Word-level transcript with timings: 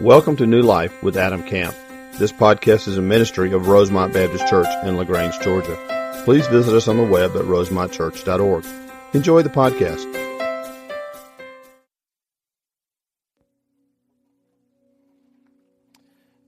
Welcome 0.00 0.36
to 0.36 0.46
New 0.46 0.62
Life 0.62 1.02
with 1.02 1.16
Adam 1.16 1.42
Camp. 1.42 1.74
This 2.18 2.30
podcast 2.30 2.86
is 2.86 2.96
a 2.96 3.02
ministry 3.02 3.52
of 3.52 3.66
Rosemont 3.66 4.14
Baptist 4.14 4.46
Church 4.46 4.68
in 4.84 4.96
LaGrange, 4.96 5.36
Georgia. 5.40 6.22
Please 6.24 6.46
visit 6.46 6.72
us 6.72 6.86
on 6.86 6.98
the 6.98 7.02
web 7.02 7.34
at 7.34 7.42
rosemontchurch.org. 7.42 8.64
Enjoy 9.12 9.42
the 9.42 9.48
podcast. 9.48 10.04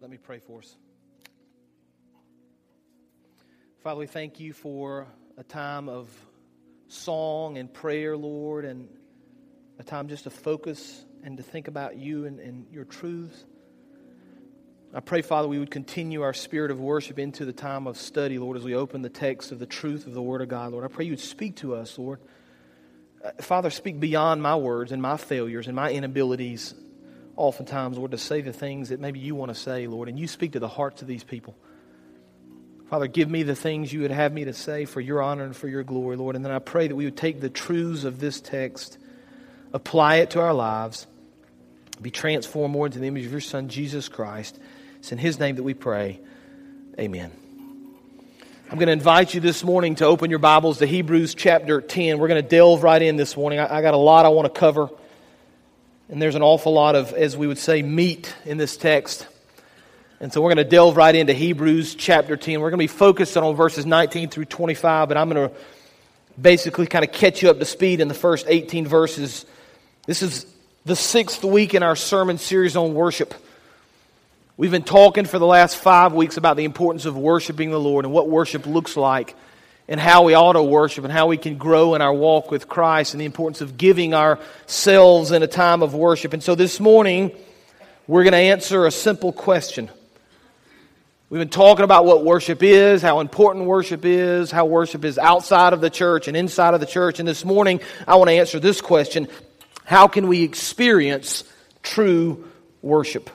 Let 0.01 0.11
me 0.13 0.17
pray 0.17 0.39
for 0.39 0.61
us. 0.61 0.77
Father, 3.83 3.99
we 3.99 4.07
thank 4.07 4.39
you 4.39 4.53
for 4.53 5.09
a 5.37 5.43
time 5.43 5.89
of 5.89 6.09
song 6.87 7.59
and 7.59 7.75
prayer, 7.75 8.17
Lord, 8.17 8.65
and 8.65 8.89
a 9.81 9.83
time 9.83 10.07
just 10.07 10.23
to 10.23 10.31
focus 10.31 11.05
and 11.25 11.37
to 11.37 11.43
think 11.43 11.69
about 11.69 11.97
you 11.97 12.27
and, 12.27 12.41
and 12.41 12.67
your 12.73 12.85
truths. 12.85 13.45
I 14.93 14.99
pray, 14.99 15.23
Father, 15.23 15.47
we 15.47 15.61
would 15.61 15.71
continue 15.71 16.23
our 16.23 16.35
spirit 16.35 16.73
of 16.73 16.81
worship 16.81 17.19
into 17.19 17.45
the 17.45 17.53
time 17.53 17.87
of 17.87 17.97
study, 17.97 18.39
Lord, 18.39 18.57
as 18.57 18.65
we 18.65 18.75
open 18.75 19.03
the 19.03 19.09
text 19.09 19.53
of 19.53 19.61
the 19.61 19.67
truth 19.67 20.09
of 20.09 20.15
the 20.15 20.23
Word 20.23 20.43
of 20.43 20.49
God, 20.49 20.73
Lord. 20.73 20.85
I 20.85 20.89
pray 20.89 21.05
you 21.05 21.13
would 21.13 21.21
speak 21.21 21.57
to 21.57 21.77
us, 21.77 21.97
Lord. 21.97 22.19
Uh, 23.25 23.31
Father, 23.41 23.71
speak 23.71 24.01
beyond 24.01 24.43
my 24.43 24.57
words 24.57 24.91
and 24.91 25.01
my 25.01 25.17
failures 25.17 25.69
and 25.69 25.77
my 25.77 25.93
inabilities, 25.93 26.75
oftentimes, 27.37 27.99
Lord, 27.99 28.11
to 28.11 28.19
say 28.19 28.41
the 28.41 28.53
things 28.53 28.89
that 28.89 28.99
maybe 28.99 29.21
you 29.21 29.37
want 29.37 29.51
to 29.51 29.55
say, 29.55 29.87
Lord, 29.87 30.09
and 30.09 30.19
you 30.19 30.27
speak 30.27 30.53
to 30.53 30.59
the 30.59 30.69
hearts 30.69 31.03
of 31.03 31.09
these 31.09 31.23
people. 31.23 31.55
Father, 32.89 33.07
give 33.07 33.31
me 33.31 33.45
the 33.45 33.55
things 33.55 33.93
you 33.93 34.01
would 34.01 34.11
have 34.11 34.33
me 34.33 34.47
to 34.47 34.53
say 34.53 34.87
for 34.87 35.01
your 35.01 35.23
honor 35.23 35.45
and 35.45 35.55
for 35.55 35.69
your 35.69 35.85
glory, 35.85 36.17
Lord. 36.17 36.35
And 36.35 36.45
then 36.45 36.51
I 36.51 36.59
pray 36.59 36.89
that 36.89 36.97
we 36.97 37.05
would 37.05 37.17
take 37.17 37.41
the 37.41 37.49
truths 37.49 38.03
of 38.03 38.19
this 38.19 38.41
text, 38.41 38.99
apply 39.73 40.17
it 40.17 40.31
to 40.31 40.41
our 40.41 40.53
lives, 40.53 41.07
be 42.01 42.11
transformed 42.11 42.73
more 42.73 42.87
into 42.87 42.99
the 42.99 43.07
image 43.07 43.27
of 43.27 43.33
your 43.33 43.41
Son, 43.41 43.69
Jesus 43.69 44.09
Christ. 44.09 44.59
It's 44.99 45.13
in 45.13 45.19
His 45.19 45.39
name 45.39 45.57
that 45.57 45.63
we 45.63 45.75
pray. 45.75 46.21
Amen. 46.99 47.31
I'm 48.71 48.79
going 48.79 48.87
to 48.87 48.93
invite 48.93 49.35
you 49.35 49.41
this 49.41 49.63
morning 49.63 49.97
to 49.97 50.07
open 50.07 50.31
your 50.31 50.39
Bibles 50.39 50.79
to 50.79 50.87
Hebrews 50.87 51.35
chapter 51.35 51.81
10. 51.81 52.19
We're 52.19 52.29
going 52.29 52.43
to 52.43 52.49
delve 52.49 52.83
right 52.83 53.03
in 53.03 53.17
this 53.17 53.37
morning. 53.37 53.59
I, 53.59 53.79
I 53.79 53.83
got 53.83 53.95
a 53.95 53.99
lot 53.99 54.25
I 54.25 54.31
want 54.31 54.53
to 54.53 54.59
cover, 54.59 54.89
and 56.09 56.23
there's 56.23 56.37
an 56.37 56.43
awful 56.43 56.73
lot 56.73 56.95
of, 56.95 57.13
as 57.13 57.37
we 57.37 57.47
would 57.47 57.59
say, 57.59 57.83
meat 57.83 58.35
in 58.47 58.57
this 58.57 58.77
text. 58.77 59.27
And 60.21 60.33
so 60.33 60.41
we're 60.41 60.55
going 60.55 60.65
to 60.65 60.71
delve 60.71 60.97
right 60.97 61.15
into 61.15 61.35
Hebrews 61.35 61.95
chapter 61.97 62.37
10. 62.37 62.61
We're 62.61 62.71
going 62.71 62.79
to 62.79 62.85
be 62.85 62.99
focused 62.99 63.37
on 63.37 63.57
verses 63.57 63.85
19 63.85 64.31
through 64.31 64.47
25, 64.47 65.09
but 65.09 65.17
I'm 65.19 65.29
going 65.29 65.51
to 65.51 65.55
basically 66.41 66.87
kind 66.87 67.05
of 67.05 67.13
catch 67.13 67.43
you 67.43 67.51
up 67.51 67.59
to 67.59 67.65
speed 67.67 68.01
in 68.01 68.09
the 68.09 68.15
first 68.15 68.47
18 68.49 68.87
verses. 68.87 69.45
This 70.07 70.23
is 70.23 70.47
the 70.87 70.97
sixth 70.97 71.45
week 71.45 71.75
in 71.75 71.83
our 71.83 71.95
sermon 71.95 72.39
series 72.39 72.75
on 72.75 72.95
worship. 72.95 73.35
We've 74.57 74.71
been 74.71 74.83
talking 74.83 75.27
for 75.27 75.39
the 75.39 75.47
last 75.47 75.77
five 75.77 76.15
weeks 76.15 76.39
about 76.39 76.57
the 76.57 76.65
importance 76.65 77.05
of 77.05 77.17
worshiping 77.17 77.71
the 77.71 77.79
Lord 77.81 78.07
and 78.07 78.15
what 78.15 78.29
worship 78.29 78.67
looks 78.67 78.97
like 78.97 79.37
and 79.89 80.01
how 80.01 80.23
we 80.23 80.33
ought 80.33 80.55
to 80.55 80.63
worship 80.63 81.05
and 81.05 81.13
how 81.13 81.27
we 81.27 81.37
can 81.37 81.59
grow 81.59 81.95
in 81.95 82.01
our 82.01 82.15
walk 82.15 82.51
with 82.51 82.67
Christ 82.67 83.13
and 83.13 83.21
the 83.21 83.27
importance 83.27 83.61
of 83.61 83.77
giving 83.77 84.15
ourselves 84.15 85.33
in 85.33 85.43
a 85.43 85.47
time 85.47 85.83
of 85.83 85.95
worship. 85.95 86.33
And 86.33 86.43
so 86.43 86.55
this 86.55 86.81
morning, 86.81 87.33
we're 88.07 88.23
going 88.23 88.33
to 88.33 88.39
answer 88.39 88.87
a 88.87 88.91
simple 88.91 89.33
question. 89.33 89.91
We've 91.29 91.41
been 91.41 91.51
talking 91.51 91.85
about 91.85 92.07
what 92.07 92.25
worship 92.25 92.63
is, 92.63 93.03
how 93.03 93.21
important 93.21 93.67
worship 93.67 94.05
is, 94.05 94.51
how 94.51 94.65
worship 94.65 95.05
is 95.05 95.19
outside 95.19 95.75
of 95.75 95.83
the 95.83 95.91
church 95.91 96.27
and 96.27 96.37
inside 96.37 96.73
of 96.73 96.81
the 96.81 96.87
church. 96.87 97.19
And 97.19 97.29
this 97.29 97.45
morning, 97.45 97.81
I 98.09 98.17
want 98.17 98.29
to 98.29 98.35
answer 98.35 98.59
this 98.59 98.81
question 98.81 99.29
how 99.91 100.07
can 100.07 100.29
we 100.29 100.45
experience 100.45 101.43
true 101.83 102.49
worship? 102.81 103.29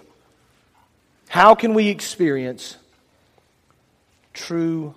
How 1.28 1.54
can 1.54 1.74
we 1.74 1.90
experience 1.90 2.78
true 4.34 4.96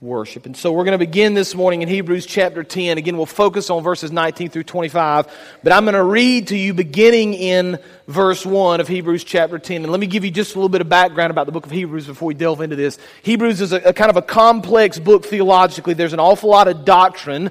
worship? 0.00 0.46
And 0.46 0.56
so 0.56 0.70
we're 0.70 0.84
going 0.84 0.92
to 0.92 1.04
begin 1.04 1.34
this 1.34 1.56
morning 1.56 1.82
in 1.82 1.88
Hebrews 1.88 2.24
chapter 2.24 2.62
10. 2.62 2.98
Again, 2.98 3.16
we'll 3.16 3.26
focus 3.26 3.68
on 3.68 3.82
verses 3.82 4.12
19 4.12 4.50
through 4.50 4.62
25, 4.62 5.26
but 5.64 5.72
I'm 5.72 5.82
going 5.86 5.94
to 5.94 6.04
read 6.04 6.46
to 6.48 6.56
you 6.56 6.72
beginning 6.72 7.34
in 7.34 7.80
verse 8.06 8.46
1 8.46 8.80
of 8.80 8.86
Hebrews 8.86 9.24
chapter 9.24 9.58
10. 9.58 9.82
And 9.82 9.90
let 9.90 9.98
me 9.98 10.06
give 10.06 10.24
you 10.24 10.30
just 10.30 10.54
a 10.54 10.56
little 10.56 10.68
bit 10.68 10.82
of 10.82 10.88
background 10.88 11.32
about 11.32 11.46
the 11.46 11.52
book 11.52 11.66
of 11.66 11.72
Hebrews 11.72 12.06
before 12.06 12.28
we 12.28 12.34
delve 12.34 12.60
into 12.60 12.76
this. 12.76 12.96
Hebrews 13.24 13.60
is 13.60 13.72
a, 13.72 13.78
a 13.78 13.92
kind 13.92 14.08
of 14.08 14.16
a 14.16 14.22
complex 14.22 15.00
book 15.00 15.26
theologically. 15.26 15.94
There's 15.94 16.12
an 16.12 16.20
awful 16.20 16.48
lot 16.48 16.68
of 16.68 16.84
doctrine 16.84 17.50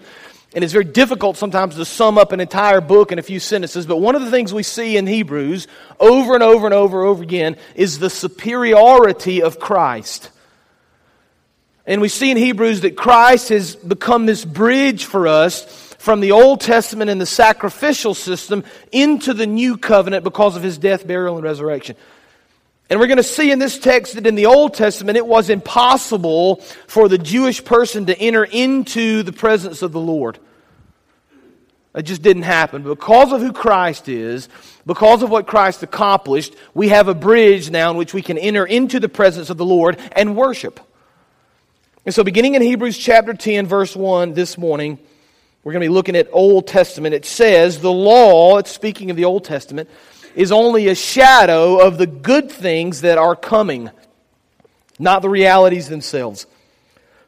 and 0.53 0.63
it's 0.63 0.73
very 0.73 0.85
difficult 0.85 1.38
sometimes 1.38 1.75
to 1.75 1.85
sum 1.85 2.17
up 2.17 2.34
an 2.34 2.41
entire 2.41 2.81
book 2.81 3.12
in 3.12 3.19
a 3.19 3.23
few 3.23 3.39
sentences, 3.39 3.85
but 3.85 3.97
one 3.97 4.16
of 4.16 4.22
the 4.22 4.31
things 4.31 4.53
we 4.53 4.63
see 4.63 4.97
in 4.97 5.07
Hebrews 5.07 5.67
over 6.00 6.34
and 6.34 6.44
over 6.44 6.66
and 6.66 6.73
over 6.73 7.00
and 7.00 7.09
over 7.09 7.23
again 7.23 7.56
is 7.75 8.00
the 8.00 8.09
superiority 8.09 9.41
of 9.41 9.59
Christ. 9.59 10.29
And 11.85 12.01
we 12.01 12.09
see 12.09 12.31
in 12.31 12.38
Hebrews 12.38 12.81
that 12.81 12.97
Christ 12.97 13.50
has 13.50 13.75
become 13.75 14.25
this 14.25 14.44
bridge 14.44 15.06
for 15.06 15.28
us 15.28 15.63
from 15.95 16.19
the 16.19 16.31
Old 16.31 16.61
Testament 16.61 17.09
and 17.09 17.22
the 17.22 17.25
sacrificial 17.25 18.13
system 18.13 18.63
into 18.91 19.34
the 19.34 19.47
new 19.47 19.78
covenant 19.78 20.23
because 20.23 20.56
of 20.56 20.63
his 20.63 20.78
death, 20.78 21.07
burial, 21.07 21.35
and 21.35 21.44
resurrection. 21.44 21.95
And 22.91 23.00
we're 23.00 23.07
going 23.07 23.16
to 23.16 23.24
see 23.24 23.52
in 23.52 23.59
this 23.59 23.79
text 23.79 24.16
that 24.16 24.28
in 24.28 24.35
the 24.35 24.47
Old 24.47 24.74
Testament 24.74 25.18
it 25.18 25.25
was 25.25 25.50
impossible 25.50 26.57
for 26.88 27.07
the 27.07 27.18
Jewish 27.18 27.63
person 27.63 28.07
to 28.07 28.19
enter 28.19 28.44
into 28.44 29.24
the 29.24 29.31
presence 29.31 29.81
of 29.81 29.94
the 29.94 30.00
Lord. 30.00 30.38
It 31.96 32.02
just 32.02 32.22
didn't 32.22 32.44
happen. 32.44 32.84
Because 32.84 33.31
of 33.31 33.40
who 33.40 33.53
Christ 33.53 34.09
is, 34.09 34.50
because 34.85 35.24
of 35.24 35.29
what 35.29 35.47
Christ 35.47 35.84
accomplished, 35.84 36.53
we 36.74 36.90
have 36.90 37.07
a 37.07 37.13
bridge 37.13 37.72
now 37.72 37.91
in 37.91 37.97
which 37.97 38.13
we 38.13 38.22
can 38.22 38.38
enter 38.38 38.66
into 38.66 39.00
the 39.00 39.08
presence 39.08 39.50
of 39.50 39.56
the 39.56 39.63
Lord 39.63 39.97
and 40.12 40.35
worship. 40.35 40.81
And 42.06 42.13
so, 42.13 42.25
beginning 42.25 42.56
in 42.56 42.62
Hebrews 42.62 42.97
chapter 42.97 43.34
10, 43.34 43.68
verse 43.68 43.96
1 43.96 44.34
this 44.34 44.58
morning, 44.58 45.00
we're 45.63 45.72
going 45.72 45.81
to 45.81 45.88
be 45.88 45.94
looking 45.94 46.18
at 46.18 46.28
Old 46.34 46.68
Testament. 46.68 47.16
It 47.16 47.23
says, 47.23 47.79
The 47.79 47.91
law, 47.91 48.58
it's 48.58 48.72
speaking 48.72 49.12
of 49.12 49.16
the 49.16 49.25
Old 49.25 49.46
Testament, 49.46 49.90
is 50.36 50.52
only 50.52 50.88
a 50.88 50.96
shadow 50.96 51.80
of 51.80 51.97
the 51.97 52.08
good 52.08 52.52
things 52.52 53.02
that 53.02 53.18
are 53.18 53.36
coming, 53.36 53.90
not 55.00 55.22
the 55.22 55.30
realities 55.30 55.90
themselves. 55.90 56.46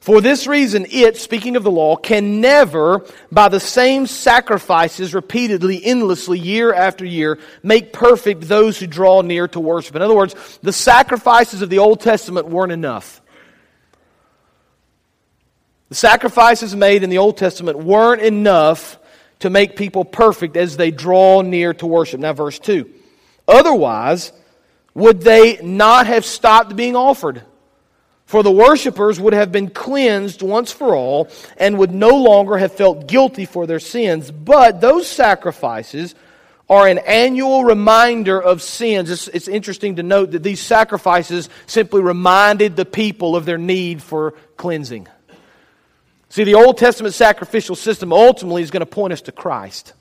For 0.04 0.20
this 0.20 0.48
reason, 0.48 0.86
it, 0.92 1.16
speaking 1.16 1.56
of 1.56 1.64
the 1.64 1.72
law, 1.72 1.96
can 1.96 2.42
never, 2.42 3.06
by 3.32 3.48
the 3.48 3.62
same 3.62 4.06
sacrifices 4.06 5.14
repeatedly, 5.14 5.82
endlessly, 5.82 6.38
year 6.38 6.74
after 6.74 7.06
year, 7.06 7.40
make 7.64 7.94
perfect 7.94 8.42
those 8.42 8.78
who 8.78 8.86
draw 8.86 9.22
near 9.22 9.48
to 9.48 9.62
worship. 9.62 9.96
In 9.96 10.02
other 10.02 10.14
words, 10.14 10.36
the 10.62 10.74
sacrifices 10.74 11.62
of 11.62 11.70
the 11.70 11.80
Old 11.80 12.02
Testament 12.02 12.50
weren't 12.50 12.74
enough. 12.74 13.22
The 15.88 15.96
sacrifices 15.96 16.76
made 16.76 17.04
in 17.04 17.10
the 17.10 17.20
Old 17.20 17.38
Testament 17.38 17.78
weren't 17.78 18.22
enough 18.22 19.00
to 19.44 19.50
make 19.50 19.76
people 19.76 20.06
perfect 20.06 20.56
as 20.56 20.78
they 20.78 20.90
draw 20.90 21.42
near 21.42 21.74
to 21.74 21.86
worship. 21.86 22.18
Now, 22.18 22.32
verse 22.32 22.60
2. 22.60 22.90
Otherwise, 23.46 24.32
would 24.94 25.20
they 25.20 25.58
not 25.62 26.08
have 26.08 26.24
stopped 26.24 26.78
being 26.78 26.96
offered? 26.96 27.44
For 28.26 28.42
the 28.42 28.52
worshippers 28.52 29.20
would 29.20 29.34
have 29.34 29.52
been 29.52 29.70
cleansed 29.70 30.42
once 30.42 30.72
for 30.72 30.96
all 30.96 31.28
and 31.58 31.78
would 31.78 31.92
no 31.92 32.24
longer 32.24 32.58
have 32.58 32.72
felt 32.72 33.06
guilty 33.06 33.44
for 33.44 33.68
their 33.68 33.82
sins. 33.82 34.32
But 34.32 34.80
those 34.80 35.10
sacrifices 35.10 36.16
are 36.70 36.88
an 36.88 37.00
annual 37.00 37.66
reminder 37.66 38.42
of 38.42 38.62
sins. 38.62 39.10
It's, 39.10 39.28
it's, 39.28 39.50
interesting 39.50 39.98
to 39.98 40.04
note 40.04 40.32
that 40.32 40.42
these 40.42 40.62
sacrifices 40.62 41.50
simply 41.68 42.02
reminded 42.02 42.78
the 42.78 42.86
people 42.86 43.36
of 43.36 43.44
their 43.44 43.58
need 43.58 44.02
for 44.02 44.36
cleansing. 44.56 45.10
See, 46.34 46.46
the 46.46 46.56
Old 46.56 46.80
Testament 46.80 47.14
sacrificial 47.14 47.76
system 47.76 48.12
ultimately 48.12 48.64
is 48.64 48.72
going 48.72 48.80
to 48.80 48.88
point 48.88 49.14
us 49.14 49.22
to 49.22 49.32
Christ. 49.32 49.94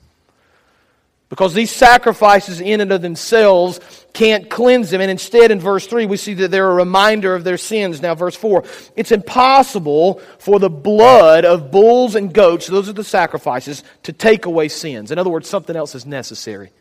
Because 1.29 1.53
these 1.53 1.69
sacrifices 1.69 2.59
in 2.59 2.81
and 2.81 2.91
of 2.91 3.03
themselves 3.03 3.79
can't 4.13 4.49
cleanse 4.49 4.89
them. 4.89 4.99
And 4.99 5.11
instead, 5.11 5.51
in 5.51 5.59
verse 5.59 5.85
3, 5.85 6.07
we 6.07 6.17
see 6.17 6.33
that 6.33 6.49
they're 6.49 6.71
a 6.71 6.73
reminder 6.73 7.35
of 7.35 7.43
their 7.43 7.59
sins. 7.59 8.01
Now, 8.01 8.15
verse 8.15 8.35
4 8.35 8.63
it's 8.95 9.11
impossible 9.11 10.23
for 10.39 10.57
the 10.57 10.71
blood 10.71 11.45
of 11.45 11.69
bulls 11.69 12.15
and 12.15 12.33
goats, 12.33 12.65
those 12.65 12.89
are 12.89 12.93
the 12.93 13.03
sacrifices, 13.03 13.83
to 14.01 14.11
take 14.11 14.47
away 14.47 14.69
sins. 14.69 15.11
In 15.11 15.19
other 15.19 15.29
words, 15.29 15.47
something 15.47 15.75
else 15.75 15.93
is 15.93 16.07
necessary. 16.07 16.71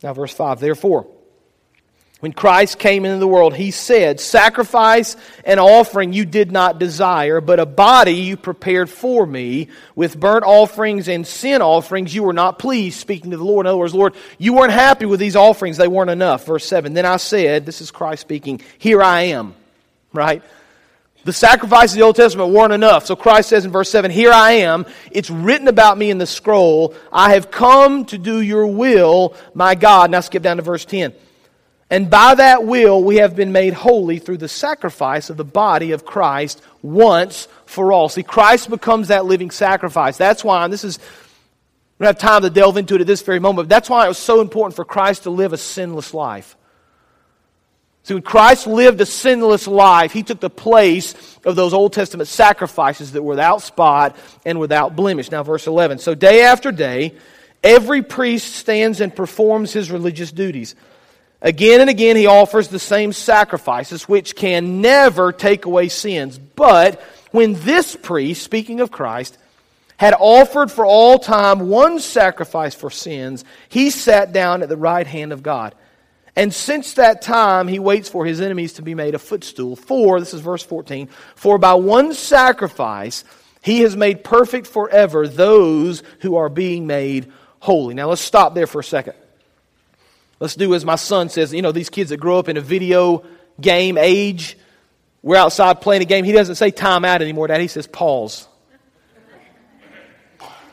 Now, 0.00 0.14
verse 0.14 0.32
5 0.32 0.60
therefore, 0.60 1.08
when 2.24 2.32
Christ 2.32 2.78
came 2.78 3.04
into 3.04 3.18
the 3.18 3.28
world, 3.28 3.54
he 3.54 3.70
said, 3.70 4.18
Sacrifice 4.18 5.14
and 5.44 5.60
offering 5.60 6.14
you 6.14 6.24
did 6.24 6.50
not 6.50 6.78
desire, 6.78 7.42
but 7.42 7.60
a 7.60 7.66
body 7.66 8.14
you 8.14 8.38
prepared 8.38 8.88
for 8.88 9.26
me. 9.26 9.68
With 9.94 10.18
burnt 10.18 10.42
offerings 10.46 11.06
and 11.06 11.26
sin 11.26 11.60
offerings 11.60 12.14
you 12.14 12.22
were 12.22 12.32
not 12.32 12.58
pleased, 12.58 12.98
speaking 12.98 13.32
to 13.32 13.36
the 13.36 13.44
Lord. 13.44 13.66
In 13.66 13.68
other 13.68 13.76
words, 13.76 13.92
Lord, 13.92 14.14
you 14.38 14.54
weren't 14.54 14.72
happy 14.72 15.04
with 15.04 15.20
these 15.20 15.36
offerings, 15.36 15.76
they 15.76 15.86
weren't 15.86 16.08
enough. 16.08 16.46
Verse 16.46 16.64
7 16.64 16.94
Then 16.94 17.04
I 17.04 17.18
said, 17.18 17.66
This 17.66 17.82
is 17.82 17.90
Christ 17.90 18.22
speaking, 18.22 18.62
Here 18.78 19.02
I 19.02 19.24
am. 19.24 19.54
Right? 20.14 20.42
The 21.24 21.32
sacrifices 21.34 21.92
of 21.92 21.98
the 21.98 22.04
Old 22.06 22.16
Testament 22.16 22.54
weren't 22.54 22.72
enough. 22.72 23.04
So 23.04 23.16
Christ 23.16 23.50
says 23.50 23.66
in 23.66 23.70
verse 23.70 23.90
7, 23.90 24.10
Here 24.10 24.32
I 24.32 24.52
am. 24.52 24.86
It's 25.10 25.28
written 25.28 25.68
about 25.68 25.98
me 25.98 26.08
in 26.08 26.16
the 26.16 26.26
scroll. 26.26 26.94
I 27.12 27.34
have 27.34 27.50
come 27.50 28.06
to 28.06 28.16
do 28.16 28.40
your 28.40 28.66
will, 28.66 29.36
my 29.52 29.74
God. 29.74 30.10
Now 30.10 30.20
skip 30.20 30.42
down 30.42 30.56
to 30.56 30.62
verse 30.62 30.86
10. 30.86 31.12
And 31.94 32.10
by 32.10 32.34
that 32.34 32.64
will 32.64 33.04
we 33.04 33.18
have 33.18 33.36
been 33.36 33.52
made 33.52 33.72
holy 33.72 34.18
through 34.18 34.38
the 34.38 34.48
sacrifice 34.48 35.30
of 35.30 35.36
the 35.36 35.44
body 35.44 35.92
of 35.92 36.04
Christ 36.04 36.60
once 36.82 37.46
for 37.66 37.92
all. 37.92 38.08
See, 38.08 38.24
Christ 38.24 38.68
becomes 38.68 39.06
that 39.08 39.26
living 39.26 39.52
sacrifice. 39.52 40.16
That's 40.16 40.42
why, 40.42 40.66
this 40.66 40.82
is, 40.82 40.98
we 40.98 42.02
don't 42.04 42.08
have 42.08 42.18
time 42.18 42.42
to 42.42 42.50
delve 42.50 42.78
into 42.78 42.96
it 42.96 43.02
at 43.02 43.06
this 43.06 43.22
very 43.22 43.38
moment, 43.38 43.68
but 43.68 43.72
that's 43.72 43.88
why 43.88 44.06
it 44.06 44.08
was 44.08 44.18
so 44.18 44.40
important 44.40 44.74
for 44.74 44.84
Christ 44.84 45.22
to 45.22 45.30
live 45.30 45.52
a 45.52 45.56
sinless 45.56 46.12
life. 46.12 46.56
See, 48.02 48.14
when 48.14 48.24
Christ 48.24 48.66
lived 48.66 49.00
a 49.00 49.06
sinless 49.06 49.68
life, 49.68 50.10
he 50.10 50.24
took 50.24 50.40
the 50.40 50.50
place 50.50 51.14
of 51.44 51.54
those 51.54 51.72
Old 51.72 51.92
Testament 51.92 52.28
sacrifices 52.28 53.12
that 53.12 53.22
were 53.22 53.34
without 53.34 53.62
spot 53.62 54.16
and 54.44 54.58
without 54.58 54.96
blemish. 54.96 55.30
Now, 55.30 55.44
verse 55.44 55.68
11. 55.68 55.98
So, 55.98 56.16
day 56.16 56.42
after 56.42 56.72
day, 56.72 57.14
every 57.62 58.02
priest 58.02 58.56
stands 58.56 59.00
and 59.00 59.14
performs 59.14 59.72
his 59.72 59.92
religious 59.92 60.32
duties. 60.32 60.74
Again 61.44 61.82
and 61.82 61.90
again, 61.90 62.16
he 62.16 62.26
offers 62.26 62.68
the 62.68 62.78
same 62.78 63.12
sacrifices, 63.12 64.08
which 64.08 64.34
can 64.34 64.80
never 64.80 65.30
take 65.30 65.66
away 65.66 65.90
sins. 65.90 66.38
But 66.38 67.02
when 67.32 67.52
this 67.64 67.94
priest, 67.94 68.42
speaking 68.42 68.80
of 68.80 68.90
Christ, 68.90 69.36
had 69.98 70.14
offered 70.18 70.72
for 70.72 70.86
all 70.86 71.18
time 71.18 71.68
one 71.68 72.00
sacrifice 72.00 72.74
for 72.74 72.90
sins, 72.90 73.44
he 73.68 73.90
sat 73.90 74.32
down 74.32 74.62
at 74.62 74.70
the 74.70 74.78
right 74.78 75.06
hand 75.06 75.34
of 75.34 75.42
God. 75.42 75.74
And 76.34 76.52
since 76.52 76.94
that 76.94 77.20
time, 77.20 77.68
he 77.68 77.78
waits 77.78 78.08
for 78.08 78.24
his 78.24 78.40
enemies 78.40 78.72
to 78.74 78.82
be 78.82 78.94
made 78.94 79.14
a 79.14 79.18
footstool. 79.18 79.76
For, 79.76 80.20
this 80.20 80.32
is 80.32 80.40
verse 80.40 80.62
14, 80.62 81.08
for 81.34 81.58
by 81.58 81.74
one 81.74 82.14
sacrifice 82.14 83.22
he 83.60 83.80
has 83.80 83.94
made 83.96 84.24
perfect 84.24 84.66
forever 84.66 85.28
those 85.28 86.02
who 86.20 86.36
are 86.36 86.48
being 86.48 86.86
made 86.86 87.30
holy. 87.60 87.92
Now 87.92 88.08
let's 88.08 88.22
stop 88.22 88.54
there 88.54 88.66
for 88.66 88.80
a 88.80 88.84
second. 88.84 89.14
Let's 90.44 90.56
do 90.56 90.74
as 90.74 90.84
my 90.84 90.96
son 90.96 91.30
says. 91.30 91.54
You 91.54 91.62
know, 91.62 91.72
these 91.72 91.88
kids 91.88 92.10
that 92.10 92.18
grow 92.18 92.38
up 92.38 92.50
in 92.50 92.58
a 92.58 92.60
video 92.60 93.24
game 93.58 93.96
age, 93.96 94.58
we're 95.22 95.38
outside 95.38 95.80
playing 95.80 96.02
a 96.02 96.04
game. 96.04 96.22
He 96.26 96.32
doesn't 96.32 96.56
say 96.56 96.70
time 96.70 97.02
out 97.02 97.22
anymore, 97.22 97.46
Dad. 97.46 97.62
He 97.62 97.66
says 97.66 97.86
pause. 97.86 98.46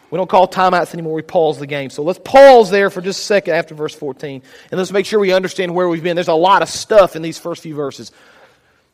We 0.09 0.17
don't 0.17 0.29
call 0.29 0.49
timeouts 0.49 0.93
anymore. 0.93 1.13
We 1.13 1.21
pause 1.21 1.57
the 1.57 1.67
game. 1.67 1.89
So 1.89 2.03
let's 2.03 2.19
pause 2.21 2.69
there 2.69 2.89
for 2.89 2.99
just 2.99 3.21
a 3.21 3.23
second 3.23 3.53
after 3.53 3.73
verse 3.73 3.95
14. 3.95 4.43
And 4.71 4.77
let's 4.77 4.91
make 4.91 5.05
sure 5.05 5.21
we 5.21 5.31
understand 5.31 5.73
where 5.73 5.87
we've 5.87 6.03
been. 6.03 6.17
There's 6.17 6.27
a 6.27 6.33
lot 6.33 6.61
of 6.63 6.67
stuff 6.67 7.15
in 7.15 7.21
these 7.21 7.37
first 7.37 7.63
few 7.63 7.73
verses. 7.73 8.11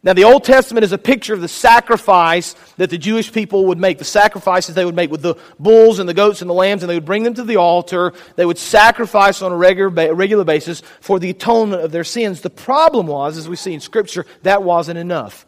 Now, 0.04 0.14
the 0.14 0.26
Old 0.26 0.44
Testament 0.44 0.84
is 0.84 0.92
a 0.92 0.98
picture 0.98 1.34
of 1.34 1.42
the 1.42 1.48
sacrifice 1.48 2.54
that 2.78 2.92
the 2.92 3.00
Jewish 3.00 3.32
people 3.32 3.66
would 3.66 3.80
make, 3.80 3.98
the 3.98 4.06
sacrifices 4.06 4.76
they 4.76 4.86
would 4.86 4.96
make 4.96 5.10
with 5.10 5.24
the 5.24 5.36
bulls 5.60 5.98
and 5.98 6.08
the 6.08 6.14
goats 6.14 6.42
and 6.42 6.50
the 6.50 6.54
lambs, 6.54 6.84
and 6.84 6.90
they 6.90 6.96
would 6.96 7.06
bring 7.06 7.24
them 7.24 7.34
to 7.34 7.44
the 7.44 7.58
altar. 7.58 8.14
They 8.36 8.46
would 8.46 8.60
sacrifice 8.60 9.42
on 9.42 9.52
a 9.52 9.58
regular, 9.58 10.14
regular 10.14 10.44
basis 10.44 10.82
for 11.02 11.20
the 11.20 11.32
atonement 11.32 11.82
of 11.82 11.92
their 11.92 12.04
sins. 12.04 12.42
The 12.42 12.52
problem 12.52 13.08
was, 13.08 13.38
as 13.38 13.50
we 13.50 13.56
see 13.56 13.74
in 13.74 13.80
Scripture, 13.80 14.26
that 14.44 14.62
wasn't 14.62 15.00
enough. 15.00 15.48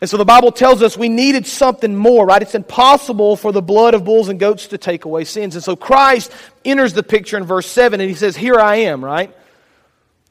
And 0.00 0.08
so 0.08 0.16
the 0.16 0.24
Bible 0.24 0.52
tells 0.52 0.82
us 0.82 0.96
we 0.96 1.08
needed 1.08 1.46
something 1.46 1.94
more, 1.94 2.26
right? 2.26 2.42
It's 2.42 2.54
impossible 2.54 3.36
for 3.36 3.52
the 3.52 3.62
blood 3.62 3.94
of 3.94 4.04
bulls 4.04 4.28
and 4.28 4.38
goats 4.38 4.68
to 4.68 4.78
take 4.78 5.04
away 5.04 5.24
sins. 5.24 5.54
And 5.54 5.64
so 5.64 5.76
Christ 5.76 6.32
enters 6.64 6.92
the 6.92 7.02
picture 7.02 7.36
in 7.36 7.44
verse 7.44 7.66
7 7.66 8.00
and 8.00 8.08
he 8.08 8.16
says, 8.16 8.36
Here 8.36 8.56
I 8.56 8.76
am, 8.76 9.04
right? 9.04 9.34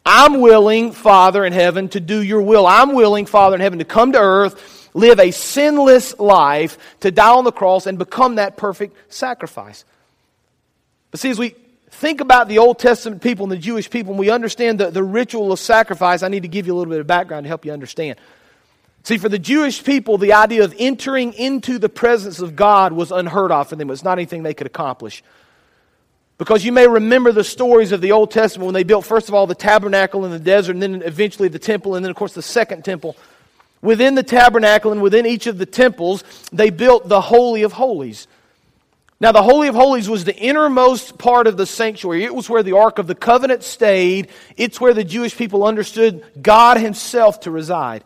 I'm 0.05 0.39
willing, 0.39 0.91
Father 0.91 1.43
in 1.45 1.53
heaven, 1.53 1.89
to 1.89 1.99
do 1.99 2.21
your 2.21 2.41
will. 2.41 2.67
I'm 2.67 2.93
willing, 2.93 3.25
Father 3.25 3.55
in 3.55 3.61
heaven, 3.61 3.79
to 3.79 3.85
come 3.85 4.11
to 4.11 4.19
earth, 4.19 4.89
live 4.93 5.19
a 5.19 5.31
sinless 5.31 6.19
life, 6.19 6.77
to 6.99 7.09
die 7.09 7.33
on 7.33 7.43
the 7.43 7.51
cross, 7.51 7.87
and 7.87 7.97
become 7.97 8.35
that 8.35 8.55
perfect 8.55 8.95
sacrifice. 9.11 9.83
But 11.09 11.19
see, 11.19 11.31
as 11.31 11.39
we 11.39 11.55
think 11.89 12.21
about 12.21 12.47
the 12.47 12.59
Old 12.59 12.77
Testament 12.77 13.21
people 13.21 13.45
and 13.45 13.51
the 13.51 13.57
Jewish 13.57 13.89
people, 13.89 14.11
and 14.11 14.19
we 14.19 14.29
understand 14.29 14.79
the, 14.79 14.91
the 14.91 15.03
ritual 15.03 15.51
of 15.51 15.59
sacrifice, 15.59 16.21
I 16.21 16.27
need 16.27 16.43
to 16.43 16.49
give 16.49 16.67
you 16.67 16.73
a 16.73 16.77
little 16.77 16.91
bit 16.91 16.99
of 16.99 17.07
background 17.07 17.45
to 17.45 17.47
help 17.47 17.65
you 17.65 17.71
understand. 17.71 18.19
See, 19.03 19.17
for 19.17 19.29
the 19.29 19.39
Jewish 19.39 19.83
people, 19.83 20.17
the 20.17 20.33
idea 20.33 20.63
of 20.63 20.75
entering 20.77 21.33
into 21.33 21.79
the 21.79 21.89
presence 21.89 22.39
of 22.39 22.55
God 22.55 22.91
was 22.91 23.11
unheard 23.11 23.51
of 23.51 23.69
for 23.69 23.75
them. 23.75 23.89
It 23.89 23.91
was 23.91 24.03
not 24.03 24.17
anything 24.19 24.43
they 24.43 24.53
could 24.53 24.67
accomplish. 24.67 25.23
Because 26.37 26.65
you 26.65 26.73
may 26.73 26.87
remember 26.87 27.31
the 27.31 27.43
stories 27.43 27.91
of 27.91 28.01
the 28.01 28.11
Old 28.11 28.31
Testament 28.31 28.65
when 28.65 28.73
they 28.73 28.83
built, 28.83 29.05
first 29.05 29.29
of 29.29 29.35
all, 29.35 29.47
the 29.47 29.55
tabernacle 29.55 30.25
in 30.25 30.31
the 30.31 30.39
desert, 30.39 30.73
and 30.73 30.81
then 30.81 31.01
eventually 31.01 31.47
the 31.47 31.59
temple, 31.59 31.95
and 31.95 32.03
then, 32.03 32.09
of 32.09 32.17
course, 32.17 32.33
the 32.33 32.41
second 32.41 32.83
temple. 32.83 33.15
Within 33.81 34.15
the 34.15 34.23
tabernacle 34.23 34.91
and 34.91 35.01
within 35.01 35.25
each 35.25 35.47
of 35.47 35.57
the 35.57 35.65
temples, 35.65 36.23
they 36.51 36.71
built 36.71 37.07
the 37.07 37.21
Holy 37.21 37.63
of 37.63 37.73
Holies. 37.73 38.27
Now, 39.21 39.31
the 39.31 39.43
Holy 39.43 39.69
of 39.69 39.75
Holies 39.75 40.09
was 40.09 40.25
the 40.25 40.35
innermost 40.35 41.17
part 41.17 41.47
of 41.47 41.55
the 41.55 41.65
sanctuary. 41.65 42.25
It 42.25 42.35
was 42.35 42.49
where 42.49 42.63
the 42.63 42.73
Ark 42.73 42.99
of 42.99 43.07
the 43.07 43.15
Covenant 43.15 43.63
stayed. 43.63 44.27
It's 44.57 44.81
where 44.81 44.93
the 44.93 45.05
Jewish 45.05 45.37
people 45.37 45.63
understood 45.63 46.23
God 46.41 46.77
Himself 46.77 47.39
to 47.41 47.51
reside. 47.51 48.03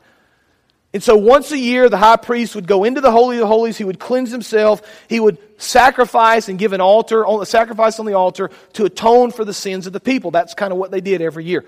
And 0.91 1.03
so 1.03 1.15
once 1.15 1.51
a 1.51 1.57
year, 1.57 1.87
the 1.87 1.97
high 1.97 2.15
priest 2.15 2.55
would 2.55 2.67
go 2.67 2.83
into 2.83 2.99
the 2.99 3.11
Holy 3.11 3.39
of 3.39 3.47
Holies. 3.47 3.77
He 3.77 3.83
would 3.83 3.99
cleanse 3.99 4.31
himself. 4.31 4.81
He 5.07 5.19
would 5.19 5.37
sacrifice 5.61 6.49
and 6.49 6.57
give 6.57 6.73
an 6.73 6.81
altar, 6.81 7.23
a 7.23 7.45
sacrifice 7.45 7.99
on 7.99 8.07
the 8.07 8.13
altar 8.13 8.49
to 8.73 8.85
atone 8.85 9.31
for 9.31 9.45
the 9.45 9.53
sins 9.53 9.85
of 9.85 9.93
the 9.93 9.99
people. 9.99 10.31
That's 10.31 10.55
kind 10.55 10.71
of 10.71 10.79
what 10.79 10.89
they 10.89 11.01
did 11.01 11.21
every 11.21 11.45
year. 11.45 11.63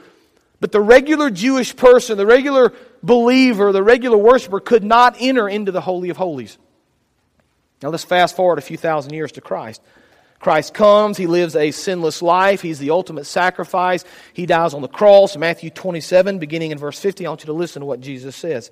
But 0.59 0.71
the 0.71 0.81
regular 0.81 1.29
Jewish 1.29 1.75
person, 1.75 2.17
the 2.17 2.25
regular 2.25 2.73
believer, 3.03 3.71
the 3.71 3.83
regular 3.83 4.17
worshiper 4.17 4.59
could 4.59 4.83
not 4.83 5.17
enter 5.19 5.47
into 5.47 5.71
the 5.71 5.81
Holy 5.81 6.09
of 6.09 6.17
Holies. 6.17 6.57
Now 7.83 7.89
let's 7.89 8.03
fast 8.03 8.35
forward 8.35 8.59
a 8.59 8.61
few 8.61 8.77
thousand 8.77 9.13
years 9.13 9.31
to 9.33 9.41
Christ. 9.41 9.81
Christ 10.39 10.73
comes, 10.73 11.17
he 11.17 11.27
lives 11.27 11.55
a 11.55 11.69
sinless 11.69 12.23
life, 12.23 12.61
he's 12.61 12.79
the 12.79 12.89
ultimate 12.89 13.25
sacrifice. 13.25 14.03
He 14.33 14.47
dies 14.47 14.73
on 14.73 14.81
the 14.81 14.87
cross. 14.87 15.37
Matthew 15.37 15.69
27, 15.69 16.39
beginning 16.39 16.71
in 16.71 16.79
verse 16.79 16.99
50, 16.99 17.25
I 17.25 17.29
want 17.29 17.41
you 17.41 17.47
to 17.47 17.53
listen 17.53 17.81
to 17.81 17.85
what 17.85 18.01
Jesus 18.01 18.35
says. 18.35 18.71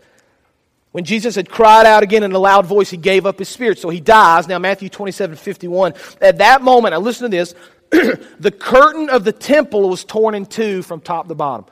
When 0.92 1.04
Jesus 1.04 1.36
had 1.36 1.50
cried 1.50 1.86
out 1.86 2.02
again 2.02 2.24
in 2.24 2.32
a 2.32 2.40
loud 2.40 2.66
voice, 2.66 2.90
he 2.90 2.98
gave 2.98 3.26
up 3.26 3.38
his 3.38 3.50
spirit. 3.50 3.78
So 3.78 3.90
he 3.90 4.00
dies. 4.00 4.48
Now, 4.48 4.58
Matthew 4.58 4.90
27 4.90 5.36
51. 5.36 5.94
At 6.20 6.40
that 6.40 6.62
moment, 6.62 6.94
now 6.94 7.00
listen 7.00 7.30
to 7.30 7.38
this 7.38 7.54
the 8.40 8.52
curtain 8.52 9.10
of 9.10 9.24
the 9.24 9.32
temple 9.32 9.90
was 9.90 10.04
torn 10.04 10.36
in 10.36 10.46
two 10.46 10.82
from 10.82 11.02
top 11.02 11.28
to 11.28 11.36
bottom. 11.36 11.66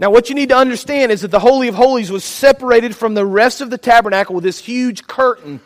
Now, 0.00 0.10
what 0.10 0.28
you 0.28 0.36
need 0.36 0.50
to 0.50 0.56
understand 0.56 1.10
is 1.10 1.22
that 1.22 1.32
the 1.32 1.40
Holy 1.40 1.68
of 1.68 1.74
Holies 1.74 2.10
was 2.10 2.22
separated 2.22 2.94
from 2.94 3.14
the 3.14 3.26
rest 3.26 3.60
of 3.60 3.70
the 3.70 3.78
tabernacle 3.78 4.34
with 4.34 4.44
this 4.44 4.60
huge 4.60 5.06
curtain 5.08 5.60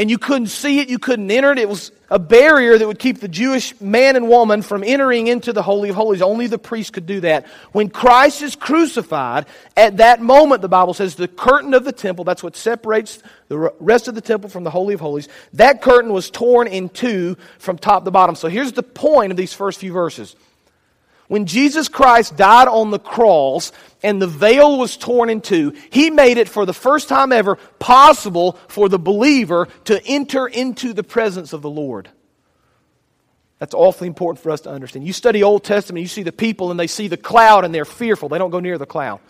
and 0.00 0.10
you 0.10 0.16
couldn't 0.16 0.46
see 0.46 0.78
it, 0.78 0.88
you 0.88 0.98
couldn't 0.98 1.30
enter 1.30 1.52
it. 1.52 1.58
It 1.58 1.68
was 1.68 1.92
a 2.08 2.18
barrier 2.18 2.78
that 2.78 2.86
would 2.88 2.98
keep 2.98 3.20
the 3.20 3.28
Jewish 3.28 3.78
man 3.82 4.16
and 4.16 4.30
woman 4.30 4.62
from 4.62 4.82
entering 4.82 5.26
into 5.26 5.52
the 5.52 5.62
Holy 5.62 5.90
of 5.90 5.94
Holies. 5.94 6.22
Only 6.22 6.46
the 6.46 6.56
priest 6.56 6.94
could 6.94 7.04
do 7.04 7.20
that. 7.20 7.46
When 7.72 7.90
Christ 7.90 8.40
is 8.40 8.56
crucified, 8.56 9.44
at 9.76 9.98
that 9.98 10.22
moment, 10.22 10.62
the 10.62 10.70
Bible 10.70 10.94
says, 10.94 11.16
the 11.16 11.28
curtain 11.28 11.74
of 11.74 11.84
the 11.84 11.92
temple, 11.92 12.24
that's 12.24 12.42
what 12.42 12.56
separates 12.56 13.22
the 13.48 13.58
rest 13.78 14.08
of 14.08 14.14
the 14.14 14.22
temple 14.22 14.48
from 14.48 14.64
the 14.64 14.70
Holy 14.70 14.94
of 14.94 15.00
Holies, 15.00 15.28
that 15.52 15.82
curtain 15.82 16.14
was 16.14 16.30
torn 16.30 16.66
in 16.66 16.88
two 16.88 17.36
from 17.58 17.76
top 17.76 18.06
to 18.06 18.10
bottom. 18.10 18.36
So 18.36 18.48
here's 18.48 18.72
the 18.72 18.82
point 18.82 19.32
of 19.32 19.36
these 19.36 19.52
first 19.52 19.80
few 19.80 19.92
verses. 19.92 20.34
When 21.30 21.46
Jesus 21.46 21.88
Christ 21.88 22.36
died 22.36 22.66
on 22.66 22.90
the 22.90 22.98
cross 22.98 23.70
and 24.02 24.20
the 24.20 24.26
veil 24.26 24.76
was 24.76 24.96
torn 24.96 25.30
in 25.30 25.40
two, 25.40 25.76
he 25.90 26.10
made 26.10 26.38
it 26.38 26.48
for 26.48 26.66
the 26.66 26.72
first 26.72 27.08
time 27.08 27.30
ever 27.30 27.54
possible 27.78 28.58
for 28.66 28.88
the 28.88 28.98
believer 28.98 29.68
to 29.84 30.04
enter 30.04 30.48
into 30.48 30.92
the 30.92 31.04
presence 31.04 31.52
of 31.52 31.62
the 31.62 31.70
Lord. 31.70 32.10
That's 33.60 33.74
awfully 33.74 34.08
important 34.08 34.42
for 34.42 34.50
us 34.50 34.62
to 34.62 34.70
understand. 34.70 35.06
You 35.06 35.12
study 35.12 35.44
Old 35.44 35.62
Testament, 35.62 36.02
you 36.02 36.08
see 36.08 36.24
the 36.24 36.32
people 36.32 36.72
and 36.72 36.80
they 36.80 36.88
see 36.88 37.06
the 37.06 37.16
cloud 37.16 37.64
and 37.64 37.72
they're 37.72 37.84
fearful. 37.84 38.28
They 38.28 38.38
don't 38.38 38.50
go 38.50 38.58
near 38.58 38.76
the 38.76 38.84
cloud. 38.84 39.20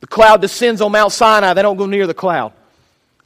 The 0.00 0.06
cloud 0.06 0.40
descends 0.40 0.80
on 0.80 0.90
Mount 0.90 1.12
Sinai, 1.12 1.52
they 1.52 1.60
don't 1.60 1.76
go 1.76 1.84
near 1.84 2.06
the 2.06 2.14
cloud. 2.14 2.54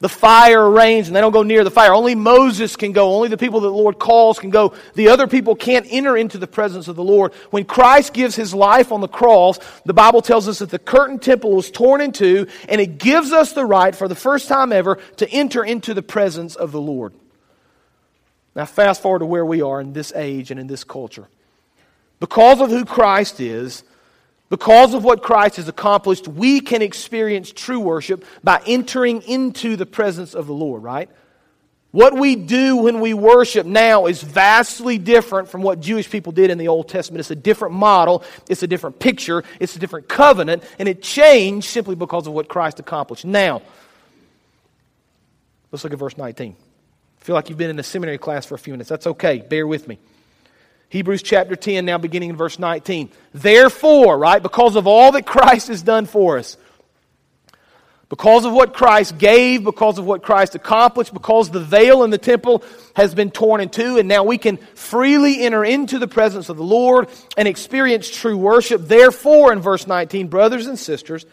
The 0.01 0.09
fire 0.09 0.69
rains 0.69 1.07
and 1.07 1.15
they 1.15 1.19
don't 1.19 1.33
go 1.33 1.43
near 1.43 1.65
the 1.65 1.71
fire. 1.71 1.93
Only 1.93 2.15
Moses 2.15 2.77
can 2.77 2.93
go. 2.93 3.13
Only 3.15 3.27
the 3.27 3.37
people 3.37 3.59
that 3.59 3.67
the 3.67 3.73
Lord 3.73 3.99
calls 3.99 4.39
can 4.39 4.49
go. 4.49 4.73
The 4.93 5.09
other 5.09 5.27
people 5.27 5.55
can't 5.55 5.85
enter 5.89 6.15
into 6.15 6.37
the 6.37 6.47
presence 6.47 6.87
of 6.87 6.95
the 6.95 7.03
Lord. 7.03 7.33
When 7.51 7.65
Christ 7.65 8.13
gives 8.13 8.33
his 8.33 8.53
life 8.53 8.93
on 8.93 9.01
the 9.01 9.09
cross, 9.09 9.59
the 9.83 9.93
Bible 9.93 10.21
tells 10.21 10.47
us 10.47 10.59
that 10.59 10.69
the 10.69 10.79
curtain 10.79 11.19
temple 11.19 11.51
was 11.51 11.69
torn 11.69 11.99
in 11.99 12.13
two 12.13 12.47
and 12.69 12.79
it 12.79 12.97
gives 12.97 13.33
us 13.33 13.51
the 13.51 13.65
right 13.65 13.93
for 13.93 14.07
the 14.07 14.15
first 14.15 14.47
time 14.47 14.71
ever 14.71 14.95
to 15.17 15.29
enter 15.29 15.65
into 15.65 15.93
the 15.93 16.01
presence 16.01 16.55
of 16.55 16.71
the 16.71 16.81
Lord. 16.81 17.13
Now, 18.55 18.65
fast 18.65 19.01
forward 19.01 19.19
to 19.19 19.25
where 19.25 19.45
we 19.45 19.61
are 19.61 19.81
in 19.81 19.91
this 19.91 20.13
age 20.15 20.49
and 20.49 20.59
in 20.59 20.67
this 20.67 20.85
culture. 20.85 21.27
Because 22.21 22.61
of 22.61 22.69
who 22.69 22.85
Christ 22.85 23.41
is, 23.41 23.83
because 24.49 24.95
of 24.95 25.03
what 25.03 25.21
Christ 25.21 25.57
has 25.57 25.67
accomplished, 25.67 26.27
we 26.27 26.59
can 26.59 26.81
experience 26.81 27.51
true 27.51 27.79
worship 27.79 28.25
by 28.43 28.61
entering 28.65 29.21
into 29.21 29.75
the 29.75 29.85
presence 29.85 30.33
of 30.33 30.47
the 30.47 30.53
Lord, 30.53 30.81
right? 30.81 31.09
What 31.91 32.15
we 32.15 32.35
do 32.35 32.77
when 32.77 32.99
we 32.99 33.15
worship 33.15 33.65
now 33.65 34.05
is 34.05 34.21
vastly 34.21 34.99
different 34.99 35.49
from 35.49 35.63
what 35.63 35.79
Jewish 35.79 36.09
people 36.09 36.31
did 36.31 36.51
in 36.51 36.59
the 36.59 36.67
Old 36.67 36.87
Testament. 36.87 37.19
It's 37.19 37.31
a 37.31 37.35
different 37.35 37.73
model, 37.73 38.23
it's 38.47 38.61
a 38.61 38.67
different 38.67 38.99
picture, 38.99 39.43
it's 39.59 39.75
a 39.75 39.79
different 39.79 40.07
covenant, 40.07 40.63
and 40.77 40.87
it 40.87 41.01
changed 41.01 41.67
simply 41.67 41.95
because 41.95 42.27
of 42.27 42.33
what 42.33 42.47
Christ 42.47 42.79
accomplished. 42.79 43.25
Now, 43.25 43.63
let's 45.71 45.83
look 45.83 45.93
at 45.93 45.99
verse 45.99 46.17
19. 46.17 46.55
I 46.55 47.23
feel 47.23 47.35
like 47.35 47.49
you've 47.49 47.57
been 47.57 47.71
in 47.71 47.79
a 47.79 47.83
seminary 47.83 48.19
class 48.19 48.45
for 48.45 48.55
a 48.55 48.59
few 48.59 48.73
minutes. 48.73 48.89
That's 48.89 49.07
okay. 49.07 49.39
Bear 49.39 49.65
with 49.65 49.87
me. 49.87 49.97
Hebrews 50.89 51.21
chapter 51.21 51.55
10, 51.55 51.85
now 51.85 51.97
beginning 51.99 52.31
in 52.31 52.35
verse 52.35 52.57
19. 52.57 53.11
Therefore, 53.33 54.17
right, 54.17 54.41
because 54.41 54.75
of 54.75 54.87
all 54.87 55.11
that 55.13 55.25
Christ 55.25 55.67
has 55.67 55.83
done 55.83 56.07
for 56.07 56.39
us, 56.39 56.57
because 58.09 58.43
of 58.43 58.53
what 58.53 58.73
Christ 58.73 59.19
gave, 59.19 59.63
because 59.63 59.99
of 59.99 60.05
what 60.05 60.23
Christ 60.23 60.55
accomplished, 60.55 61.13
because 61.13 61.51
the 61.51 61.59
veil 61.59 62.03
in 62.03 62.09
the 62.09 62.17
temple 62.17 62.63
has 62.95 63.13
been 63.13 63.29
torn 63.29 63.61
in 63.61 63.69
two, 63.69 63.99
and 63.99 64.07
now 64.07 64.23
we 64.23 64.39
can 64.39 64.57
freely 64.57 65.43
enter 65.43 65.63
into 65.63 65.99
the 65.99 66.07
presence 66.07 66.49
of 66.49 66.57
the 66.57 66.63
Lord 66.63 67.07
and 67.37 67.47
experience 67.47 68.09
true 68.09 68.35
worship. 68.35 68.87
Therefore, 68.87 69.53
in 69.53 69.59
verse 69.59 69.85
19, 69.85 70.27
brothers 70.27 70.65
and 70.65 70.77
sisters, 70.79 71.27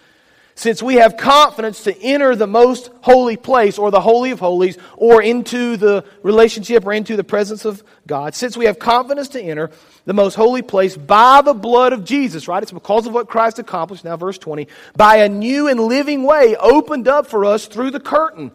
since 0.57 0.83
we 0.83 0.95
have 0.95 1.19
confidence 1.19 1.85
to 1.85 1.97
enter 2.01 2.35
the 2.35 2.47
most 2.47 2.91
holy 3.03 3.37
place 3.37 3.77
or 3.77 3.91
the 3.91 4.01
Holy 4.01 4.31
of 4.31 4.41
Holies 4.41 4.79
or 4.97 5.23
into 5.23 5.77
the 5.77 6.03
relationship 6.23 6.87
or 6.87 6.95
into 6.95 7.15
the 7.15 7.23
presence 7.23 7.67
of 7.67 7.85
God, 8.07 8.35
since 8.35 8.57
we 8.57 8.65
have 8.65 8.79
confidence 8.79 9.29
to 9.29 9.41
enter 9.41 9.71
the 10.07 10.15
most 10.15 10.35
holy 10.35 10.63
place 10.63 10.97
by 10.97 11.43
the 11.43 11.53
blood 11.53 11.93
of 11.93 12.07
Jesus, 12.07 12.49
right? 12.49 12.63
It's 12.63 12.73
because 12.73 13.07
of 13.07 13.13
what 13.13 13.29
Christ 13.29 13.59
accomplished, 13.59 14.03
now 14.03 14.17
verse 14.17 14.39
20, 14.39 14.67
by 14.97 15.17
a 15.17 15.29
new 15.29 15.69
and 15.69 15.79
living 15.79 16.23
way 16.23 16.57
opened 16.57 17.07
up 17.07 17.27
for 17.27 17.45
us 17.45 17.67
through 17.67 17.91
the 17.91 18.01
curtain. 18.01 18.51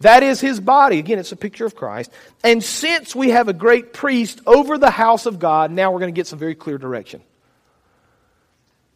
That 0.00 0.22
is 0.22 0.40
his 0.40 0.58
body. 0.58 0.98
Again, 0.98 1.18
it's 1.18 1.32
a 1.32 1.36
picture 1.36 1.66
of 1.66 1.76
Christ. 1.76 2.10
And 2.42 2.64
since 2.64 3.14
we 3.14 3.28
have 3.28 3.48
a 3.48 3.52
great 3.52 3.92
priest 3.92 4.40
over 4.46 4.78
the 4.78 4.90
house 4.90 5.26
of 5.26 5.38
God, 5.38 5.70
now 5.70 5.92
we're 5.92 6.00
going 6.00 6.14
to 6.14 6.18
get 6.18 6.26
some 6.26 6.38
very 6.38 6.54
clear 6.54 6.78
direction. 6.78 7.20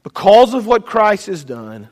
Because 0.03 0.55
of 0.55 0.67
what 0.67 0.87
Christ 0.87 1.27
has 1.27 1.45
done, 1.45 1.91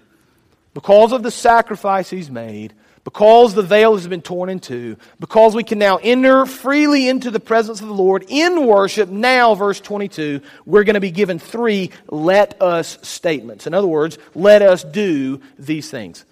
because 0.74 1.12
of 1.12 1.22
the 1.22 1.30
sacrifice 1.30 2.10
he's 2.10 2.30
made, 2.30 2.74
because 3.04 3.54
the 3.54 3.62
veil 3.62 3.94
has 3.94 4.06
been 4.06 4.22
torn 4.22 4.48
in 4.48 4.58
two, 4.58 4.96
because 5.20 5.54
we 5.54 5.62
can 5.62 5.78
now 5.78 5.98
enter 6.02 6.46
freely 6.46 7.08
into 7.08 7.30
the 7.30 7.40
presence 7.40 7.80
of 7.80 7.86
the 7.86 7.94
Lord 7.94 8.24
in 8.28 8.66
worship, 8.66 9.08
now, 9.08 9.54
verse 9.54 9.78
22, 9.80 10.40
we're 10.66 10.84
going 10.84 10.94
to 10.94 11.00
be 11.00 11.10
given 11.10 11.38
three 11.38 11.90
let 12.08 12.60
us 12.60 12.98
statements. 13.02 13.66
In 13.66 13.74
other 13.74 13.86
words, 13.86 14.18
let 14.34 14.62
us 14.62 14.82
do 14.82 15.40
these 15.58 15.90
things. 15.90 16.24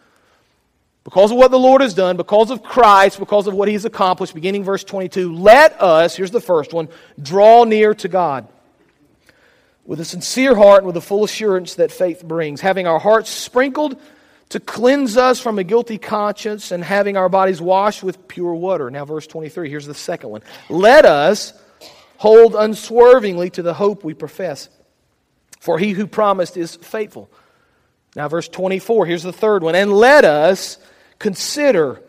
Because 1.05 1.31
of 1.31 1.37
what 1.37 1.51
the 1.51 1.59
Lord 1.59 1.83
has 1.83 1.95
done, 1.95 2.17
because 2.17 2.51
of 2.51 2.63
Christ, 2.63 3.19
because 3.19 3.47
of 3.47 3.55
what 3.55 3.69
he's 3.69 3.85
accomplished, 3.85 4.35
beginning 4.35 4.65
verse 4.65 4.85
22, 4.85 5.35
let 5.35 5.81
us, 5.83 6.17
here's 6.17 6.31
the 6.31 6.41
first 6.41 6.73
one, 6.73 6.89
draw 7.21 7.65
near 7.65 7.93
to 7.95 8.09
God 8.09 8.49
with 9.85 10.01
a 10.01 10.05
sincere 10.05 10.55
heart 10.55 10.79
and 10.79 10.87
with 10.87 10.95
the 10.95 11.01
full 11.01 11.25
assurance 11.25 11.75
that 11.75 11.91
faith 11.91 12.23
brings, 12.25 12.61
having 12.61 12.87
our 12.87 13.01
hearts 13.01 13.31
sprinkled 13.31 14.01
to 14.53 14.61
cleanse 14.61 15.17
us 15.17 15.41
from 15.41 15.59
a 15.59 15.65
guilty 15.65 15.99
conscience 15.99 16.71
and 16.73 16.83
having 16.83 17.17
our 17.17 17.29
bodies 17.29 17.61
washed 17.61 18.03
with 18.03 18.29
pure 18.29 18.55
water. 18.55 18.91
Now, 18.91 19.05
verse 19.05 19.27
23, 19.27 19.69
here's 19.69 19.87
the 19.87 19.95
second 19.95 20.31
one. 20.31 20.43
Let 20.69 21.05
us 21.05 21.53
hold 22.17 22.55
unswervingly 22.55 23.51
to 23.51 23.63
the 23.63 23.75
hope 23.75 24.05
we 24.05 24.15
profess, 24.15 24.69
for 25.61 25.79
he 25.79 25.93
who 25.93 26.07
promised 26.07 26.57
is 26.57 26.77
faithful. 26.77 27.31
Now, 28.15 28.29
verse 28.29 28.49
24, 28.49 29.07
here's 29.07 29.23
the 29.23 29.33
third 29.33 29.63
one. 29.63 29.75
And 29.75 29.93
let 29.93 30.25
us 30.25 30.79
consider 31.19 32.01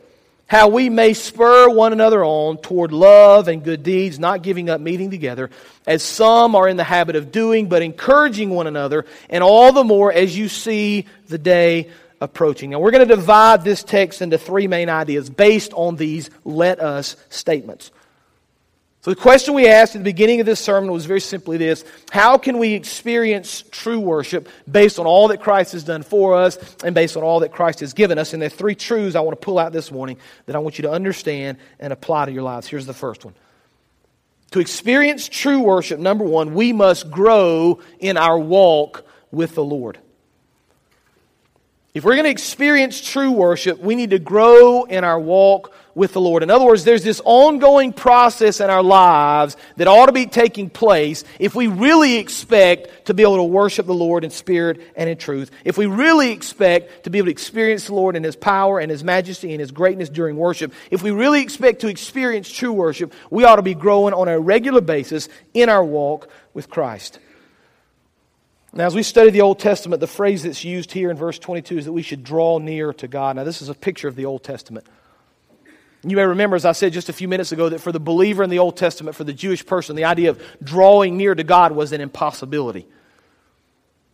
how 0.48 0.68
we 0.68 0.90
may 0.90 1.14
spur 1.14 1.70
one 1.70 1.94
another 1.94 2.24
on 2.24 2.58
toward 2.58 2.92
love 2.92 3.48
and 3.48 3.64
good 3.64 3.82
deeds, 3.82 4.20
not 4.20 4.44
giving 4.44 4.70
up 4.70 4.82
meeting 4.82 5.10
together, 5.10 5.50
as 5.88 6.04
some 6.04 6.56
are 6.56 6.68
in 6.68 6.78
the 6.78 6.84
habit 6.84 7.16
of 7.16 7.32
doing, 7.32 7.70
but 7.70 7.82
encouraging 7.82 8.50
one 8.50 8.68
another, 8.68 9.06
and 9.30 9.44
all 9.44 9.72
the 9.72 9.84
more 9.84 10.12
as 10.12 10.38
you 10.38 10.50
see 10.50 11.08
the 11.28 11.38
day 11.38 11.90
approaching. 12.22 12.70
Now, 12.70 12.80
we're 12.80 12.92
going 12.92 13.08
to 13.08 13.16
divide 13.16 13.64
this 13.64 13.84
text 13.84 14.22
into 14.22 14.38
three 14.38 14.68
main 14.68 14.90
ideas 14.90 15.30
based 15.30 15.74
on 15.74 15.96
these 15.96 16.30
let 16.44 16.80
us 16.80 17.16
statements. 17.30 17.92
So, 19.04 19.12
the 19.12 19.20
question 19.20 19.54
we 19.54 19.68
asked 19.68 19.96
at 19.96 20.00
the 20.00 20.06
beginning 20.06 20.40
of 20.40 20.46
this 20.46 20.62
sermon 20.62 20.90
was 20.90 21.06
very 21.06 21.20
simply 21.20 21.58
this 21.58 21.84
How 22.10 22.38
can 22.38 22.58
we 22.58 22.74
experience 22.74 23.62
true 23.70 24.00
worship 24.00 24.48
based 24.72 24.98
on 24.98 25.06
all 25.06 25.28
that 25.28 25.42
Christ 25.42 25.74
has 25.74 25.84
done 25.84 26.04
for 26.04 26.36
us 26.36 26.58
and 26.86 26.96
based 26.96 27.18
on 27.18 27.24
all 27.24 27.42
that 27.42 27.52
Christ 27.52 27.82
has 27.82 27.94
given 27.94 28.18
us? 28.18 28.32
And 28.32 28.42
there 28.42 28.48
are 28.48 28.50
three 28.50 28.76
truths 28.76 29.18
I 29.18 29.20
want 29.20 29.38
to 29.38 29.46
pull 29.46 29.60
out 29.60 29.74
this 29.74 29.92
morning 29.92 30.18
that 30.46 30.56
I 30.56 30.60
want 30.60 30.78
you 30.78 30.84
to 30.84 30.92
understand 30.92 31.58
and 31.82 31.92
apply 31.92 32.28
to 32.28 32.32
your 32.32 32.44
lives. 32.44 32.68
Here's 32.68 32.86
the 32.86 32.94
first 32.94 33.26
one. 33.26 33.34
To 34.52 34.60
experience 34.60 35.28
true 35.28 35.60
worship, 35.60 36.00
number 36.00 36.24
one, 36.24 36.54
we 36.54 36.72
must 36.72 37.12
grow 37.12 37.82
in 38.00 38.16
our 38.16 38.40
walk 38.40 39.06
with 39.32 39.56
the 39.56 39.64
Lord. 39.66 39.98
If 41.94 42.04
we're 42.04 42.14
going 42.14 42.24
to 42.24 42.32
experience 42.32 43.00
true 43.02 43.32
worship, 43.32 43.80
we 43.80 43.94
need 43.94 44.10
to 44.10 44.20
grow 44.20 44.84
in 44.84 45.04
our 45.04 45.20
walk 45.20 45.72
with 45.94 46.14
the 46.14 46.22
Lord. 46.22 46.42
In 46.42 46.50
other 46.50 46.66
words, 46.66 46.84
there's 46.84 47.04
this 47.04 47.22
ongoing 47.24 47.94
process 47.94 48.60
in 48.60 48.72
our 48.72 48.82
lives 48.82 49.56
that 49.78 49.88
ought 49.88 50.08
to 50.08 50.12
be 50.12 50.26
taking 50.26 50.72
place 50.72 51.24
if 51.38 51.54
we 51.54 51.68
really 51.68 52.16
expect 52.16 53.06
to 53.06 53.14
be 53.14 53.22
able 53.22 53.36
to 53.36 53.44
worship 53.44 53.86
the 53.86 53.94
Lord 53.94 54.24
in 54.24 54.32
spirit 54.32 54.82
and 54.96 55.08
in 55.08 55.18
truth. 55.18 55.52
If 55.64 55.78
we 55.78 55.86
really 55.86 56.32
expect 56.32 57.04
to 57.04 57.12
be 57.12 57.20
able 57.20 57.28
to 57.28 57.32
experience 57.32 57.86
the 57.86 57.94
Lord 57.94 58.16
in 58.16 58.24
His 58.24 58.36
power 58.36 58.80
and 58.80 58.90
His 58.90 59.04
majesty 59.04 59.52
and 59.52 59.60
His 59.60 59.70
greatness 59.70 60.10
during 60.10 60.36
worship. 60.36 60.74
If 60.90 61.04
we 61.04 61.12
really 61.12 61.44
expect 61.44 61.82
to 61.82 61.90
experience 61.90 62.52
true 62.52 62.74
worship, 62.74 63.14
we 63.30 63.44
ought 63.44 63.58
to 63.58 63.62
be 63.62 63.76
growing 63.76 64.16
on 64.16 64.28
a 64.28 64.40
regular 64.40 64.82
basis 64.82 65.30
in 65.54 65.70
our 65.70 65.86
walk 65.86 66.28
with 66.56 66.72
Christ. 66.72 67.20
Now, 68.76 68.88
as 68.88 68.96
we 68.96 69.04
study 69.04 69.30
the 69.30 69.42
Old 69.42 69.60
Testament, 69.60 70.00
the 70.00 70.08
phrase 70.08 70.44
that's 70.44 70.64
used 70.64 70.92
here 70.92 71.12
in 71.12 71.18
verse 71.18 71.38
22 71.38 71.78
is 71.78 71.86
that 71.86 71.92
we 71.94 72.02
should 72.02 72.24
draw 72.24 72.58
near 72.58 72.92
to 72.94 73.08
God. 73.08 73.36
Now, 73.36 73.44
this 73.44 73.62
is 73.62 73.70
a 73.70 73.76
picture 73.76 74.08
of 74.08 74.16
the 74.16 74.26
Old 74.26 74.44
Testament. 74.44 74.88
You 76.04 76.18
may 76.18 76.24
remember, 76.24 76.56
as 76.56 76.66
I 76.66 76.72
said 76.72 76.92
just 76.92 77.08
a 77.08 77.14
few 77.14 77.28
minutes 77.28 77.52
ago, 77.52 77.70
that 77.70 77.80
for 77.80 77.92
the 77.92 78.00
believer 78.00 78.44
in 78.44 78.50
the 78.50 78.58
Old 78.58 78.76
Testament, 78.76 79.16
for 79.16 79.24
the 79.24 79.32
Jewish 79.32 79.64
person, 79.64 79.96
the 79.96 80.06
idea 80.06 80.32
of 80.32 80.44
drawing 80.62 81.18
near 81.18 81.36
to 81.36 81.44
God 81.44 81.72
was 81.72 81.92
an 81.92 82.02
impossibility. 82.02 82.88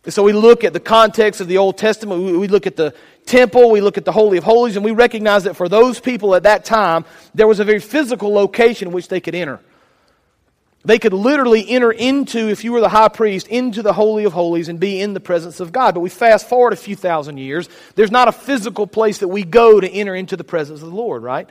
And 0.04 0.12
so 0.12 0.22
we 0.22 0.32
look 0.32 0.62
at 0.62 0.74
the 0.74 0.80
context 0.80 1.40
of 1.40 1.48
the 1.48 1.58
Old 1.58 1.78
Testament, 1.78 2.22
we 2.22 2.46
look 2.46 2.66
at 2.66 2.76
the 2.76 2.94
temple, 3.26 3.70
we 3.70 3.80
look 3.80 3.96
at 3.98 4.04
the 4.04 4.12
Holy 4.12 4.36
of 4.38 4.44
Holies, 4.44 4.76
and 4.76 4.84
we 4.84 4.92
recognize 4.92 5.44
that 5.44 5.56
for 5.56 5.68
those 5.70 6.00
people 6.00 6.34
at 6.34 6.42
that 6.42 6.66
time, 6.66 7.06
there 7.34 7.46
was 7.46 7.60
a 7.60 7.64
very 7.64 7.80
physical 7.80 8.32
location 8.32 8.88
in 8.88 8.94
which 8.94 9.08
they 9.08 9.20
could 9.20 9.34
enter. 9.34 9.60
They 10.82 10.98
could 10.98 11.12
literally 11.12 11.68
enter 11.68 11.92
into, 11.92 12.48
if 12.48 12.64
you 12.64 12.72
were 12.72 12.80
the 12.80 12.88
high 12.88 13.08
priest, 13.08 13.48
into 13.48 13.82
the 13.82 13.92
Holy 13.92 14.24
of 14.24 14.32
Holies 14.32 14.68
and 14.68 14.80
be 14.80 15.00
in 15.00 15.12
the 15.12 15.20
presence 15.20 15.60
of 15.60 15.72
God. 15.72 15.94
But 15.94 16.00
we 16.00 16.08
fast 16.08 16.48
forward 16.48 16.72
a 16.72 16.76
few 16.76 16.96
thousand 16.96 17.36
years, 17.36 17.68
there's 17.96 18.10
not 18.10 18.28
a 18.28 18.32
physical 18.32 18.86
place 18.86 19.18
that 19.18 19.28
we 19.28 19.44
go 19.44 19.78
to 19.78 19.88
enter 19.88 20.14
into 20.14 20.36
the 20.36 20.44
presence 20.44 20.80
of 20.80 20.88
the 20.88 20.96
Lord, 20.96 21.22
right? 21.22 21.48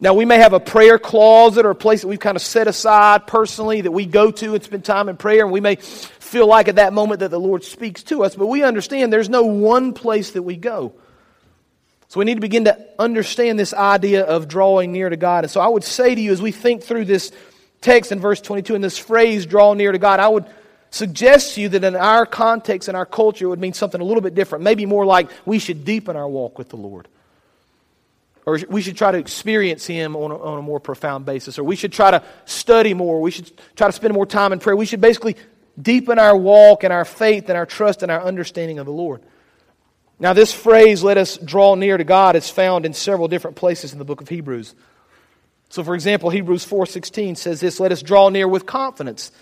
Now, 0.00 0.12
we 0.14 0.24
may 0.24 0.38
have 0.38 0.52
a 0.52 0.60
prayer 0.60 0.98
closet 0.98 1.64
or 1.64 1.70
a 1.70 1.74
place 1.74 2.00
that 2.00 2.08
we've 2.08 2.18
kind 2.18 2.36
of 2.36 2.42
set 2.42 2.66
aside 2.66 3.28
personally 3.28 3.82
that 3.82 3.92
we 3.92 4.06
go 4.06 4.32
to 4.32 4.54
and 4.54 4.64
spend 4.64 4.84
time 4.84 5.08
in 5.08 5.16
prayer, 5.16 5.44
and 5.44 5.52
we 5.52 5.60
may 5.60 5.76
feel 5.76 6.48
like 6.48 6.66
at 6.66 6.76
that 6.76 6.92
moment 6.92 7.20
that 7.20 7.30
the 7.30 7.38
Lord 7.38 7.62
speaks 7.62 8.02
to 8.04 8.24
us, 8.24 8.34
but 8.34 8.46
we 8.46 8.64
understand 8.64 9.12
there's 9.12 9.28
no 9.28 9.44
one 9.44 9.92
place 9.92 10.32
that 10.32 10.42
we 10.42 10.56
go. 10.56 10.94
So 12.08 12.18
we 12.18 12.26
need 12.26 12.34
to 12.34 12.40
begin 12.40 12.64
to 12.64 12.76
understand 12.98 13.56
this 13.56 13.72
idea 13.72 14.24
of 14.24 14.48
drawing 14.48 14.92
near 14.92 15.08
to 15.08 15.16
God. 15.16 15.44
And 15.44 15.50
so 15.50 15.60
I 15.60 15.68
would 15.68 15.84
say 15.84 16.14
to 16.14 16.20
you, 16.20 16.32
as 16.32 16.42
we 16.42 16.50
think 16.50 16.82
through 16.82 17.04
this 17.04 17.30
text 17.84 18.10
in 18.10 18.18
verse 18.18 18.40
22 18.40 18.74
in 18.74 18.80
this 18.80 18.98
phrase, 18.98 19.46
draw 19.46 19.74
near 19.74 19.92
to 19.92 19.98
God, 19.98 20.18
I 20.18 20.28
would 20.28 20.46
suggest 20.90 21.54
to 21.54 21.60
you 21.60 21.68
that 21.68 21.84
in 21.84 21.94
our 21.94 22.24
context 22.24 22.88
and 22.88 22.96
our 22.96 23.06
culture, 23.06 23.44
it 23.44 23.48
would 23.48 23.60
mean 23.60 23.74
something 23.74 24.00
a 24.00 24.04
little 24.04 24.22
bit 24.22 24.34
different. 24.34 24.64
Maybe 24.64 24.86
more 24.86 25.04
like 25.04 25.30
we 25.44 25.58
should 25.58 25.84
deepen 25.84 26.16
our 26.16 26.28
walk 26.28 26.58
with 26.58 26.70
the 26.70 26.76
Lord. 26.76 27.08
Or 28.46 28.58
we 28.68 28.82
should 28.82 28.96
try 28.96 29.10
to 29.10 29.18
experience 29.18 29.86
Him 29.86 30.16
on 30.16 30.30
a, 30.30 30.38
on 30.38 30.58
a 30.58 30.62
more 30.62 30.80
profound 30.80 31.26
basis. 31.26 31.58
Or 31.58 31.64
we 31.64 31.76
should 31.76 31.92
try 31.92 32.10
to 32.10 32.22
study 32.46 32.94
more. 32.94 33.20
We 33.20 33.30
should 33.30 33.50
try 33.76 33.86
to 33.86 33.92
spend 33.92 34.14
more 34.14 34.26
time 34.26 34.52
in 34.52 34.58
prayer. 34.58 34.76
We 34.76 34.86
should 34.86 35.00
basically 35.00 35.36
deepen 35.80 36.18
our 36.18 36.36
walk 36.36 36.84
and 36.84 36.92
our 36.92 37.04
faith 37.04 37.48
and 37.48 37.56
our 37.56 37.66
trust 37.66 38.02
and 38.02 38.10
our 38.10 38.22
understanding 38.22 38.78
of 38.78 38.86
the 38.86 38.92
Lord. 38.92 39.22
Now, 40.18 40.32
this 40.32 40.52
phrase, 40.52 41.02
let 41.02 41.18
us 41.18 41.36
draw 41.38 41.74
near 41.74 41.96
to 41.96 42.04
God, 42.04 42.36
is 42.36 42.48
found 42.48 42.86
in 42.86 42.94
several 42.94 43.28
different 43.28 43.56
places 43.56 43.92
in 43.92 43.98
the 43.98 44.04
book 44.04 44.20
of 44.20 44.28
Hebrews. 44.28 44.74
So 45.74 45.82
for 45.82 45.96
example, 45.96 46.30
Hebrews 46.30 46.64
4:16 46.64 47.36
says 47.36 47.58
this, 47.58 47.80
let 47.80 47.90
us 47.90 48.00
draw 48.00 48.28
near 48.28 48.46
with 48.46 48.64
confidence 48.64 49.32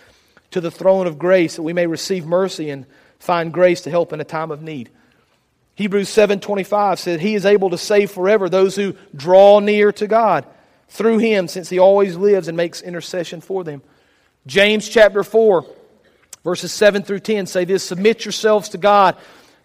to 0.53 0.63
the 0.63 0.71
throne 0.71 1.07
of 1.07 1.19
grace 1.19 1.57
that 1.57 1.63
we 1.63 1.75
may 1.75 1.87
receive 1.87 2.25
mercy 2.25 2.71
and 2.71 2.87
find 3.19 3.53
grace 3.53 3.83
to 3.83 3.91
help 3.91 4.15
in 4.15 4.21
a 4.23 4.25
time 4.25 4.51
of 4.51 4.63
need. 4.63 4.89
Hebrews 5.75 6.09
7:25 6.09 7.01
says 7.01 7.21
he 7.21 7.35
is 7.35 7.45
able 7.45 7.69
to 7.69 7.77
save 7.77 8.11
forever 8.11 8.49
those 8.49 8.75
who 8.75 8.95
draw 9.15 9.61
near 9.61 9.93
to 9.93 10.07
God 10.07 10.47
through 10.89 11.19
him 11.19 11.49
since 11.49 11.69
he 11.69 11.79
always 11.79 12.17
lives 12.17 12.49
and 12.49 12.57
makes 12.57 12.81
intercession 12.81 13.43
for 13.43 13.63
them. 13.63 13.83
James 14.47 14.89
chapter 14.89 15.23
4 15.23 15.67
verses 16.45 16.73
7 16.73 17.03
through 17.03 17.21
10 17.21 17.45
say 17.45 17.67
this 17.67 17.85
submit 17.85 18.25
yourselves 18.25 18.71
to 18.71 18.79
God 18.79 19.19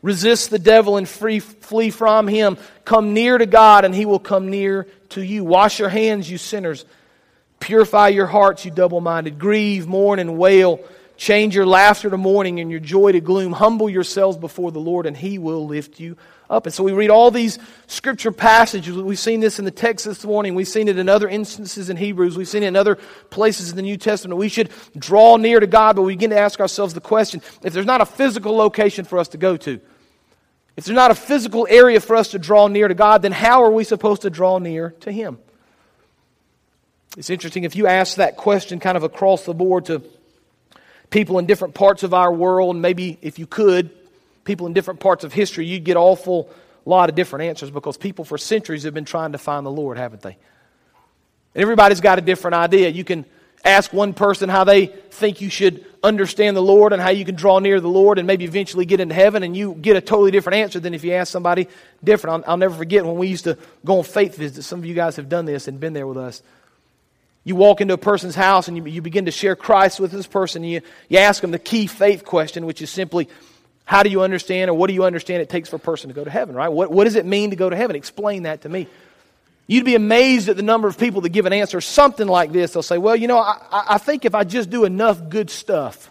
Resist 0.07 0.51
the 0.51 0.57
devil 0.57 0.95
and 0.95 1.05
free, 1.05 1.41
flee 1.41 1.89
from 1.89 2.29
him. 2.29 2.57
Come 2.85 3.13
near 3.13 3.37
to 3.37 3.45
God, 3.45 3.83
and 3.83 3.93
he 3.93 4.05
will 4.05 4.19
come 4.19 4.49
near 4.49 4.87
to 5.09 5.21
you. 5.21 5.43
Wash 5.43 5.79
your 5.79 5.89
hands, 5.89 6.31
you 6.31 6.37
sinners. 6.37 6.85
Purify 7.59 8.07
your 8.07 8.25
hearts, 8.25 8.63
you 8.63 8.71
double 8.71 9.01
minded. 9.01 9.37
Grieve, 9.37 9.85
mourn, 9.85 10.19
and 10.19 10.37
wail. 10.37 10.79
Change 11.17 11.53
your 11.57 11.65
laughter 11.65 12.09
to 12.09 12.15
mourning 12.15 12.61
and 12.61 12.71
your 12.71 12.79
joy 12.79 13.11
to 13.11 13.19
gloom. 13.19 13.51
Humble 13.51 13.89
yourselves 13.89 14.37
before 14.37 14.71
the 14.71 14.79
Lord, 14.79 15.07
and 15.07 15.17
he 15.17 15.39
will 15.39 15.67
lift 15.67 15.99
you 15.99 16.15
up. 16.49 16.65
And 16.67 16.73
so 16.73 16.85
we 16.85 16.93
read 16.93 17.09
all 17.09 17.29
these 17.29 17.59
scripture 17.87 18.31
passages. 18.31 18.95
We've 18.95 19.19
seen 19.19 19.41
this 19.41 19.59
in 19.59 19.65
the 19.65 19.71
text 19.71 20.05
this 20.05 20.23
morning. 20.23 20.55
We've 20.55 20.69
seen 20.69 20.87
it 20.87 20.97
in 20.97 21.09
other 21.09 21.27
instances 21.27 21.89
in 21.89 21.97
Hebrews. 21.97 22.37
We've 22.37 22.47
seen 22.47 22.63
it 22.63 22.67
in 22.67 22.77
other 22.77 22.95
places 23.29 23.71
in 23.71 23.75
the 23.75 23.81
New 23.81 23.97
Testament. 23.97 24.39
We 24.39 24.47
should 24.47 24.69
draw 24.97 25.35
near 25.35 25.59
to 25.59 25.67
God, 25.67 25.97
but 25.97 26.03
we 26.03 26.13
begin 26.13 26.29
to 26.29 26.39
ask 26.39 26.61
ourselves 26.61 26.93
the 26.93 27.01
question 27.01 27.41
if 27.61 27.73
there's 27.73 27.85
not 27.85 27.99
a 27.99 28.05
physical 28.05 28.55
location 28.55 29.03
for 29.03 29.19
us 29.19 29.27
to 29.29 29.37
go 29.37 29.57
to, 29.57 29.81
if 30.77 30.85
there's 30.85 30.95
not 30.95 31.11
a 31.11 31.15
physical 31.15 31.67
area 31.69 31.99
for 31.99 32.15
us 32.15 32.29
to 32.29 32.39
draw 32.39 32.67
near 32.67 32.87
to 32.87 32.93
God, 32.93 33.23
then 33.23 33.31
how 33.31 33.63
are 33.63 33.71
we 33.71 33.83
supposed 33.83 34.21
to 34.21 34.29
draw 34.29 34.59
near 34.59 34.91
to 35.01 35.11
Him? 35.11 35.39
It's 37.17 37.29
interesting 37.31 37.63
if 37.63 37.75
you 37.75 37.87
ask 37.87 38.17
that 38.17 38.37
question 38.37 38.79
kind 38.79 38.95
of 38.95 39.03
across 39.03 39.43
the 39.43 39.55
board 39.55 39.85
to 39.85 40.03
people 41.09 41.39
in 41.39 41.47
different 41.47 41.73
parts 41.73 42.03
of 42.03 42.13
our 42.13 42.31
world, 42.31 42.75
and 42.75 42.81
maybe 42.81 43.17
if 43.21 43.39
you 43.39 43.47
could, 43.47 43.89
people 44.43 44.67
in 44.67 44.73
different 44.73 44.99
parts 44.99 45.23
of 45.23 45.33
history, 45.33 45.65
you'd 45.65 45.83
get 45.83 45.97
awful 45.97 46.49
lot 46.87 47.09
of 47.09 47.15
different 47.15 47.45
answers 47.45 47.69
because 47.69 47.97
people 47.97 48.23
for 48.23 48.37
centuries 48.37 48.83
have 48.83 48.93
been 48.93 49.05
trying 49.05 49.33
to 49.33 49.37
find 49.37 49.65
the 49.65 49.71
Lord, 49.71 49.97
haven't 49.97 50.21
they? 50.21 50.37
And 51.53 51.61
everybody's 51.61 52.01
got 52.01 52.17
a 52.17 52.21
different 52.21 52.55
idea. 52.55 52.89
You 52.89 53.03
can 53.03 53.25
ask 53.65 53.91
one 53.91 54.13
person 54.13 54.47
how 54.47 54.63
they 54.63 54.85
think 54.85 55.41
you 55.41 55.49
should 55.49 55.85
understand 56.07 56.55
the 56.55 56.61
Lord 56.61 56.93
and 56.93 57.01
how 57.01 57.09
you 57.09 57.25
can 57.25 57.35
draw 57.35 57.59
near 57.59 57.79
the 57.79 57.89
Lord 57.89 58.17
and 58.17 58.25
maybe 58.25 58.45
eventually 58.45 58.85
get 58.85 58.99
into 58.99 59.13
heaven, 59.13 59.43
and 59.43 59.55
you 59.55 59.73
get 59.73 59.97
a 59.97 60.01
totally 60.01 60.31
different 60.31 60.57
answer 60.57 60.79
than 60.79 60.93
if 60.93 61.03
you 61.03 61.13
ask 61.13 61.31
somebody 61.31 61.67
different. 62.03 62.45
I'll, 62.45 62.51
I'll 62.51 62.57
never 62.57 62.75
forget 62.75 63.05
when 63.05 63.17
we 63.17 63.27
used 63.27 63.43
to 63.43 63.57
go 63.85 63.99
on 63.99 64.03
faith 64.03 64.35
visits. 64.35 64.65
Some 64.65 64.79
of 64.79 64.85
you 64.85 64.95
guys 64.95 65.17
have 65.17 65.29
done 65.29 65.45
this 65.45 65.67
and 65.67 65.79
been 65.79 65.93
there 65.93 66.07
with 66.07 66.17
us. 66.17 66.41
You 67.43 67.55
walk 67.55 67.79
into 67.81 67.93
a 67.93 67.97
person's 67.97 68.35
house 68.35 68.67
and 68.67 68.75
you, 68.75 68.85
you 68.85 69.01
begin 69.01 69.25
to 69.25 69.31
share 69.31 69.55
Christ 69.55 69.99
with 69.99 70.11
this 70.11 70.27
person. 70.27 70.63
You, 70.63 70.81
you 71.07 71.19
ask 71.19 71.41
them 71.41 71.51
the 71.51 71.59
key 71.59 71.87
faith 71.87 72.25
question, 72.25 72.65
which 72.65 72.81
is 72.81 72.89
simply, 72.89 73.29
how 73.85 74.03
do 74.03 74.09
you 74.09 74.21
understand, 74.21 74.69
or 74.69 74.73
what 74.73 74.87
do 74.87 74.93
you 74.93 75.05
understand 75.05 75.41
it 75.41 75.49
takes 75.49 75.69
for 75.69 75.77
a 75.77 75.79
person 75.79 76.09
to 76.09 76.13
go 76.13 76.23
to 76.25 76.29
heaven, 76.29 76.55
right? 76.55 76.67
What, 76.67 76.91
what 76.91 77.05
does 77.05 77.15
it 77.15 77.25
mean 77.25 77.51
to 77.51 77.55
go 77.55 77.69
to 77.69 77.75
heaven? 77.75 77.95
Explain 77.95 78.43
that 78.43 78.63
to 78.63 78.69
me. 78.69 78.87
You'd 79.67 79.85
be 79.85 79.95
amazed 79.95 80.47
at 80.47 80.55
the 80.55 80.63
number 80.63 80.87
of 80.87 80.97
people 80.97 81.21
that 81.21 81.29
give 81.29 81.45
an 81.45 81.51
answer 81.51 81.81
something 81.81 82.27
like 82.27 82.53
this. 82.53 82.71
They'll 82.71 82.81
say, 82.81 82.97
Well, 82.97 83.15
you 83.15 83.27
know, 83.27 83.37
I, 83.37 83.83
I 83.89 83.97
think 83.97 84.23
if 84.23 84.33
I 84.33 84.45
just 84.45 84.69
do 84.69 84.85
enough 84.85 85.29
good 85.29 85.49
stuff, 85.49 86.09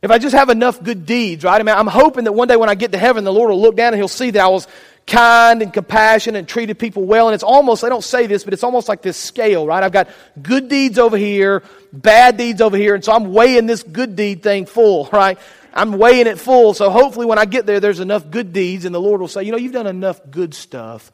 if 0.00 0.10
I 0.10 0.18
just 0.18 0.34
have 0.34 0.48
enough 0.48 0.82
good 0.82 1.06
deeds, 1.06 1.44
right? 1.44 1.60
I 1.60 1.64
mean, 1.64 1.74
I'm 1.74 1.88
hoping 1.88 2.24
that 2.24 2.32
one 2.32 2.48
day 2.48 2.56
when 2.56 2.70
I 2.70 2.74
get 2.74 2.92
to 2.92 2.98
heaven, 2.98 3.24
the 3.24 3.32
Lord 3.32 3.50
will 3.50 3.60
look 3.60 3.76
down 3.76 3.88
and 3.92 3.96
He'll 3.96 4.08
see 4.08 4.30
that 4.30 4.42
I 4.42 4.48
was 4.48 4.66
kind 5.06 5.62
and 5.62 5.72
compassionate 5.72 6.38
and 6.38 6.48
treated 6.48 6.78
people 6.78 7.04
well. 7.04 7.28
And 7.28 7.34
it's 7.34 7.42
almost, 7.42 7.82
I 7.82 7.88
don't 7.88 8.04
say 8.04 8.26
this, 8.26 8.44
but 8.44 8.52
it's 8.52 8.62
almost 8.62 8.88
like 8.88 9.02
this 9.02 9.16
scale, 9.16 9.66
right? 9.66 9.82
I've 9.82 9.92
got 9.92 10.08
good 10.40 10.68
deeds 10.68 10.98
over 10.98 11.16
here, 11.16 11.64
bad 11.92 12.36
deeds 12.36 12.60
over 12.60 12.76
here, 12.76 12.94
and 12.94 13.04
so 13.04 13.12
I'm 13.12 13.32
weighing 13.32 13.66
this 13.66 13.82
good 13.82 14.14
deed 14.14 14.42
thing 14.42 14.66
full, 14.66 15.08
right? 15.12 15.38
I'm 15.74 15.92
weighing 15.98 16.26
it 16.26 16.38
full. 16.38 16.74
So 16.74 16.90
hopefully 16.90 17.26
when 17.26 17.38
I 17.38 17.44
get 17.44 17.66
there, 17.66 17.80
there's 17.80 18.00
enough 18.00 18.30
good 18.30 18.52
deeds, 18.52 18.84
and 18.84 18.94
the 18.94 19.00
Lord 19.00 19.20
will 19.20 19.28
say, 19.28 19.42
You 19.42 19.52
know, 19.52 19.58
you've 19.58 19.72
done 19.72 19.86
enough 19.86 20.20
good 20.30 20.54
stuff. 20.54 21.12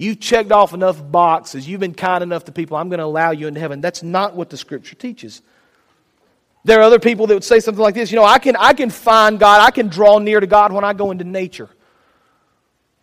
You've 0.00 0.18
checked 0.18 0.50
off 0.50 0.72
enough 0.72 0.98
boxes. 1.12 1.68
You've 1.68 1.80
been 1.80 1.92
kind 1.92 2.22
enough 2.22 2.46
to 2.46 2.52
people. 2.52 2.78
I'm 2.78 2.88
going 2.88 3.00
to 3.00 3.04
allow 3.04 3.32
you 3.32 3.48
into 3.48 3.60
heaven. 3.60 3.82
That's 3.82 4.02
not 4.02 4.34
what 4.34 4.48
the 4.48 4.56
scripture 4.56 4.94
teaches. 4.94 5.42
There 6.64 6.80
are 6.80 6.82
other 6.82 6.98
people 6.98 7.26
that 7.26 7.34
would 7.34 7.44
say 7.44 7.60
something 7.60 7.82
like 7.82 7.94
this 7.94 8.10
You 8.10 8.16
know, 8.16 8.24
I 8.24 8.38
can, 8.38 8.56
I 8.56 8.72
can 8.72 8.88
find 8.88 9.38
God, 9.38 9.60
I 9.60 9.70
can 9.70 9.88
draw 9.88 10.18
near 10.18 10.40
to 10.40 10.46
God 10.46 10.72
when 10.72 10.84
I 10.84 10.94
go 10.94 11.10
into 11.10 11.24
nature. 11.24 11.68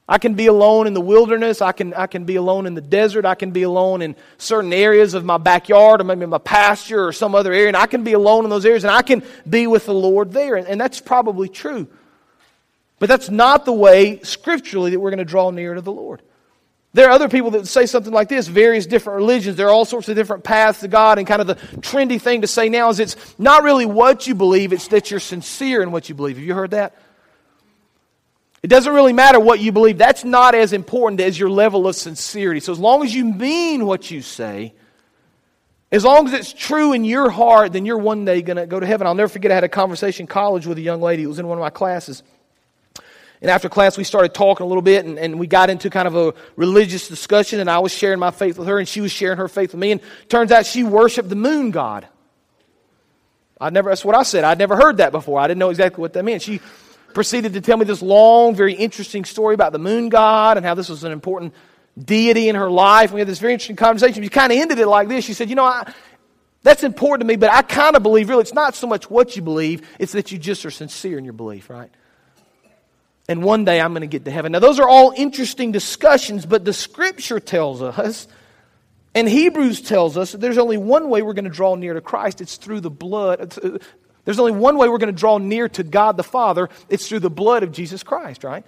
I 0.10 0.18
can 0.18 0.34
be 0.34 0.48
alone 0.48 0.88
in 0.88 0.96
the 0.96 1.02
wilderness. 1.02 1.62
I 1.62 1.72
can, 1.72 1.94
I 1.94 2.08
can 2.08 2.26
be 2.26 2.36
alone 2.36 2.66
in 2.66 2.74
the 2.74 2.82
desert. 2.82 3.26
I 3.26 3.36
can 3.36 3.52
be 3.52 3.62
alone 3.62 4.02
in 4.02 4.16
certain 4.40 4.74
areas 4.74 5.14
of 5.14 5.24
my 5.24 5.38
backyard 5.38 6.02
or 6.02 6.04
maybe 6.04 6.26
my 6.26 6.40
pasture 6.40 7.06
or 7.06 7.12
some 7.12 7.36
other 7.36 7.54
area. 7.54 7.68
And 7.68 7.78
I 7.78 7.86
can 7.86 8.04
be 8.04 8.14
alone 8.14 8.44
in 8.44 8.50
those 8.50 8.66
areas 8.66 8.84
and 8.84 8.90
I 8.90 9.04
can 9.04 9.22
be 9.48 9.68
with 9.68 9.86
the 9.86 9.94
Lord 9.94 10.32
there. 10.32 10.56
And, 10.56 10.66
and 10.66 10.82
that's 10.82 11.00
probably 11.00 11.48
true. 11.48 11.88
But 12.98 13.08
that's 13.08 13.30
not 13.30 13.66
the 13.66 13.74
way 13.74 14.20
scripturally 14.22 14.90
that 14.90 15.00
we're 15.00 15.12
going 15.12 15.20
to 15.20 15.26
draw 15.26 15.52
near 15.52 15.76
to 15.76 15.82
the 15.82 15.92
Lord. 15.92 16.24
There 16.98 17.08
are 17.08 17.12
other 17.12 17.30
people 17.30 17.52
that 17.52 17.68
say 17.68 17.86
something 17.86 18.12
like 18.12 18.28
this, 18.28 18.48
various 18.48 18.88
different 18.88 19.18
religions. 19.18 19.56
There 19.56 19.68
are 19.68 19.72
all 19.72 19.86
sorts 19.86 20.10
of 20.10 20.16
different 20.16 20.44
paths 20.44 20.80
to 20.80 20.88
God, 20.88 21.20
and 21.20 21.28
kind 21.28 21.42
of 21.42 21.46
the 21.46 21.54
trendy 21.54 22.20
thing 22.20 22.42
to 22.42 22.48
say 22.48 22.70
now 22.70 22.90
is 22.90 23.00
it's 23.00 23.16
not 23.38 23.62
really 23.62 23.86
what 23.86 24.26
you 24.26 24.34
believe, 24.34 24.74
it's 24.74 24.88
that 24.88 25.12
you're 25.12 25.20
sincere 25.20 25.84
in 25.84 25.92
what 25.92 26.10
you 26.10 26.16
believe. 26.16 26.38
Have 26.38 26.46
you 26.46 26.56
heard 26.56 26.72
that? 26.72 26.96
It 28.64 28.70
doesn't 28.70 28.92
really 28.92 29.14
matter 29.14 29.40
what 29.40 29.60
you 29.60 29.72
believe. 29.72 30.00
That's 30.00 30.24
not 30.24 30.56
as 30.56 30.74
important 30.74 31.22
as 31.22 31.38
your 31.38 31.52
level 31.52 31.88
of 31.88 31.96
sincerity. 31.96 32.62
So, 32.62 32.72
as 32.72 32.80
long 32.80 33.04
as 33.04 33.14
you 33.14 33.26
mean 33.26 33.86
what 33.86 34.10
you 34.10 34.24
say, 34.24 34.74
as 35.92 36.04
long 36.04 36.26
as 36.26 36.34
it's 36.34 36.52
true 36.52 36.94
in 36.94 37.06
your 37.06 37.30
heart, 37.30 37.74
then 37.74 37.86
you're 37.86 38.00
one 38.00 38.26
day 38.26 38.42
going 38.42 38.58
to 38.58 38.66
go 38.66 38.80
to 38.80 38.88
heaven. 38.88 39.06
I'll 39.06 39.14
never 39.14 39.30
forget, 39.30 39.52
I 39.52 39.54
had 39.54 39.64
a 39.64 39.70
conversation 39.70 40.24
in 40.24 40.28
college 40.28 40.66
with 40.66 40.80
a 40.80 40.82
young 40.82 41.02
lady 41.02 41.22
who 41.22 41.30
was 41.30 41.38
in 41.38 41.46
one 41.46 41.60
of 41.60 41.62
my 41.62 41.70
classes. 41.70 42.24
And 43.42 43.52
after 43.52 43.70
class, 43.70 43.98
we 43.98 44.04
started 44.04 44.34
talking 44.34 44.66
a 44.66 44.68
little 44.68 44.82
bit, 44.82 45.06
and, 45.06 45.20
and 45.20 45.40
we 45.40 45.46
got 45.46 45.70
into 45.70 45.90
kind 45.90 46.08
of 46.08 46.16
a 46.16 46.34
religious 46.56 47.08
discussion, 47.08 47.60
and 47.60 47.70
I 47.70 47.80
was 47.80 47.92
sharing 47.92 48.20
my 48.20 48.32
faith 48.32 48.58
with 48.58 48.68
her, 48.68 48.80
and 48.80 48.88
she 48.88 49.02
was 49.02 49.12
sharing 49.12 49.38
her 49.38 49.48
faith 49.48 49.74
with 49.74 49.80
me. 49.80 49.92
And 49.92 50.02
turns 50.28 50.52
out 50.52 50.66
she 50.66 50.84
worshiped 50.84 51.30
the 51.30 51.36
moon 51.36 51.72
god. 51.72 52.08
I 53.60 53.70
never, 53.70 53.90
that's 53.90 54.06
what 54.06 54.16
I 54.16 54.24
said. 54.24 54.44
I'd 54.44 54.58
never 54.58 54.76
heard 54.76 54.98
that 54.98 55.12
before. 55.12 55.40
I 55.40 55.48
didn't 55.48 55.60
know 55.60 55.70
exactly 55.70 56.02
what 56.02 56.14
that 56.14 56.24
meant. 56.24 56.42
She 56.42 56.62
proceeded 57.14 57.54
to 57.54 57.62
tell 57.62 57.78
me 57.78 57.86
this 57.86 58.02
long, 58.02 58.56
very 58.56 58.74
interesting 58.74 59.26
story 59.26 59.56
about 59.56 59.72
the 59.72 59.80
moon 59.80 60.10
god 60.10 60.58
and 60.58 60.66
how 60.66 60.76
this 60.76 60.90
was 60.90 61.04
an 61.04 61.12
important 61.12 61.54
deity 61.98 62.50
in 62.50 62.56
her 62.56 62.70
life. 62.70 63.12
We 63.12 63.20
had 63.20 63.28
this 63.28 63.40
very 63.40 63.54
interesting 63.54 63.76
conversation. 63.76 64.22
She 64.22 64.30
kind 64.30 64.52
of 64.52 64.60
ended 64.60 64.80
it 64.80 64.88
like 64.88 65.08
this. 65.08 65.26
She 65.26 65.34
said, 65.34 65.50
You 65.50 65.56
know, 65.56 65.66
I, 65.66 65.92
that's 66.64 66.84
important 66.84 67.22
to 67.22 67.28
me, 67.28 67.36
but 67.36 67.52
I 67.52 67.62
kind 67.62 67.96
of 67.96 68.04
believe 68.04 68.30
really 68.30 68.42
it's 68.42 68.54
not 68.54 68.76
so 68.76 68.88
much 68.88 69.10
what 69.10 69.36
you 69.36 69.42
believe, 69.42 69.88
it's 70.00 70.12
that 70.12 70.32
you 70.32 70.38
just 70.38 70.66
are 70.66 70.72
sincere 70.72 71.18
in 71.18 71.24
your 71.24 71.34
belief, 71.34 71.70
right? 71.70 71.90
And 73.28 73.44
one 73.44 73.66
day 73.66 73.82
I'm 73.82 73.92
going 73.92 74.02
to 74.02 74.08
get 74.08 74.26
to 74.26 74.32
heaven. 74.32 74.54
Now, 74.54 74.60
those 74.60 74.80
are 74.80 74.88
all 74.88 75.14
interesting 75.16 75.72
discussions, 75.72 76.46
but 76.46 76.64
the 76.64 76.74
scripture 76.74 77.40
tells 77.40 77.82
us, 77.82 78.28
and 79.14 79.28
Hebrews 79.28 79.82
tells 79.82 80.16
us, 80.16 80.32
that 80.32 80.40
there's 80.40 80.58
only 80.58 80.78
one 80.78 81.10
way 81.10 81.22
we're 81.22 81.34
going 81.34 81.46
to 81.46 81.52
draw 81.52 81.76
near 81.76 81.94
to 81.94 82.02
Christ. 82.02 82.40
It's 82.40 82.56
through 82.56 82.82
the 82.82 82.90
blood, 82.90 83.58
uh, 83.62 83.80
there's 84.24 84.40
only 84.40 84.54
one 84.54 84.78
way 84.78 84.90
we're 84.90 84.98
going 84.98 85.14
to 85.14 85.20
draw 85.20 85.38
near 85.38 85.70
to 85.70 85.84
God 85.84 86.18
the 86.18 86.24
Father 86.24 86.70
it's 86.90 87.08
through 87.08 87.20
the 87.20 87.30
blood 87.30 87.64
of 87.64 87.72
Jesus 87.72 88.04
Christ, 88.04 88.44
right? 88.44 88.66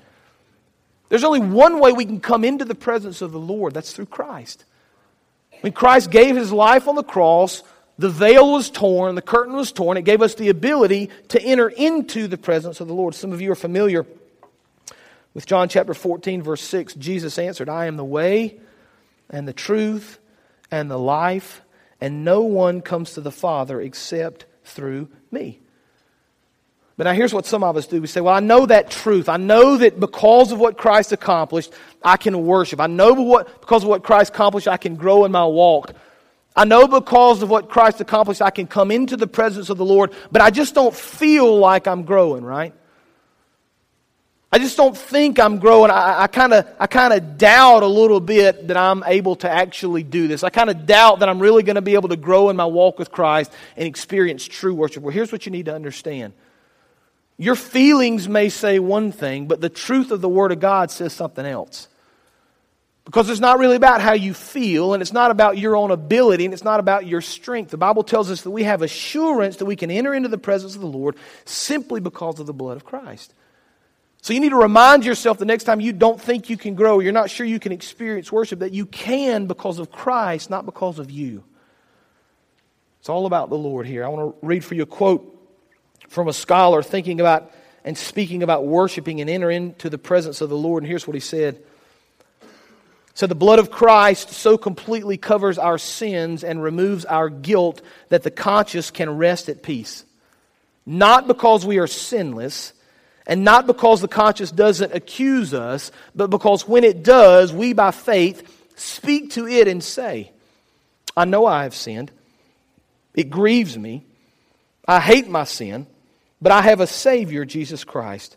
There's 1.09 1.23
only 1.23 1.41
one 1.41 1.79
way 1.79 1.91
we 1.91 2.05
can 2.05 2.19
come 2.19 2.43
into 2.43 2.65
the 2.65 2.75
presence 2.75 3.21
of 3.21 3.31
the 3.31 3.39
Lord 3.39 3.73
that's 3.73 3.93
through 3.93 4.05
Christ. 4.05 4.63
When 5.61 5.73
Christ 5.73 6.11
gave 6.11 6.35
his 6.35 6.51
life 6.51 6.87
on 6.87 6.95
the 6.95 7.03
cross, 7.03 7.63
the 7.97 8.09
veil 8.09 8.51
was 8.51 8.69
torn, 8.69 9.15
the 9.15 9.21
curtain 9.21 9.55
was 9.55 9.71
torn. 9.71 9.97
It 9.97 10.03
gave 10.03 10.21
us 10.21 10.35
the 10.35 10.49
ability 10.49 11.09
to 11.29 11.41
enter 11.41 11.67
into 11.67 12.27
the 12.27 12.37
presence 12.37 12.79
of 12.79 12.87
the 12.87 12.93
Lord. 12.93 13.15
Some 13.15 13.33
of 13.33 13.41
you 13.41 13.51
are 13.51 13.55
familiar 13.55 14.05
with 15.39 15.45
John 15.45 15.69
chapter 15.69 15.93
14, 15.93 16.41
verse 16.41 16.61
6. 16.61 16.95
Jesus 16.95 17.39
answered, 17.39 17.69
I 17.69 17.85
am 17.85 17.95
the 17.95 18.03
way 18.03 18.59
and 19.29 19.47
the 19.47 19.53
truth 19.53 20.19
and 20.69 20.91
the 20.91 20.99
life, 20.99 21.61
and 22.01 22.25
no 22.25 22.41
one 22.41 22.81
comes 22.81 23.13
to 23.13 23.21
the 23.21 23.31
Father 23.31 23.79
except 23.79 24.43
through 24.65 25.07
me. 25.31 25.61
But 26.97 27.05
now 27.05 27.13
here's 27.13 27.33
what 27.33 27.45
some 27.45 27.63
of 27.63 27.77
us 27.77 27.87
do. 27.87 28.01
We 28.01 28.07
say, 28.07 28.19
well, 28.19 28.33
I 28.33 28.41
know 28.41 28.65
that 28.65 28.91
truth. 28.91 29.29
I 29.29 29.37
know 29.37 29.77
that 29.77 29.97
because 29.97 30.51
of 30.51 30.59
what 30.59 30.77
Christ 30.77 31.13
accomplished, 31.13 31.71
I 32.03 32.17
can 32.17 32.45
worship. 32.45 32.81
I 32.81 32.87
know 32.87 33.13
what, 33.13 33.61
because 33.61 33.83
of 33.83 33.89
what 33.89 34.03
Christ 34.03 34.33
accomplished, 34.33 34.67
I 34.67 34.75
can 34.75 34.97
grow 34.97 35.23
in 35.23 35.31
my 35.31 35.45
walk. 35.45 35.93
I 36.53 36.65
know 36.65 36.85
because 36.85 37.41
of 37.41 37.49
what 37.49 37.69
Christ 37.69 38.01
accomplished, 38.01 38.41
I 38.41 38.49
can 38.49 38.67
come 38.67 38.91
into 38.91 39.15
the 39.15 39.25
presence 39.25 39.69
of 39.69 39.77
the 39.77 39.85
Lord, 39.85 40.11
but 40.33 40.41
I 40.41 40.49
just 40.49 40.75
don't 40.75 40.93
feel 40.93 41.57
like 41.57 41.87
I'm 41.87 42.03
growing, 42.03 42.43
right? 42.43 42.73
I 44.51 44.57
just 44.57 44.77
don't 44.77 44.97
think 44.97 45.39
I'm 45.39 45.59
growing. 45.59 45.91
I 45.91 46.25
kind 46.25 46.53
of 46.53 46.67
I 46.79 46.87
kind 46.87 47.13
of 47.13 47.37
doubt 47.37 47.83
a 47.83 47.87
little 47.87 48.19
bit 48.19 48.67
that 48.69 48.77
I'm 48.77 49.03
able 49.05 49.35
to 49.37 49.49
actually 49.49 50.01
do 50.01 50.27
this. 50.27 50.43
I 50.43 50.49
kind 50.49 50.71
of 50.71 50.87
doubt 50.87 51.19
that 51.19 51.29
I'm 51.29 51.39
really 51.39 51.61
going 51.61 51.75
to 51.75 51.83
be 51.83 51.93
able 51.93 52.09
to 52.09 52.17
grow 52.17 52.49
in 52.49 52.55
my 52.55 52.65
walk 52.65 52.97
with 52.97 53.11
Christ 53.11 53.51
and 53.77 53.87
experience 53.87 54.47
true 54.47 54.73
worship. 54.73 55.03
Well, 55.03 55.13
here's 55.13 55.31
what 55.31 55.45
you 55.45 55.51
need 55.51 55.65
to 55.65 55.75
understand. 55.75 56.33
Your 57.37 57.55
feelings 57.55 58.27
may 58.27 58.49
say 58.49 58.79
one 58.79 59.11
thing, 59.11 59.47
but 59.47 59.61
the 59.61 59.69
truth 59.69 60.09
of 60.09 60.19
the 60.19 60.27
Word 60.27 60.51
of 60.51 60.59
God 60.59 60.89
says 60.89 61.13
something 61.13 61.45
else. 61.45 61.87
Because 63.05 63.29
it's 63.29 63.39
not 63.39 63.59
really 63.59 63.75
about 63.75 64.01
how 64.01 64.13
you 64.13 64.33
feel, 64.33 64.93
and 64.93 65.01
it's 65.01 65.13
not 65.13 65.31
about 65.31 65.57
your 65.57 65.75
own 65.75 65.89
ability, 65.89 66.45
and 66.45 66.53
it's 66.53 66.63
not 66.63 66.79
about 66.79 67.07
your 67.07 67.21
strength. 67.21 67.71
The 67.71 67.77
Bible 67.77 68.03
tells 68.03 68.29
us 68.29 68.41
that 68.41 68.51
we 68.51 68.63
have 68.63 68.81
assurance 68.81 69.57
that 69.57 69.65
we 69.65 69.75
can 69.75 69.89
enter 69.89 70.13
into 70.13 70.27
the 70.27 70.37
presence 70.37 70.75
of 70.75 70.81
the 70.81 70.87
Lord 70.87 71.15
simply 71.45 72.01
because 72.01 72.39
of 72.39 72.45
the 72.45 72.53
blood 72.53 72.77
of 72.77 72.83
Christ. 72.83 73.33
So 74.21 74.33
you 74.33 74.39
need 74.39 74.49
to 74.49 74.57
remind 74.57 75.05
yourself 75.05 75.37
the 75.37 75.45
next 75.45 75.63
time 75.63 75.79
you 75.79 75.93
don't 75.93 76.19
think 76.19 76.49
you 76.49 76.57
can 76.57 76.75
grow, 76.75 76.99
you're 76.99 77.13
not 77.13 77.29
sure 77.29 77.45
you 77.45 77.59
can 77.59 77.71
experience 77.71 78.31
worship, 78.31 78.59
that 78.59 78.73
you 78.73 78.85
can 78.85 79.47
because 79.47 79.79
of 79.79 79.91
Christ, 79.91 80.49
not 80.49 80.65
because 80.65 80.99
of 80.99 81.09
you. 81.09 81.43
It's 82.99 83.09
all 83.09 83.25
about 83.25 83.49
the 83.49 83.57
Lord 83.57 83.87
here. 83.87 84.03
I 84.03 84.09
want 84.09 84.35
to 84.41 84.45
read 84.45 84.63
for 84.63 84.75
you 84.75 84.83
a 84.83 84.85
quote 84.85 85.35
from 86.09 86.27
a 86.27 86.33
scholar 86.33 86.83
thinking 86.83 87.21
about 87.21 87.51
and 87.85 87.97
speaking 87.97 88.43
about 88.43 88.65
worshiping 88.65 89.21
and 89.21 89.29
enter 89.29 89.49
into 89.49 89.89
the 89.89 89.97
presence 89.97 90.41
of 90.41 90.49
the 90.49 90.57
Lord. 90.57 90.83
And 90.83 90.89
here's 90.89 91.07
what 91.07 91.15
he 91.15 91.21
said. 91.21 91.63
So 93.13 93.25
the 93.25 93.35
blood 93.35 93.59
of 93.59 93.71
Christ 93.71 94.29
so 94.31 94.57
completely 94.57 95.17
covers 95.17 95.57
our 95.57 95.77
sins 95.77 96.43
and 96.43 96.61
removes 96.61 97.05
our 97.05 97.29
guilt 97.29 97.81
that 98.09 98.23
the 98.23 98.31
conscience 98.31 98.91
can 98.91 99.17
rest 99.17 99.49
at 99.49 99.63
peace. 99.63 100.05
Not 100.85 101.27
because 101.27 101.65
we 101.65 101.79
are 101.79 101.87
sinless, 101.87 102.73
and 103.29 103.43
not 103.43 103.67
because 103.67 104.01
the 104.01 104.07
conscience 104.07 104.51
doesn't 104.51 104.91
accuse 104.91 105.53
us, 105.53 105.91
but 106.15 106.31
because 106.31 106.67
when 106.67 106.83
it 106.83 107.03
does, 107.03 107.53
we 107.53 107.73
by 107.73 107.91
faith 107.91 108.67
speak 108.75 109.33
to 109.33 109.47
it 109.47 109.67
and 109.67 109.83
say, 109.83 110.31
I 111.15 111.25
know 111.25 111.45
I 111.45 111.61
have 111.61 111.75
sinned. 111.75 112.11
It 113.13 113.29
grieves 113.29 113.77
me. 113.77 114.03
I 114.87 114.99
hate 114.99 115.29
my 115.29 115.43
sin, 115.43 115.85
but 116.41 116.51
I 116.51 116.63
have 116.63 116.79
a 116.79 116.87
Savior, 116.87 117.45
Jesus 117.45 117.83
Christ, 117.83 118.35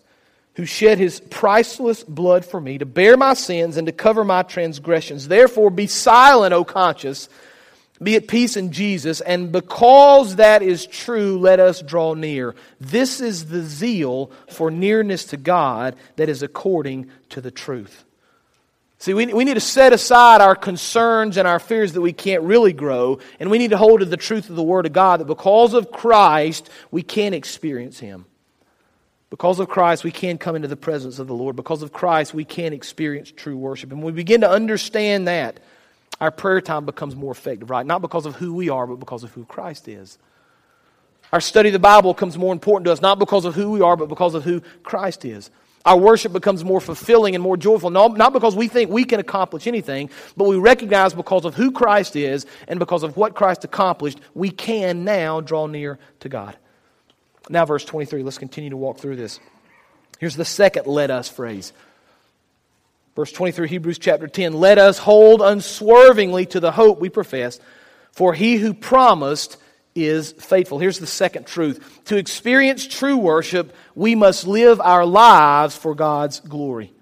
who 0.56 0.66
shed 0.66 0.98
his 0.98 1.20
priceless 1.20 2.04
blood 2.04 2.44
for 2.44 2.60
me 2.60 2.76
to 2.76 2.84
bear 2.84 3.16
my 3.16 3.32
sins 3.32 3.78
and 3.78 3.86
to 3.86 3.92
cover 3.92 4.24
my 4.24 4.42
transgressions. 4.42 5.26
Therefore, 5.26 5.70
be 5.70 5.86
silent, 5.86 6.52
O 6.52 6.64
conscience. 6.64 7.30
Be 8.02 8.16
at 8.16 8.26
peace 8.26 8.56
in 8.56 8.72
Jesus. 8.72 9.20
And 9.20 9.52
because 9.52 10.36
that 10.36 10.62
is 10.62 10.86
true, 10.86 11.38
let 11.38 11.60
us 11.60 11.82
draw 11.82 12.14
near. 12.14 12.54
This 12.80 13.20
is 13.20 13.46
the 13.46 13.62
zeal 13.62 14.30
for 14.48 14.70
nearness 14.70 15.26
to 15.26 15.36
God 15.36 15.96
that 16.16 16.28
is 16.28 16.42
according 16.42 17.10
to 17.30 17.40
the 17.40 17.50
truth. 17.50 18.04
See, 18.98 19.14
we, 19.14 19.26
we 19.26 19.44
need 19.44 19.54
to 19.54 19.60
set 19.60 19.92
aside 19.92 20.40
our 20.40 20.54
concerns 20.54 21.36
and 21.36 21.48
our 21.48 21.58
fears 21.58 21.94
that 21.94 22.00
we 22.00 22.12
can't 22.12 22.44
really 22.44 22.72
grow, 22.72 23.18
and 23.40 23.50
we 23.50 23.58
need 23.58 23.70
to 23.70 23.76
hold 23.76 23.98
to 23.98 24.06
the 24.06 24.16
truth 24.16 24.48
of 24.48 24.54
the 24.54 24.62
Word 24.62 24.86
of 24.86 24.92
God 24.92 25.18
that 25.18 25.26
because 25.26 25.74
of 25.74 25.90
Christ, 25.90 26.70
we 26.92 27.02
can 27.02 27.34
experience 27.34 27.98
Him. 27.98 28.26
Because 29.28 29.58
of 29.58 29.68
Christ, 29.68 30.04
we 30.04 30.12
can 30.12 30.38
come 30.38 30.54
into 30.54 30.68
the 30.68 30.76
presence 30.76 31.18
of 31.18 31.26
the 31.26 31.34
Lord. 31.34 31.56
Because 31.56 31.82
of 31.82 31.92
Christ, 31.92 32.32
we 32.32 32.44
can 32.44 32.72
experience 32.72 33.32
true 33.32 33.56
worship. 33.56 33.90
And 33.90 34.04
we 34.04 34.12
begin 34.12 34.42
to 34.42 34.50
understand 34.50 35.26
that, 35.26 35.58
our 36.20 36.30
prayer 36.30 36.60
time 36.60 36.86
becomes 36.86 37.16
more 37.16 37.32
effective, 37.32 37.70
right? 37.70 37.84
Not 37.84 38.02
because 38.02 38.26
of 38.26 38.36
who 38.36 38.54
we 38.54 38.68
are, 38.68 38.86
but 38.86 38.96
because 38.96 39.24
of 39.24 39.32
who 39.32 39.44
Christ 39.44 39.88
is. 39.88 40.18
Our 41.32 41.40
study 41.40 41.70
of 41.70 41.72
the 41.72 41.78
Bible 41.78 42.12
becomes 42.12 42.36
more 42.36 42.52
important 42.52 42.84
to 42.86 42.92
us, 42.92 43.00
not 43.00 43.18
because 43.18 43.44
of 43.44 43.54
who 43.54 43.70
we 43.70 43.80
are, 43.80 43.96
but 43.96 44.08
because 44.08 44.34
of 44.34 44.44
who 44.44 44.60
Christ 44.82 45.24
is. 45.24 45.50
Our 45.84 45.96
worship 45.96 46.32
becomes 46.32 46.64
more 46.64 46.80
fulfilling 46.80 47.34
and 47.34 47.42
more 47.42 47.56
joyful, 47.56 47.90
not 47.90 48.32
because 48.32 48.54
we 48.54 48.68
think 48.68 48.90
we 48.90 49.04
can 49.04 49.18
accomplish 49.18 49.66
anything, 49.66 50.10
but 50.36 50.44
we 50.44 50.56
recognize 50.56 51.12
because 51.12 51.44
of 51.44 51.54
who 51.54 51.72
Christ 51.72 52.14
is 52.14 52.46
and 52.68 52.78
because 52.78 53.02
of 53.02 53.16
what 53.16 53.34
Christ 53.34 53.64
accomplished, 53.64 54.20
we 54.34 54.50
can 54.50 55.04
now 55.04 55.40
draw 55.40 55.66
near 55.66 55.98
to 56.20 56.28
God. 56.28 56.56
Now, 57.48 57.64
verse 57.64 57.84
23, 57.84 58.22
let's 58.22 58.38
continue 58.38 58.70
to 58.70 58.76
walk 58.76 58.98
through 58.98 59.16
this. 59.16 59.40
Here's 60.20 60.36
the 60.36 60.44
second 60.44 60.86
let 60.86 61.10
us 61.10 61.28
phrase. 61.28 61.72
Verse 63.14 63.32
23, 63.32 63.68
Hebrews 63.68 63.98
chapter 63.98 64.26
10 64.26 64.54
Let 64.54 64.78
us 64.78 64.98
hold 64.98 65.42
unswervingly 65.42 66.46
to 66.46 66.60
the 66.60 66.72
hope 66.72 66.98
we 66.98 67.08
profess, 67.08 67.60
for 68.12 68.34
he 68.34 68.56
who 68.56 68.74
promised 68.74 69.58
is 69.94 70.32
faithful. 70.32 70.78
Here's 70.78 70.98
the 70.98 71.06
second 71.06 71.46
truth. 71.46 72.00
To 72.06 72.16
experience 72.16 72.86
true 72.86 73.18
worship, 73.18 73.74
we 73.94 74.14
must 74.14 74.46
live 74.46 74.80
our 74.80 75.04
lives 75.04 75.76
for 75.76 75.94
God's 75.94 76.40
glory. 76.40 76.92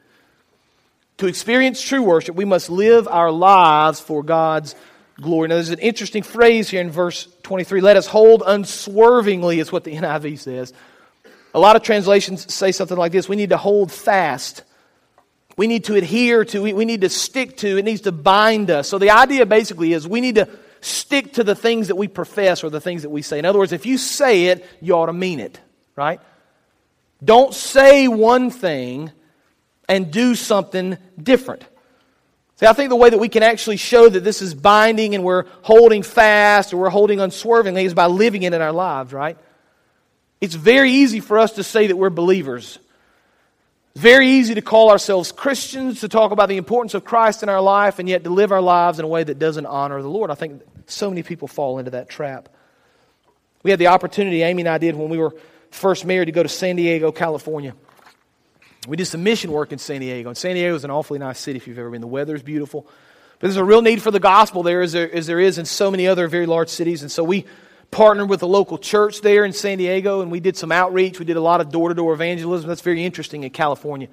To 1.18 1.26
experience 1.26 1.80
true 1.82 2.02
worship, 2.02 2.34
we 2.34 2.44
must 2.44 2.70
live 2.70 3.06
our 3.06 3.30
lives 3.30 4.00
for 4.00 4.22
God's 4.22 4.74
glory. 5.20 5.48
Now, 5.48 5.56
there's 5.56 5.70
an 5.70 5.78
interesting 5.78 6.22
phrase 6.22 6.68
here 6.70 6.80
in 6.80 6.90
verse 6.90 7.28
23. 7.42 7.80
Let 7.80 7.96
us 7.96 8.06
hold 8.06 8.42
unswervingly, 8.44 9.60
is 9.60 9.70
what 9.70 9.84
the 9.84 9.94
NIV 9.94 10.38
says. 10.38 10.72
A 11.52 11.60
lot 11.60 11.76
of 11.76 11.82
translations 11.82 12.52
say 12.52 12.72
something 12.72 12.96
like 12.96 13.12
this 13.12 13.28
We 13.28 13.36
need 13.36 13.50
to 13.50 13.56
hold 13.56 13.92
fast. 13.92 14.64
We 15.60 15.66
need 15.66 15.84
to 15.84 15.94
adhere 15.94 16.42
to, 16.46 16.62
we 16.62 16.86
need 16.86 17.02
to 17.02 17.10
stick 17.10 17.58
to, 17.58 17.76
it 17.76 17.84
needs 17.84 18.00
to 18.02 18.12
bind 18.12 18.70
us. 18.70 18.88
So 18.88 18.96
the 18.96 19.10
idea 19.10 19.44
basically 19.44 19.92
is 19.92 20.08
we 20.08 20.22
need 20.22 20.36
to 20.36 20.48
stick 20.80 21.34
to 21.34 21.44
the 21.44 21.54
things 21.54 21.88
that 21.88 21.96
we 21.96 22.08
profess 22.08 22.64
or 22.64 22.70
the 22.70 22.80
things 22.80 23.02
that 23.02 23.10
we 23.10 23.20
say. 23.20 23.38
In 23.38 23.44
other 23.44 23.58
words, 23.58 23.72
if 23.72 23.84
you 23.84 23.98
say 23.98 24.46
it, 24.46 24.64
you 24.80 24.94
ought 24.94 25.06
to 25.06 25.12
mean 25.12 25.38
it, 25.38 25.60
right? 25.96 26.18
Don't 27.22 27.52
say 27.52 28.08
one 28.08 28.50
thing 28.50 29.12
and 29.86 30.10
do 30.10 30.34
something 30.34 30.96
different. 31.22 31.62
See, 32.56 32.64
I 32.64 32.72
think 32.72 32.88
the 32.88 32.96
way 32.96 33.10
that 33.10 33.18
we 33.18 33.28
can 33.28 33.42
actually 33.42 33.76
show 33.76 34.08
that 34.08 34.24
this 34.24 34.40
is 34.40 34.54
binding 34.54 35.14
and 35.14 35.24
we're 35.24 35.44
holding 35.60 36.02
fast 36.02 36.72
or 36.72 36.78
we're 36.78 36.88
holding 36.88 37.20
unswervingly 37.20 37.84
is 37.84 37.92
by 37.92 38.06
living 38.06 38.44
it 38.44 38.54
in 38.54 38.62
our 38.62 38.72
lives, 38.72 39.12
right? 39.12 39.36
It's 40.40 40.54
very 40.54 40.90
easy 40.90 41.20
for 41.20 41.38
us 41.38 41.52
to 41.56 41.62
say 41.62 41.88
that 41.88 41.96
we're 41.96 42.08
believers. 42.08 42.78
It's 43.94 44.02
very 44.02 44.28
easy 44.28 44.54
to 44.54 44.62
call 44.62 44.90
ourselves 44.90 45.32
Christians, 45.32 46.00
to 46.00 46.08
talk 46.08 46.30
about 46.30 46.48
the 46.48 46.56
importance 46.56 46.94
of 46.94 47.04
Christ 47.04 47.42
in 47.42 47.48
our 47.48 47.60
life, 47.60 47.98
and 47.98 48.08
yet 48.08 48.22
to 48.22 48.30
live 48.30 48.52
our 48.52 48.60
lives 48.60 49.00
in 49.00 49.04
a 49.04 49.08
way 49.08 49.24
that 49.24 49.40
doesn't 49.40 49.66
honor 49.66 50.00
the 50.00 50.08
Lord. 50.08 50.30
I 50.30 50.34
think 50.34 50.62
so 50.86 51.10
many 51.10 51.24
people 51.24 51.48
fall 51.48 51.78
into 51.80 51.90
that 51.90 52.08
trap. 52.08 52.48
We 53.64 53.70
had 53.70 53.80
the 53.80 53.88
opportunity, 53.88 54.42
Amy 54.42 54.62
and 54.62 54.68
I 54.68 54.78
did, 54.78 54.94
when 54.94 55.08
we 55.08 55.18
were 55.18 55.34
first 55.72 56.04
married, 56.04 56.26
to 56.26 56.32
go 56.32 56.42
to 56.44 56.48
San 56.48 56.76
Diego, 56.76 57.10
California. 57.10 57.74
We 58.86 58.96
did 58.96 59.06
some 59.06 59.24
mission 59.24 59.50
work 59.50 59.72
in 59.72 59.78
San 59.78 60.00
Diego. 60.00 60.28
And 60.28 60.38
San 60.38 60.54
Diego 60.54 60.74
is 60.76 60.84
an 60.84 60.90
awfully 60.92 61.18
nice 61.18 61.40
city 61.40 61.56
if 61.56 61.66
you've 61.66 61.78
ever 61.78 61.90
been. 61.90 62.00
The 62.00 62.06
weather 62.06 62.36
is 62.36 62.42
beautiful. 62.42 62.82
But 63.40 63.48
there's 63.48 63.56
a 63.56 63.64
real 63.64 63.82
need 63.82 64.00
for 64.00 64.12
the 64.12 64.20
gospel 64.20 64.62
there 64.62 64.82
as, 64.82 64.92
there 64.92 65.12
as 65.12 65.26
there 65.26 65.40
is 65.40 65.58
in 65.58 65.64
so 65.64 65.90
many 65.90 66.06
other 66.06 66.28
very 66.28 66.46
large 66.46 66.68
cities. 66.68 67.02
And 67.02 67.10
so 67.10 67.24
we 67.24 67.44
partnered 67.90 68.28
with 68.28 68.42
a 68.42 68.46
local 68.46 68.78
church 68.78 69.20
there 69.20 69.44
in 69.44 69.52
San 69.52 69.78
Diego 69.78 70.20
and 70.20 70.30
we 70.30 70.40
did 70.40 70.56
some 70.56 70.70
outreach. 70.70 71.18
We 71.18 71.24
did 71.24 71.36
a 71.36 71.40
lot 71.40 71.60
of 71.60 71.70
door 71.70 71.88
to 71.88 71.94
door 71.94 72.12
evangelism. 72.12 72.68
That's 72.68 72.80
very 72.80 73.04
interesting 73.04 73.42
in 73.42 73.50
California. 73.50 74.08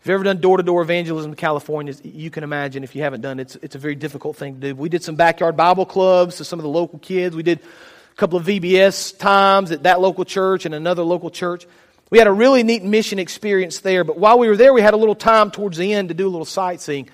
If 0.00 0.06
you've 0.08 0.14
ever 0.14 0.24
done 0.24 0.40
door 0.40 0.56
to 0.56 0.64
door 0.64 0.82
evangelism 0.82 1.30
in 1.30 1.36
California, 1.36 1.94
you 2.02 2.30
can 2.30 2.42
imagine 2.42 2.82
if 2.82 2.96
you 2.96 3.02
haven't 3.02 3.20
done 3.20 3.38
it, 3.38 3.42
it's, 3.42 3.56
it's 3.62 3.74
a 3.76 3.78
very 3.78 3.94
difficult 3.94 4.36
thing 4.36 4.54
to 4.54 4.60
do. 4.60 4.74
We 4.74 4.88
did 4.88 5.04
some 5.04 5.14
backyard 5.14 5.56
Bible 5.56 5.86
clubs 5.86 6.38
to 6.38 6.44
some 6.44 6.58
of 6.58 6.64
the 6.64 6.68
local 6.68 6.98
kids. 6.98 7.36
We 7.36 7.44
did 7.44 7.60
a 7.60 8.16
couple 8.16 8.36
of 8.36 8.44
VBS 8.44 9.16
times 9.16 9.70
at 9.70 9.84
that 9.84 10.00
local 10.00 10.24
church 10.24 10.66
and 10.66 10.74
another 10.74 11.04
local 11.04 11.30
church. 11.30 11.66
We 12.10 12.18
had 12.18 12.26
a 12.26 12.32
really 12.32 12.64
neat 12.64 12.82
mission 12.82 13.20
experience 13.20 13.78
there, 13.78 14.02
but 14.02 14.18
while 14.18 14.38
we 14.38 14.48
were 14.48 14.56
there, 14.56 14.72
we 14.72 14.82
had 14.82 14.92
a 14.92 14.96
little 14.96 15.14
time 15.14 15.52
towards 15.52 15.78
the 15.78 15.94
end 15.94 16.08
to 16.08 16.14
do 16.14 16.26
a 16.26 16.28
little 16.28 16.44
sightseeing. 16.44 17.08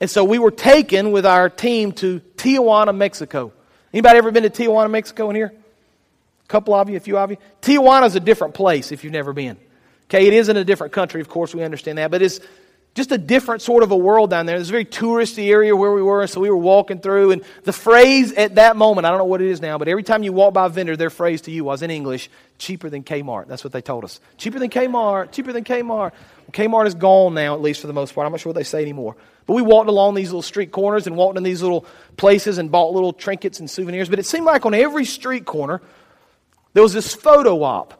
And 0.00 0.10
so 0.10 0.22
we 0.22 0.38
were 0.38 0.50
taken 0.50 1.10
with 1.12 1.24
our 1.24 1.48
team 1.48 1.92
to 1.92 2.20
Tijuana, 2.36 2.94
Mexico. 2.94 3.52
Anybody 3.92 4.18
ever 4.18 4.30
been 4.30 4.42
to 4.42 4.50
Tijuana, 4.50 4.90
Mexico 4.90 5.30
in 5.30 5.36
here? 5.36 5.52
A 6.44 6.48
couple 6.48 6.74
of 6.74 6.88
you, 6.90 6.96
a 6.96 7.00
few 7.00 7.16
of 7.18 7.30
you. 7.30 7.36
Tijuana 7.62 8.06
is 8.06 8.16
a 8.16 8.20
different 8.20 8.54
place 8.54 8.92
if 8.92 9.04
you've 9.04 9.12
never 9.12 9.32
been. 9.32 9.56
Okay, 10.04 10.26
it 10.26 10.32
is 10.32 10.48
in 10.48 10.56
a 10.56 10.64
different 10.64 10.92
country, 10.92 11.20
of 11.20 11.28
course, 11.28 11.54
we 11.54 11.62
understand 11.62 11.98
that, 11.98 12.10
but 12.10 12.22
it's 12.22 12.40
just 12.94 13.12
a 13.12 13.18
different 13.18 13.62
sort 13.62 13.82
of 13.82 13.90
a 13.90 13.96
world 13.96 14.30
down 14.30 14.46
there. 14.46 14.56
It's 14.56 14.70
a 14.70 14.72
very 14.72 14.84
touristy 14.84 15.50
area 15.50 15.76
where 15.76 15.92
we 15.92 16.02
were, 16.02 16.22
and 16.22 16.30
so 16.30 16.40
we 16.40 16.50
were 16.50 16.56
walking 16.56 16.98
through, 16.98 17.30
and 17.30 17.44
the 17.64 17.72
phrase 17.72 18.32
at 18.32 18.56
that 18.56 18.76
moment, 18.76 19.06
I 19.06 19.10
don't 19.10 19.18
know 19.18 19.24
what 19.24 19.40
it 19.40 19.48
is 19.48 19.60
now, 19.60 19.78
but 19.78 19.86
every 19.86 20.02
time 20.02 20.22
you 20.22 20.32
walk 20.32 20.54
by 20.54 20.66
a 20.66 20.68
vendor, 20.68 20.96
their 20.96 21.10
phrase 21.10 21.42
to 21.42 21.50
you 21.50 21.62
was 21.62 21.82
in 21.82 21.90
English, 21.90 22.30
cheaper 22.58 22.90
than 22.90 23.04
Kmart. 23.04 23.46
That's 23.46 23.62
what 23.62 23.72
they 23.72 23.82
told 23.82 24.04
us. 24.04 24.18
Cheaper 24.36 24.58
than 24.58 24.70
Kmart, 24.70 25.30
cheaper 25.32 25.52
than 25.52 25.64
Kmart. 25.64 26.12
Well, 26.12 26.12
Kmart 26.52 26.86
is 26.86 26.94
gone 26.94 27.34
now, 27.34 27.54
at 27.54 27.60
least 27.60 27.82
for 27.82 27.86
the 27.86 27.92
most 27.92 28.14
part. 28.14 28.24
I'm 28.26 28.32
not 28.32 28.40
sure 28.40 28.50
what 28.50 28.56
they 28.56 28.64
say 28.64 28.82
anymore. 28.82 29.16
But 29.48 29.54
we 29.54 29.62
walked 29.62 29.88
along 29.88 30.14
these 30.14 30.28
little 30.28 30.42
street 30.42 30.70
corners 30.70 31.08
and 31.08 31.16
walked 31.16 31.36
in 31.36 31.42
these 31.42 31.62
little 31.62 31.84
places 32.16 32.58
and 32.58 32.70
bought 32.70 32.92
little 32.92 33.12
trinkets 33.12 33.58
and 33.58 33.68
souvenirs. 33.68 34.08
But 34.08 34.20
it 34.20 34.26
seemed 34.26 34.46
like 34.46 34.64
on 34.64 34.74
every 34.74 35.04
street 35.04 35.44
corner, 35.44 35.82
there 36.74 36.84
was 36.84 36.92
this 36.92 37.12
photo 37.12 37.64
op 37.64 37.98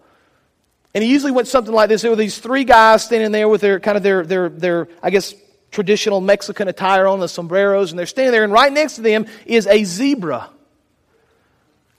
and 0.94 1.04
he 1.04 1.10
usually 1.10 1.32
went 1.32 1.48
something 1.48 1.72
like 1.72 1.88
this. 1.88 2.02
There 2.02 2.10
were 2.10 2.16
these 2.16 2.38
three 2.38 2.64
guys 2.64 3.04
standing 3.04 3.30
there 3.30 3.48
with 3.48 3.60
their 3.60 3.78
kind 3.78 3.96
of 3.96 4.02
their, 4.02 4.24
their, 4.24 4.48
their 4.48 4.88
I 5.02 5.10
guess, 5.10 5.34
traditional 5.70 6.20
Mexican 6.20 6.66
attire 6.68 7.06
on, 7.06 7.20
the 7.20 7.28
sombreros, 7.28 7.92
and 7.92 7.98
they're 7.98 8.06
standing 8.06 8.32
there, 8.32 8.44
and 8.44 8.52
right 8.52 8.72
next 8.72 8.96
to 8.96 9.02
them 9.02 9.26
is 9.44 9.66
a 9.66 9.84
zebra. 9.84 10.50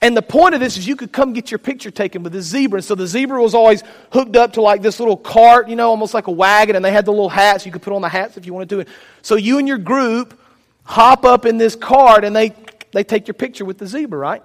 And 0.02 0.16
the 0.16 0.22
point 0.22 0.54
of 0.54 0.60
this 0.60 0.78
is 0.78 0.86
you 0.86 0.96
could 0.96 1.12
come 1.12 1.34
get 1.34 1.50
your 1.50 1.58
picture 1.58 1.90
taken 1.90 2.22
with 2.22 2.32
the 2.32 2.40
zebra. 2.40 2.78
And 2.78 2.84
so 2.84 2.94
the 2.94 3.06
zebra 3.06 3.40
was 3.42 3.54
always 3.54 3.82
hooked 4.10 4.34
up 4.34 4.54
to 4.54 4.62
like 4.62 4.80
this 4.80 4.98
little 4.98 5.16
cart, 5.16 5.68
you 5.68 5.76
know, 5.76 5.90
almost 5.90 6.14
like 6.14 6.26
a 6.26 6.30
wagon, 6.30 6.74
and 6.74 6.84
they 6.84 6.92
had 6.92 7.04
the 7.04 7.10
little 7.10 7.28
hats. 7.28 7.66
You 7.66 7.72
could 7.72 7.82
put 7.82 7.92
on 7.92 8.00
the 8.00 8.08
hats 8.08 8.38
if 8.38 8.46
you 8.46 8.54
wanted 8.54 8.70
to. 8.70 8.92
So 9.20 9.36
you 9.36 9.58
and 9.58 9.68
your 9.68 9.78
group 9.78 10.40
hop 10.84 11.24
up 11.24 11.44
in 11.44 11.58
this 11.58 11.76
cart, 11.76 12.24
and 12.24 12.34
they, 12.34 12.54
they 12.92 13.04
take 13.04 13.28
your 13.28 13.34
picture 13.34 13.64
with 13.66 13.76
the 13.76 13.86
zebra, 13.86 14.18
right? 14.18 14.42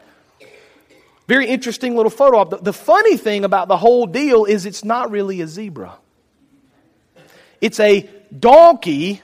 Very 1.27 1.47
interesting 1.47 1.95
little 1.95 2.11
photo 2.11 2.39
op. 2.39 2.49
The, 2.49 2.57
the 2.57 2.73
funny 2.73 3.17
thing 3.17 3.45
about 3.45 3.67
the 3.67 3.77
whole 3.77 4.05
deal 4.05 4.45
is 4.45 4.65
it's 4.65 4.83
not 4.83 5.09
really 5.09 5.41
a 5.41 5.47
zebra. 5.47 5.95
It's 7.61 7.79
a 7.79 8.09
donkey 8.37 9.21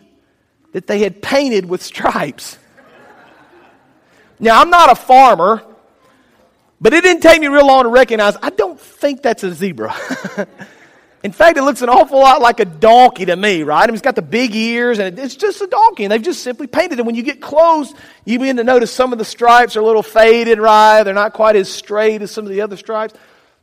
that 0.71 0.87
they 0.87 0.99
had 0.99 1.21
painted 1.21 1.65
with 1.65 1.83
stripes. 1.83 2.57
Now, 4.39 4.61
I'm 4.61 4.69
not 4.71 4.91
a 4.91 4.95
farmer, 4.95 5.61
but 6.81 6.93
it 6.93 7.03
didn't 7.03 7.21
take 7.21 7.39
me 7.39 7.47
real 7.47 7.67
long 7.67 7.83
to 7.83 7.89
recognize 7.89 8.35
I 8.41 8.49
don't 8.49 8.79
think 8.79 9.21
that's 9.21 9.43
a 9.43 9.53
zebra. 9.53 9.95
In 11.23 11.31
fact, 11.31 11.55
it 11.59 11.61
looks 11.61 11.83
an 11.83 11.89
awful 11.89 12.17
lot 12.19 12.41
like 12.41 12.59
a 12.59 12.65
donkey 12.65 13.25
to 13.25 13.35
me, 13.35 13.61
right? 13.61 13.83
I 13.83 13.85
mean, 13.85 13.93
it's 13.93 14.01
got 14.01 14.15
the 14.15 14.23
big 14.23 14.55
ears, 14.55 14.97
and 14.97 15.19
it's 15.19 15.35
just 15.35 15.61
a 15.61 15.67
donkey, 15.67 16.03
and 16.03 16.11
they've 16.11 16.21
just 16.21 16.41
simply 16.41 16.65
painted 16.65 16.97
it. 16.97 17.05
When 17.05 17.13
you 17.13 17.21
get 17.21 17.39
close, 17.39 17.93
you 18.25 18.39
begin 18.39 18.57
to 18.57 18.63
notice 18.63 18.91
some 18.91 19.13
of 19.13 19.19
the 19.19 19.25
stripes 19.25 19.75
are 19.75 19.81
a 19.81 19.85
little 19.85 20.01
faded, 20.01 20.57
right? 20.57 21.03
They're 21.03 21.13
not 21.13 21.33
quite 21.33 21.55
as 21.55 21.71
straight 21.71 22.23
as 22.23 22.31
some 22.31 22.45
of 22.45 22.49
the 22.49 22.61
other 22.61 22.75
stripes. 22.75 23.13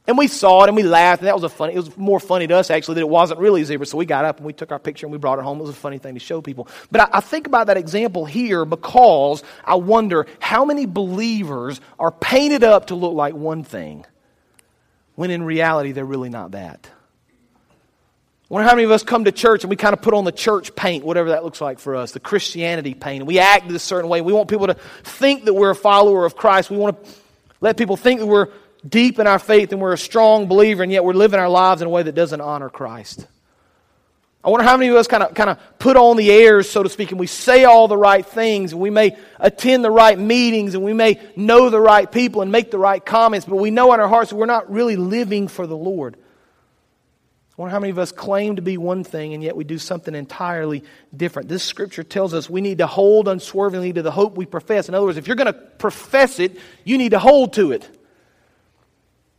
And 0.08 0.16
we 0.16 0.26
saw 0.26 0.64
it 0.64 0.68
and 0.68 0.76
we 0.76 0.82
laughed, 0.84 1.20
and 1.20 1.28
that 1.28 1.34
was 1.34 1.44
a 1.44 1.50
funny, 1.50 1.74
it 1.74 1.76
was 1.76 1.94
more 1.98 2.18
funny 2.18 2.46
to 2.46 2.56
us 2.56 2.70
actually 2.70 2.94
that 2.94 3.02
it 3.02 3.08
wasn't 3.10 3.40
really 3.40 3.60
a 3.60 3.64
zebra. 3.66 3.84
So 3.84 3.98
we 3.98 4.06
got 4.06 4.24
up 4.24 4.38
and 4.38 4.46
we 4.46 4.54
took 4.54 4.72
our 4.72 4.78
picture 4.78 5.04
and 5.04 5.12
we 5.12 5.18
brought 5.18 5.38
it 5.38 5.42
home. 5.42 5.58
It 5.58 5.64
was 5.64 5.70
a 5.70 5.74
funny 5.74 5.98
thing 5.98 6.14
to 6.14 6.20
show 6.20 6.40
people. 6.40 6.66
But 6.90 7.02
I, 7.02 7.18
I 7.18 7.20
think 7.20 7.46
about 7.46 7.66
that 7.66 7.76
example 7.76 8.24
here 8.24 8.64
because 8.64 9.42
I 9.62 9.74
wonder 9.74 10.26
how 10.40 10.64
many 10.64 10.86
believers 10.86 11.82
are 11.98 12.10
painted 12.10 12.64
up 12.64 12.86
to 12.86 12.94
look 12.94 13.12
like 13.12 13.34
one 13.34 13.64
thing 13.64 14.06
when 15.14 15.30
in 15.30 15.42
reality 15.42 15.92
they're 15.92 16.06
really 16.06 16.30
not 16.30 16.52
that. 16.52 16.88
I 18.50 18.54
wonder 18.54 18.66
how 18.66 18.76
many 18.76 18.84
of 18.84 18.90
us 18.90 19.02
come 19.02 19.26
to 19.26 19.32
church 19.32 19.62
and 19.62 19.68
we 19.68 19.76
kind 19.76 19.92
of 19.92 20.00
put 20.00 20.14
on 20.14 20.24
the 20.24 20.32
church 20.32 20.74
paint, 20.74 21.04
whatever 21.04 21.30
that 21.30 21.44
looks 21.44 21.60
like 21.60 21.78
for 21.78 21.94
us, 21.94 22.12
the 22.12 22.20
Christianity 22.20 22.94
paint, 22.94 23.20
and 23.20 23.28
we 23.28 23.40
act 23.40 23.70
a 23.70 23.78
certain 23.78 24.08
way. 24.08 24.22
We 24.22 24.32
want 24.32 24.48
people 24.48 24.68
to 24.68 24.74
think 25.04 25.44
that 25.44 25.52
we're 25.52 25.68
a 25.68 25.74
follower 25.74 26.24
of 26.24 26.34
Christ. 26.34 26.70
We 26.70 26.78
want 26.78 27.04
to 27.04 27.10
let 27.60 27.76
people 27.76 27.98
think 27.98 28.20
that 28.20 28.26
we're 28.26 28.48
deep 28.88 29.18
in 29.18 29.26
our 29.26 29.38
faith 29.38 29.72
and 29.72 29.80
we're 29.80 29.92
a 29.92 29.98
strong 29.98 30.46
believer, 30.46 30.82
and 30.82 30.90
yet 30.90 31.04
we're 31.04 31.12
living 31.12 31.40
our 31.40 31.48
lives 31.48 31.82
in 31.82 31.86
a 31.86 31.90
way 31.90 32.02
that 32.02 32.14
doesn't 32.14 32.40
honor 32.40 32.68
Christ. 32.68 33.26
I 34.42 34.50
wonder 34.50 34.64
how 34.64 34.76
many 34.76 34.88
of 34.88 34.96
us 34.96 35.08
kind 35.08 35.22
of, 35.22 35.34
kind 35.34 35.50
of 35.50 35.58
put 35.78 35.96
on 35.96 36.16
the 36.16 36.30
airs, 36.30 36.70
so 36.70 36.82
to 36.82 36.88
speak, 36.88 37.10
and 37.10 37.18
we 37.18 37.26
say 37.26 37.64
all 37.64 37.88
the 37.88 37.96
right 37.96 38.24
things, 38.24 38.72
and 38.72 38.80
we 38.80 38.88
may 38.88 39.16
attend 39.40 39.84
the 39.84 39.90
right 39.90 40.18
meetings, 40.18 40.74
and 40.74 40.84
we 40.84 40.92
may 40.92 41.20
know 41.34 41.70
the 41.70 41.80
right 41.80 42.10
people 42.10 42.40
and 42.40 42.52
make 42.52 42.70
the 42.70 42.78
right 42.78 43.04
comments, 43.04 43.46
but 43.46 43.56
we 43.56 43.70
know 43.70 43.92
in 43.92 44.00
our 44.00 44.08
hearts 44.08 44.30
that 44.30 44.36
we're 44.36 44.46
not 44.46 44.70
really 44.70 44.96
living 44.96 45.48
for 45.48 45.66
the 45.66 45.76
Lord. 45.76 46.16
I 47.58 47.60
wonder 47.62 47.72
how 47.72 47.80
many 47.80 47.90
of 47.90 47.98
us 47.98 48.12
claim 48.12 48.54
to 48.56 48.62
be 48.62 48.78
one 48.78 49.02
thing, 49.02 49.34
and 49.34 49.42
yet 49.42 49.56
we 49.56 49.64
do 49.64 49.78
something 49.78 50.14
entirely 50.14 50.84
different. 51.14 51.48
This 51.48 51.64
scripture 51.64 52.04
tells 52.04 52.32
us 52.32 52.48
we 52.48 52.60
need 52.60 52.78
to 52.78 52.86
hold 52.86 53.26
unswervingly 53.26 53.92
to 53.94 54.02
the 54.02 54.12
hope 54.12 54.36
we 54.36 54.46
profess. 54.46 54.88
In 54.88 54.94
other 54.94 55.04
words, 55.04 55.18
if 55.18 55.26
you're 55.26 55.34
going 55.34 55.52
to 55.52 55.52
profess 55.52 56.38
it, 56.38 56.56
you 56.84 56.96
need 56.96 57.10
to 57.10 57.18
hold 57.18 57.54
to 57.54 57.72
it. 57.72 57.97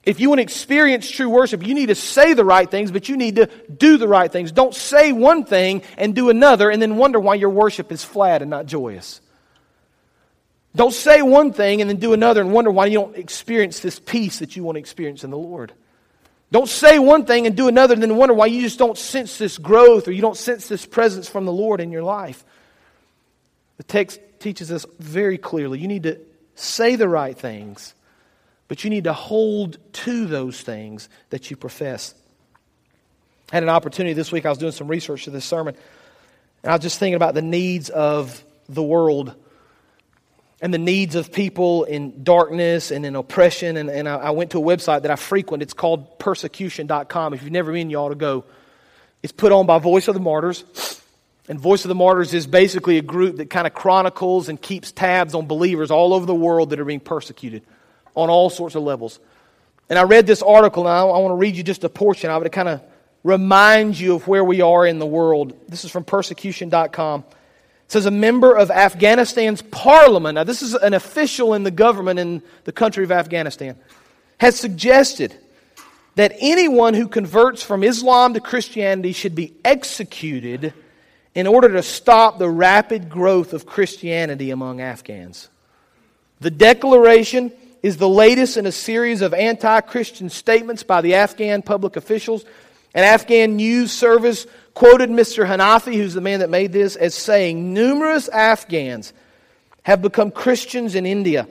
If 0.04 0.20
you 0.20 0.30
want 0.30 0.40
to 0.40 0.44
experience 0.44 1.10
true 1.10 1.30
worship, 1.30 1.66
you 1.66 1.74
need 1.74 1.88
to 1.88 1.96
say 1.96 2.34
the 2.34 2.46
right 2.46 2.70
things, 2.70 2.92
but 2.92 3.10
you 3.10 3.18
need 3.18 3.36
to 3.36 3.48
do 3.76 3.98
the 3.98 4.08
right 4.08 4.32
things. 4.32 4.52
Don't 4.52 4.74
say 4.74 5.12
one 5.12 5.44
thing 5.44 5.84
and 5.98 6.16
do 6.16 6.30
another 6.30 6.70
and 6.70 6.82
then 6.82 6.96
wonder 6.96 7.20
why 7.20 7.36
your 7.36 7.50
worship 7.50 7.92
is 7.92 8.04
flat 8.04 8.42
and 8.42 8.50
not 8.50 8.66
joyous. 8.66 9.20
Don't 10.76 10.94
say 10.94 11.22
one 11.22 11.52
thing 11.52 11.82
and 11.82 11.90
then 11.90 11.98
do 11.98 12.14
another 12.14 12.42
and 12.42 12.54
wonder 12.54 12.72
why 12.72 12.86
you 12.86 13.00
don't 13.00 13.18
experience 13.18 13.82
this 13.82 14.00
peace 14.00 14.40
that 14.40 14.56
you 14.56 14.64
want 14.64 14.76
to 14.76 14.80
experience 14.80 15.24
in 15.24 15.32
the 15.32 15.38
Lord. 15.38 15.74
Don't 16.52 16.70
say 16.70 16.98
one 16.98 17.26
thing 17.26 17.46
and 17.46 17.56
do 17.56 17.68
another 17.68 17.94
and 17.94 18.02
then 18.02 18.16
wonder 18.16 18.34
why 18.34 18.46
you 18.46 18.62
just 18.62 18.80
don't 18.80 18.98
sense 18.98 19.38
this 19.38 19.58
growth 19.58 20.08
or 20.08 20.12
you 20.12 20.22
don't 20.22 20.38
sense 20.38 20.68
this 20.68 20.86
presence 20.86 21.28
from 21.28 21.46
the 21.46 21.52
Lord 21.52 21.82
in 21.82 21.92
your 21.92 22.04
life. 22.04 22.44
The 23.78 23.84
text 23.84 24.20
teaches 24.40 24.72
us 24.72 24.86
very 25.00 25.38
clearly 25.38 25.80
you 25.80 25.88
need 25.88 26.04
to 26.04 26.20
say 26.56 26.96
the 26.96 27.10
right 27.10 27.38
things 27.38 27.94
but 28.70 28.84
you 28.84 28.90
need 28.90 29.04
to 29.06 29.14
hold 29.14 29.78
to 29.92 30.28
those 30.28 30.62
things 30.62 31.10
that 31.32 31.52
you 31.52 31.58
profess. 31.58 32.14
I 33.52 33.56
had 33.56 33.64
an 33.64 33.70
opportunity 33.70 34.14
this 34.14 34.32
week, 34.32 34.46
I 34.46 34.50
was 34.50 34.60
doing 34.60 34.72
some 34.72 34.88
research 34.88 35.26
for 35.26 35.32
this 35.32 35.44
sermon, 35.44 35.76
and 36.64 36.72
I 36.72 36.76
was 36.76 36.84
just 36.84 37.00
thinking 37.00 37.16
about 37.16 37.34
the 37.34 37.42
needs 37.42 37.90
of 37.90 38.42
the 38.70 38.84
world 38.84 39.36
and 40.62 40.74
the 40.74 40.78
needs 40.78 41.16
of 41.16 41.32
people 41.32 41.84
in 41.86 42.24
darkness 42.24 42.92
and 42.92 43.06
in 43.06 43.16
oppression. 43.16 43.76
And, 43.76 43.90
and 43.90 44.08
I, 44.08 44.16
I 44.18 44.30
went 44.32 44.52
to 44.52 44.60
a 44.60 44.62
website 44.62 45.02
that 45.02 45.12
I 45.12 45.16
frequent. 45.16 45.64
It's 45.64 45.74
called 45.74 46.20
persecution.com. 46.20 47.34
If 47.34 47.42
you've 47.42 47.52
never 47.52 47.72
been, 47.72 47.90
you 47.90 47.98
ought 47.98 48.10
to 48.10 48.16
go. 48.16 48.44
It's 49.24 49.32
put 49.32 49.52
on 49.52 49.66
by 49.66 49.80
Voice 49.80 50.08
of 50.10 50.14
the 50.14 50.20
Martyrs. 50.20 51.02
And 51.48 51.60
Voice 51.60 51.86
of 51.86 51.90
the 51.90 51.96
Martyrs 51.96 52.34
is 52.34 52.46
basically 52.46 52.98
a 52.98 53.02
group 53.02 53.38
that 53.38 53.50
kind 53.50 53.66
of 53.66 53.74
chronicles 53.74 54.50
and 54.50 54.62
keeps 54.62 54.92
tabs 54.92 55.34
on 55.34 55.48
believers 55.48 55.90
all 55.90 56.14
over 56.14 56.26
the 56.26 56.36
world 56.36 56.70
that 56.72 56.80
are 56.80 56.86
being 56.86 57.00
persecuted 57.00 57.64
on 58.20 58.30
all 58.30 58.50
sorts 58.50 58.76
of 58.76 58.84
levels. 58.84 59.20
And 59.90 59.98
I 59.98 60.04
read 60.04 60.28
this 60.28 60.42
article, 60.42 60.88
and 60.88 60.92
I, 60.92 61.02
I 61.02 61.18
want 61.20 61.32
to 61.32 61.36
read 61.36 61.56
you 61.56 61.64
just 61.64 61.84
a 61.84 61.90
portion 61.90 62.30
of 62.30 62.42
it 62.42 62.46
to 62.46 62.50
kind 62.50 62.70
of 62.70 62.82
remind 63.24 64.00
you 64.00 64.16
of 64.16 64.28
where 64.28 64.44
we 64.44 64.62
are 64.62 64.86
in 64.86 65.00
the 65.00 65.06
world. 65.06 65.54
This 65.68 65.84
is 65.84 65.92
from 65.92 66.04
persecution.com. 66.04 67.24
It 67.30 67.92
says 67.92 68.06
a 68.06 68.12
member 68.12 68.56
of 68.56 68.70
Afghanistan's 68.70 69.64
parliament, 69.64 70.36
now 70.36 70.44
this 70.44 70.62
is 70.62 70.76
an 70.76 70.94
official 70.94 71.56
in 71.56 71.64
the 71.64 71.72
government 71.72 72.20
in 72.20 72.44
the 72.66 72.72
country 72.72 73.04
of 73.04 73.12
Afghanistan, 73.12 73.76
has 74.38 74.60
suggested 74.60 75.36
that 76.16 76.34
anyone 76.40 76.94
who 76.94 77.08
converts 77.08 77.64
from 77.64 77.84
Islam 77.84 78.36
to 78.36 78.40
Christianity 78.40 79.12
should 79.12 79.36
be 79.36 79.54
executed 79.66 80.74
in 81.34 81.48
order 81.48 81.70
to 81.70 81.82
stop 81.82 82.38
the 82.38 82.50
rapid 82.50 83.10
growth 83.10 83.54
of 83.54 83.66
Christianity 83.66 84.52
among 84.52 84.82
Afghans. 84.82 85.50
The 86.42 86.52
declaration 86.52 87.52
is 87.82 87.98
the 87.98 88.10
latest 88.10 88.58
in 88.58 88.66
a 88.66 88.72
series 88.72 89.22
of 89.22 89.34
anti 89.34 89.82
Christian 89.82 90.30
statements 90.30 90.84
by 90.84 91.02
the 91.02 91.16
Afghan 91.16 91.62
public 91.62 91.96
officials. 91.96 92.46
An 92.94 93.04
Afghan 93.04 93.56
news 93.56 93.92
service 93.92 94.48
quoted 94.74 95.10
Mr. 95.10 95.48
Hanafi, 95.48 95.96
who's 95.96 96.14
the 96.14 96.22
man 96.22 96.40
that 96.40 96.50
made 96.50 96.74
this, 96.74 96.96
as 96.96 97.14
saying 97.14 97.74
numerous 97.74 98.28
Afghans 98.30 99.14
have 99.84 100.02
become 100.02 100.32
Christians 100.32 100.96
in 100.96 101.06
India. 101.06 101.48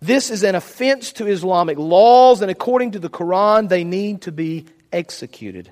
This 0.00 0.30
is 0.30 0.42
an 0.42 0.54
offense 0.54 1.12
to 1.14 1.26
Islamic 1.26 1.78
laws, 1.78 2.42
and 2.42 2.50
according 2.50 2.92
to 2.92 2.98
the 2.98 3.08
Quran, 3.08 3.68
they 3.68 3.84
need 3.84 4.22
to 4.22 4.32
be 4.32 4.66
executed. 4.92 5.70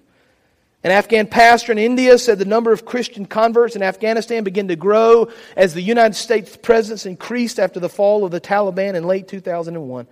An 0.83 0.91
Afghan 0.91 1.27
pastor 1.27 1.73
in 1.73 1.79
India 1.79 2.17
said 2.17 2.39
the 2.39 2.47
number 2.47 2.73
of 2.73 2.87
Christian 2.87 3.27
converts 3.27 3.77
in 3.77 3.83
Afghanistan 3.83 4.45
began 4.45 4.69
to 4.69 4.77
grow 4.77 5.29
as 5.55 5.75
the 5.75 5.83
United 5.83 6.15
States 6.15 6.57
presence 6.57 7.05
increased 7.05 7.61
after 7.61 7.79
the 7.81 7.91
fall 7.91 8.25
of 8.25 8.31
the 8.31 8.41
Taliban 8.41 8.95
in 8.95 9.07
late 9.07 9.29
2001. 9.29 10.07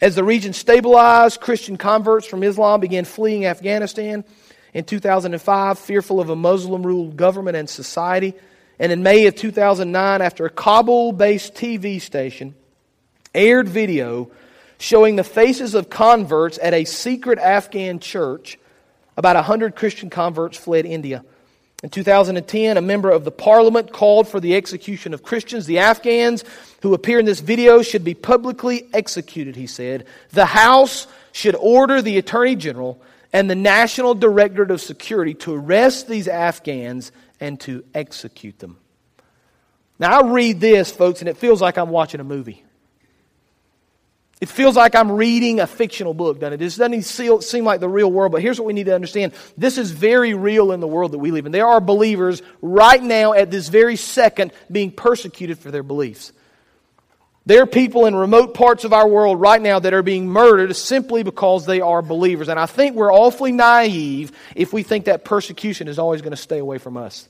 As 0.00 0.16
the 0.16 0.24
region 0.24 0.52
stabilized, 0.52 1.40
Christian 1.40 1.76
converts 1.76 2.26
from 2.26 2.42
Islam 2.42 2.80
began 2.80 3.04
fleeing 3.04 3.46
Afghanistan 3.46 4.24
in 4.74 4.84
2005, 4.84 5.78
fearful 5.78 6.20
of 6.20 6.30
a 6.30 6.36
Muslim 6.36 6.84
ruled 6.84 7.16
government 7.16 7.56
and 7.56 7.70
society. 7.70 8.34
And 8.80 8.90
in 8.90 9.04
May 9.04 9.26
of 9.26 9.36
2009, 9.36 10.20
after 10.20 10.44
a 10.44 10.50
Kabul 10.50 11.12
based 11.12 11.54
TV 11.54 12.00
station 12.00 12.56
aired 13.32 13.68
video 13.68 14.32
showing 14.78 15.14
the 15.14 15.22
faces 15.22 15.74
of 15.76 15.88
converts 15.88 16.58
at 16.60 16.74
a 16.74 16.84
secret 16.84 17.38
Afghan 17.38 18.00
church, 18.00 18.58
about 19.16 19.36
100 19.36 19.76
Christian 19.76 20.10
converts 20.10 20.56
fled 20.56 20.86
India. 20.86 21.24
In 21.82 21.90
2010, 21.90 22.76
a 22.76 22.80
member 22.80 23.10
of 23.10 23.24
the 23.24 23.32
parliament 23.32 23.92
called 23.92 24.28
for 24.28 24.38
the 24.38 24.54
execution 24.54 25.12
of 25.12 25.24
Christians. 25.24 25.66
The 25.66 25.80
Afghans 25.80 26.44
who 26.80 26.94
appear 26.94 27.18
in 27.18 27.26
this 27.26 27.40
video 27.40 27.82
should 27.82 28.04
be 28.04 28.14
publicly 28.14 28.88
executed, 28.92 29.56
he 29.56 29.66
said. 29.66 30.06
The 30.30 30.46
House 30.46 31.08
should 31.32 31.56
order 31.56 32.00
the 32.00 32.18
Attorney 32.18 32.54
General 32.54 33.02
and 33.32 33.50
the 33.50 33.56
National 33.56 34.14
Directorate 34.14 34.70
of 34.70 34.80
Security 34.80 35.34
to 35.34 35.54
arrest 35.54 36.06
these 36.06 36.28
Afghans 36.28 37.10
and 37.40 37.58
to 37.60 37.84
execute 37.94 38.60
them. 38.60 38.78
Now, 39.98 40.20
I 40.20 40.30
read 40.30 40.60
this, 40.60 40.92
folks, 40.92 41.20
and 41.20 41.28
it 41.28 41.36
feels 41.36 41.60
like 41.60 41.78
I'm 41.78 41.90
watching 41.90 42.20
a 42.20 42.24
movie. 42.24 42.64
It 44.42 44.48
feels 44.48 44.74
like 44.74 44.96
I'm 44.96 45.12
reading 45.12 45.60
a 45.60 45.68
fictional 45.68 46.14
book, 46.14 46.40
doesn't 46.40 46.60
it? 46.60 46.62
It 46.62 46.76
doesn't 46.76 47.42
seem 47.42 47.64
like 47.64 47.78
the 47.78 47.88
real 47.88 48.10
world, 48.10 48.32
but 48.32 48.42
here's 48.42 48.58
what 48.58 48.66
we 48.66 48.72
need 48.72 48.86
to 48.86 48.94
understand. 48.94 49.34
This 49.56 49.78
is 49.78 49.92
very 49.92 50.34
real 50.34 50.72
in 50.72 50.80
the 50.80 50.86
world 50.88 51.12
that 51.12 51.18
we 51.18 51.30
live 51.30 51.46
in. 51.46 51.52
There 51.52 51.68
are 51.68 51.80
believers 51.80 52.42
right 52.60 53.00
now 53.00 53.34
at 53.34 53.52
this 53.52 53.68
very 53.68 53.94
second 53.94 54.52
being 54.68 54.90
persecuted 54.90 55.60
for 55.60 55.70
their 55.70 55.84
beliefs. 55.84 56.32
There 57.46 57.62
are 57.62 57.66
people 57.66 58.06
in 58.06 58.16
remote 58.16 58.52
parts 58.52 58.82
of 58.82 58.92
our 58.92 59.06
world 59.06 59.40
right 59.40 59.62
now 59.62 59.78
that 59.78 59.94
are 59.94 60.02
being 60.02 60.26
murdered 60.26 60.74
simply 60.74 61.22
because 61.22 61.64
they 61.64 61.80
are 61.80 62.02
believers. 62.02 62.48
And 62.48 62.58
I 62.58 62.66
think 62.66 62.96
we're 62.96 63.14
awfully 63.14 63.52
naive 63.52 64.32
if 64.56 64.72
we 64.72 64.82
think 64.82 65.04
that 65.04 65.24
persecution 65.24 65.86
is 65.86 66.00
always 66.00 66.20
going 66.20 66.32
to 66.32 66.36
stay 66.36 66.58
away 66.58 66.78
from 66.78 66.96
us. 66.96 67.28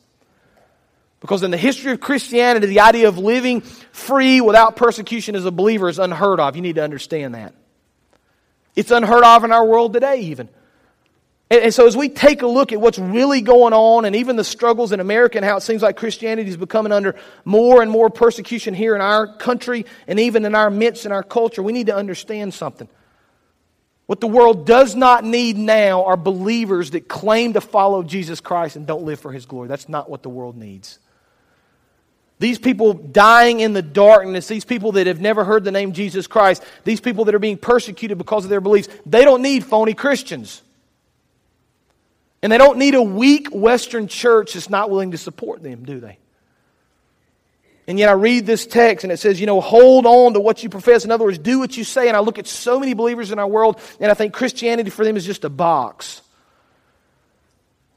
Because 1.22 1.44
in 1.44 1.52
the 1.52 1.56
history 1.56 1.92
of 1.92 2.00
Christianity, 2.00 2.66
the 2.66 2.80
idea 2.80 3.06
of 3.06 3.16
living 3.16 3.61
free 3.61 4.40
without 4.40 4.74
persecution 4.74 5.37
as 5.37 5.44
a 5.44 5.52
believer 5.52 5.88
is 5.88 6.00
unheard 6.00 6.40
of. 6.40 6.56
You 6.56 6.62
need 6.62 6.74
to 6.74 6.82
understand 6.82 7.37
that. 7.37 7.54
It's 8.74 8.90
unheard 8.90 9.22
of 9.22 9.44
in 9.44 9.52
our 9.52 9.64
world 9.64 9.92
today, 9.92 10.22
even. 10.22 10.48
And, 11.48 11.72
so, 11.72 11.87
as 11.87 11.96
we 11.96 12.08
take 12.08 12.42
a 12.42 12.46
look 12.46 12.72
at 12.72 12.80
what's 12.80 12.98
really 12.98 13.40
going 13.40 13.72
on 13.72 14.04
and 14.04 14.16
even 14.16 14.35
the 14.35 14.42
struggles 14.42 14.90
in 14.90 14.98
America 14.98 15.38
and 15.38 15.44
how 15.44 15.58
it 15.58 15.61
seems 15.61 15.80
like 15.80 15.96
Christianity 15.96 16.48
is 16.48 16.56
becoming 16.56 16.92
under 16.92 17.14
more 17.44 17.82
and 17.82 17.90
more 17.90 18.11
persecution 18.11 18.74
here 18.74 18.96
in 18.96 19.00
our 19.00 19.26
country 19.37 19.87
and 20.08 20.18
even 20.18 20.44
in 20.44 20.56
our 20.56 20.70
midst 20.70 21.06
in 21.06 21.12
our 21.12 21.22
culture, 21.22 21.62
we 21.62 21.72
need 21.72 21.87
to 21.87 21.94
understand 21.94 22.52
something. 22.52 22.88
What 24.06 24.20
the 24.20 24.26
world 24.26 24.66
does 24.66 24.96
not 24.96 25.24
need 25.24 25.56
now 25.56 26.04
are 26.06 26.16
believers 26.16 26.90
that 26.92 27.06
claim 27.06 27.52
to 27.52 27.61
follow 27.61 28.02
Jesus 28.02 28.40
Christ 28.40 28.74
and 28.74 28.87
don't 28.87 29.04
live 29.04 29.20
for 29.20 29.30
his 29.30 29.46
glory. 29.46 29.68
That's 29.68 29.88
not 29.88 30.11
what 30.11 30.22
the 30.22 30.30
world 30.30 30.56
needs. 30.56 30.98
These 32.42 32.59
people 32.59 32.94
dying 32.94 33.61
in 33.61 33.72
the 33.72 33.83
darkness, 33.83 34.48
these 34.48 34.64
people 34.64 34.90
that 34.92 35.07
have 35.07 35.20
never 35.20 35.44
heard 35.44 35.62
the 35.62 35.70
name 35.70 35.92
Jesus 35.92 36.26
Christ, 36.26 36.64
these 36.83 37.00
people 37.00 37.26
that 37.26 37.37
are 37.37 37.38
being 37.38 37.57
persecuted 37.57 38.18
because 38.18 38.42
of 38.42 38.50
their 38.50 38.61
beliefs, 38.61 38.88
they 39.07 39.24
don't 39.24 39.42
need 39.42 39.64
phony 39.64 39.94
Christians. 39.94 40.61
And 42.42 42.50
they 42.50 42.59
don't 42.59 42.78
need 42.78 42.96
a 42.96 43.02
weak 43.02 43.46
Western 43.52 44.09
church 44.09 44.55
that's 44.55 44.68
not 44.68 44.90
willing 44.90 45.12
to 45.12 45.18
support 45.18 45.62
them, 45.62 45.85
do 45.85 46.00
they? 46.00 46.18
And 47.87 47.96
yet 47.96 48.09
I 48.09 48.14
read 48.14 48.44
this 48.44 48.66
text 48.66 49.05
and 49.05 49.12
it 49.12 49.18
says, 49.18 49.38
you 49.38 49.46
know, 49.46 49.61
hold 49.61 50.05
on 50.05 50.33
to 50.33 50.40
what 50.40 50.64
you 50.64 50.68
profess. 50.68 51.05
In 51.05 51.12
other 51.12 51.24
words, 51.24 51.38
do 51.38 51.61
what 51.61 51.76
you 51.76 51.85
say. 51.85 52.09
And 52.09 52.16
I 52.16 52.20
look 52.20 52.40
at 52.40 52.48
so 52.48 52.81
many 52.81 52.94
believers 52.94 53.31
in 53.31 53.38
our 53.38 53.46
world 53.46 53.81
and 54.00 54.11
I 54.11 54.14
think 54.14 54.35
Christianity 54.35 54.90
for 54.90 55.05
them 55.05 55.16
is 55.16 55.24
just 55.24 55.44
a 55.44 55.48
box. 55.48 56.22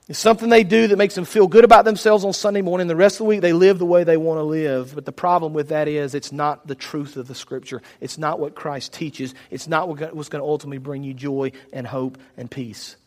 It's 0.07 0.19
something 0.19 0.49
they 0.49 0.63
do 0.63 0.87
that 0.87 0.97
makes 0.97 1.15
them 1.15 1.25
feel 1.25 1.47
good 1.47 1.63
about 1.63 1.83
themselves 1.83 2.23
on 2.25 2.33
Sunday 2.33 2.61
morning. 2.61 2.85
The 2.85 2.95
rest 2.95 3.15
of 3.15 3.19
the 3.19 3.23
week, 3.25 3.41
they 3.41 3.53
live 3.53 3.79
the 3.79 3.87
way 3.87 4.03
they 4.03 4.17
want 4.17 4.37
to 4.37 4.43
live. 4.43 4.93
But 4.93 5.05
the 5.05 5.11
problem 5.11 5.53
with 5.53 5.69
that 5.69 5.87
is 5.87 6.13
it's 6.13 6.31
not 6.31 6.67
the 6.67 6.75
truth 6.75 7.17
of 7.17 7.27
the 7.27 7.33
Scripture. 7.33 7.81
It's 7.99 8.19
not 8.19 8.39
what 8.39 8.53
Christ 8.53 8.93
teaches. 8.93 9.33
It's 9.49 9.67
not 9.67 9.87
what's 9.89 10.29
going 10.29 10.43
to 10.43 10.47
ultimately 10.47 10.77
bring 10.77 11.03
you 11.03 11.15
joy 11.15 11.53
and 11.73 11.87
hope 11.87 12.19
and 12.37 12.51
peace. 12.51 12.97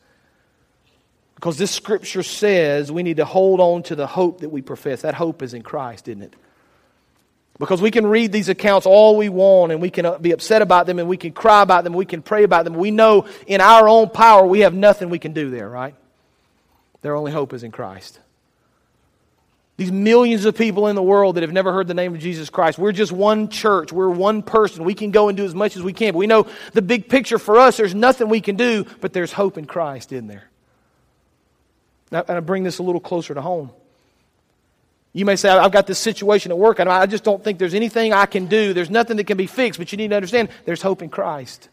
Because 1.37 1.57
this 1.57 1.71
Scripture 1.71 2.25
says 2.25 2.91
we 2.91 3.05
need 3.05 3.19
to 3.19 3.25
hold 3.25 3.61
on 3.61 3.85
to 3.85 3.95
the 3.95 4.09
hope 4.09 4.41
that 4.41 4.49
we 4.49 4.61
profess. 4.61 5.03
That 5.03 5.15
hope 5.15 5.41
is 5.41 5.55
in 5.55 5.63
Christ, 5.63 6.09
isn't 6.09 6.23
it? 6.23 6.35
Because 7.61 7.81
we 7.81 7.93
can 7.93 8.09
read 8.09 8.33
these 8.33 8.49
accounts 8.49 8.87
all 8.87 9.17
we 9.17 9.29
want 9.29 9.71
and 9.71 9.81
we 9.81 9.91
can 9.91 10.05
uh, 10.05 10.19
be 10.19 10.33
upset 10.33 10.63
about 10.63 10.87
them 10.87 10.99
and 10.99 11.09
we 11.09 11.17
can 11.17 11.31
cry 11.31 11.63
about 11.63 11.85
them, 11.85 11.93
we 11.93 12.07
can 12.07 12.23
pray 12.23 12.43
about 12.43 12.65
them. 12.65 12.75
We 12.75 12.91
know 12.91 13.27
in 13.47 13.61
our 13.61 13.89
own 13.89 14.11
power 14.11 14.45
we 14.45 14.61
have 14.61 14.75
nothing 14.75 15.11
we 15.11 15.19
can 15.21 15.33
do 15.33 15.51
there, 15.51 15.69
right? 15.69 15.95
Their 17.03 17.15
only 17.15 17.33
hope 17.33 17.53
is 17.53 17.63
in 17.63 17.71
Christ. 17.71 18.19
These 19.77 19.93
millions 19.93 20.45
of 20.45 20.57
people 20.57 20.89
in 20.89 20.97
the 20.97 21.03
world 21.03 21.37
that 21.37 21.43
have 21.43 21.53
never 21.53 21.73
heard 21.73 21.87
the 21.87 21.95
name 21.95 22.13
of 22.13 22.21
Jesus 22.21 22.51
Christ, 22.51 22.79
we're 22.79 22.91
just 22.91 23.13
one 23.13 23.49
church. 23.49 23.93
We're 23.93 24.11
one 24.11 24.43
person. 24.43 24.83
We 24.83 24.95
can 24.95 25.13
go 25.13 25.29
and 25.29 25.37
do 25.37 25.45
as 25.45 25.55
much 25.55 25.77
as 25.77 25.83
we 25.83 25.93
can. 25.93 26.13
But 26.13 26.19
we 26.19 26.27
know 26.27 26.49
the 26.73 26.83
big 26.83 27.09
picture 27.09 27.39
for 27.39 27.59
us, 27.59 27.77
there's 27.77 27.95
nothing 27.95 28.29
we 28.29 28.41
can 28.41 28.57
do, 28.57 28.85
but 29.01 29.13
there's 29.13 29.33
hope 29.33 29.57
in 29.57 29.67
Christ 29.67 30.13
in 30.13 30.27
there. 30.27 30.51
Now, 32.11 32.25
and 32.27 32.37
I 32.37 32.41
bring 32.41 32.65
this 32.65 32.79
a 32.79 32.83
little 32.83 33.01
closer 33.01 33.35
to 33.35 33.41
home. 33.41 33.71
You 35.13 35.25
may 35.25 35.37
say, 35.37 35.49
I've 35.49 35.73
got 35.73 35.87
this 35.87 35.99
situation 35.99 36.51
at 36.51 36.59
work, 36.59 36.81
and 36.81 36.89
I 36.89 37.07
just 37.07 37.23
don't 37.23 37.43
think 37.43 37.61
there's 37.61 37.75
anything 37.75 38.13
I 38.13 38.27
can 38.27 38.47
do. 38.47 38.73
There's 38.73 38.91
nothing 38.91 39.17
that 39.19 39.29
can 39.29 39.37
be 39.37 39.47
fixed, 39.47 39.79
but 39.79 39.93
you 39.93 39.99
need 39.99 40.09
to 40.09 40.17
understand 40.17 40.49
there's 40.65 40.83
hope 40.83 41.03
in 41.03 41.09
Christ. 41.09 41.69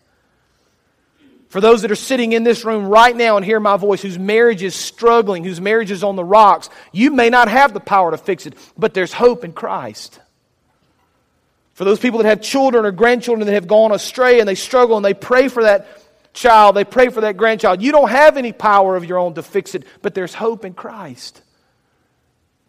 For 1.49 1.61
those 1.61 1.83
that 1.83 1.91
are 1.91 1.95
sitting 1.95 2.33
in 2.33 2.43
this 2.43 2.65
room 2.65 2.87
right 2.87 3.15
now 3.15 3.37
and 3.37 3.45
hear 3.45 3.59
my 3.59 3.77
voice, 3.77 4.01
whose 4.01 4.19
marriage 4.19 4.63
is 4.63 4.75
struggling, 4.75 5.43
whose 5.43 5.61
marriage 5.61 5.91
is 5.91 6.03
on 6.03 6.15
the 6.15 6.23
rocks, 6.23 6.69
you 6.91 7.11
may 7.11 7.29
not 7.29 7.47
have 7.47 7.73
the 7.73 7.79
power 7.79 8.11
to 8.11 8.17
fix 8.17 8.45
it, 8.45 8.55
but 8.77 8.93
there's 8.93 9.13
hope 9.13 9.45
in 9.45 9.53
Christ. 9.53 10.19
For 11.73 11.83
those 11.83 11.99
people 11.99 12.19
that 12.19 12.27
have 12.27 12.41
children 12.41 12.85
or 12.85 12.91
grandchildren 12.91 13.45
that 13.45 13.53
have 13.53 13.67
gone 13.67 13.91
astray 13.91 14.39
and 14.39 14.47
they 14.47 14.55
struggle 14.55 14.95
and 14.95 15.05
they 15.05 15.13
pray 15.13 15.49
for 15.49 15.63
that 15.63 16.01
child, 16.33 16.75
they 16.75 16.83
pray 16.83 17.09
for 17.09 17.21
that 17.21 17.37
grandchild, 17.37 17.81
you 17.81 17.91
don't 17.91 18.09
have 18.09 18.37
any 18.37 18.51
power 18.51 18.95
of 18.95 19.05
your 19.05 19.17
own 19.17 19.33
to 19.35 19.43
fix 19.43 19.75
it, 19.75 19.83
but 20.01 20.13
there's 20.13 20.33
hope 20.33 20.65
in 20.65 20.73
Christ. 20.73 21.41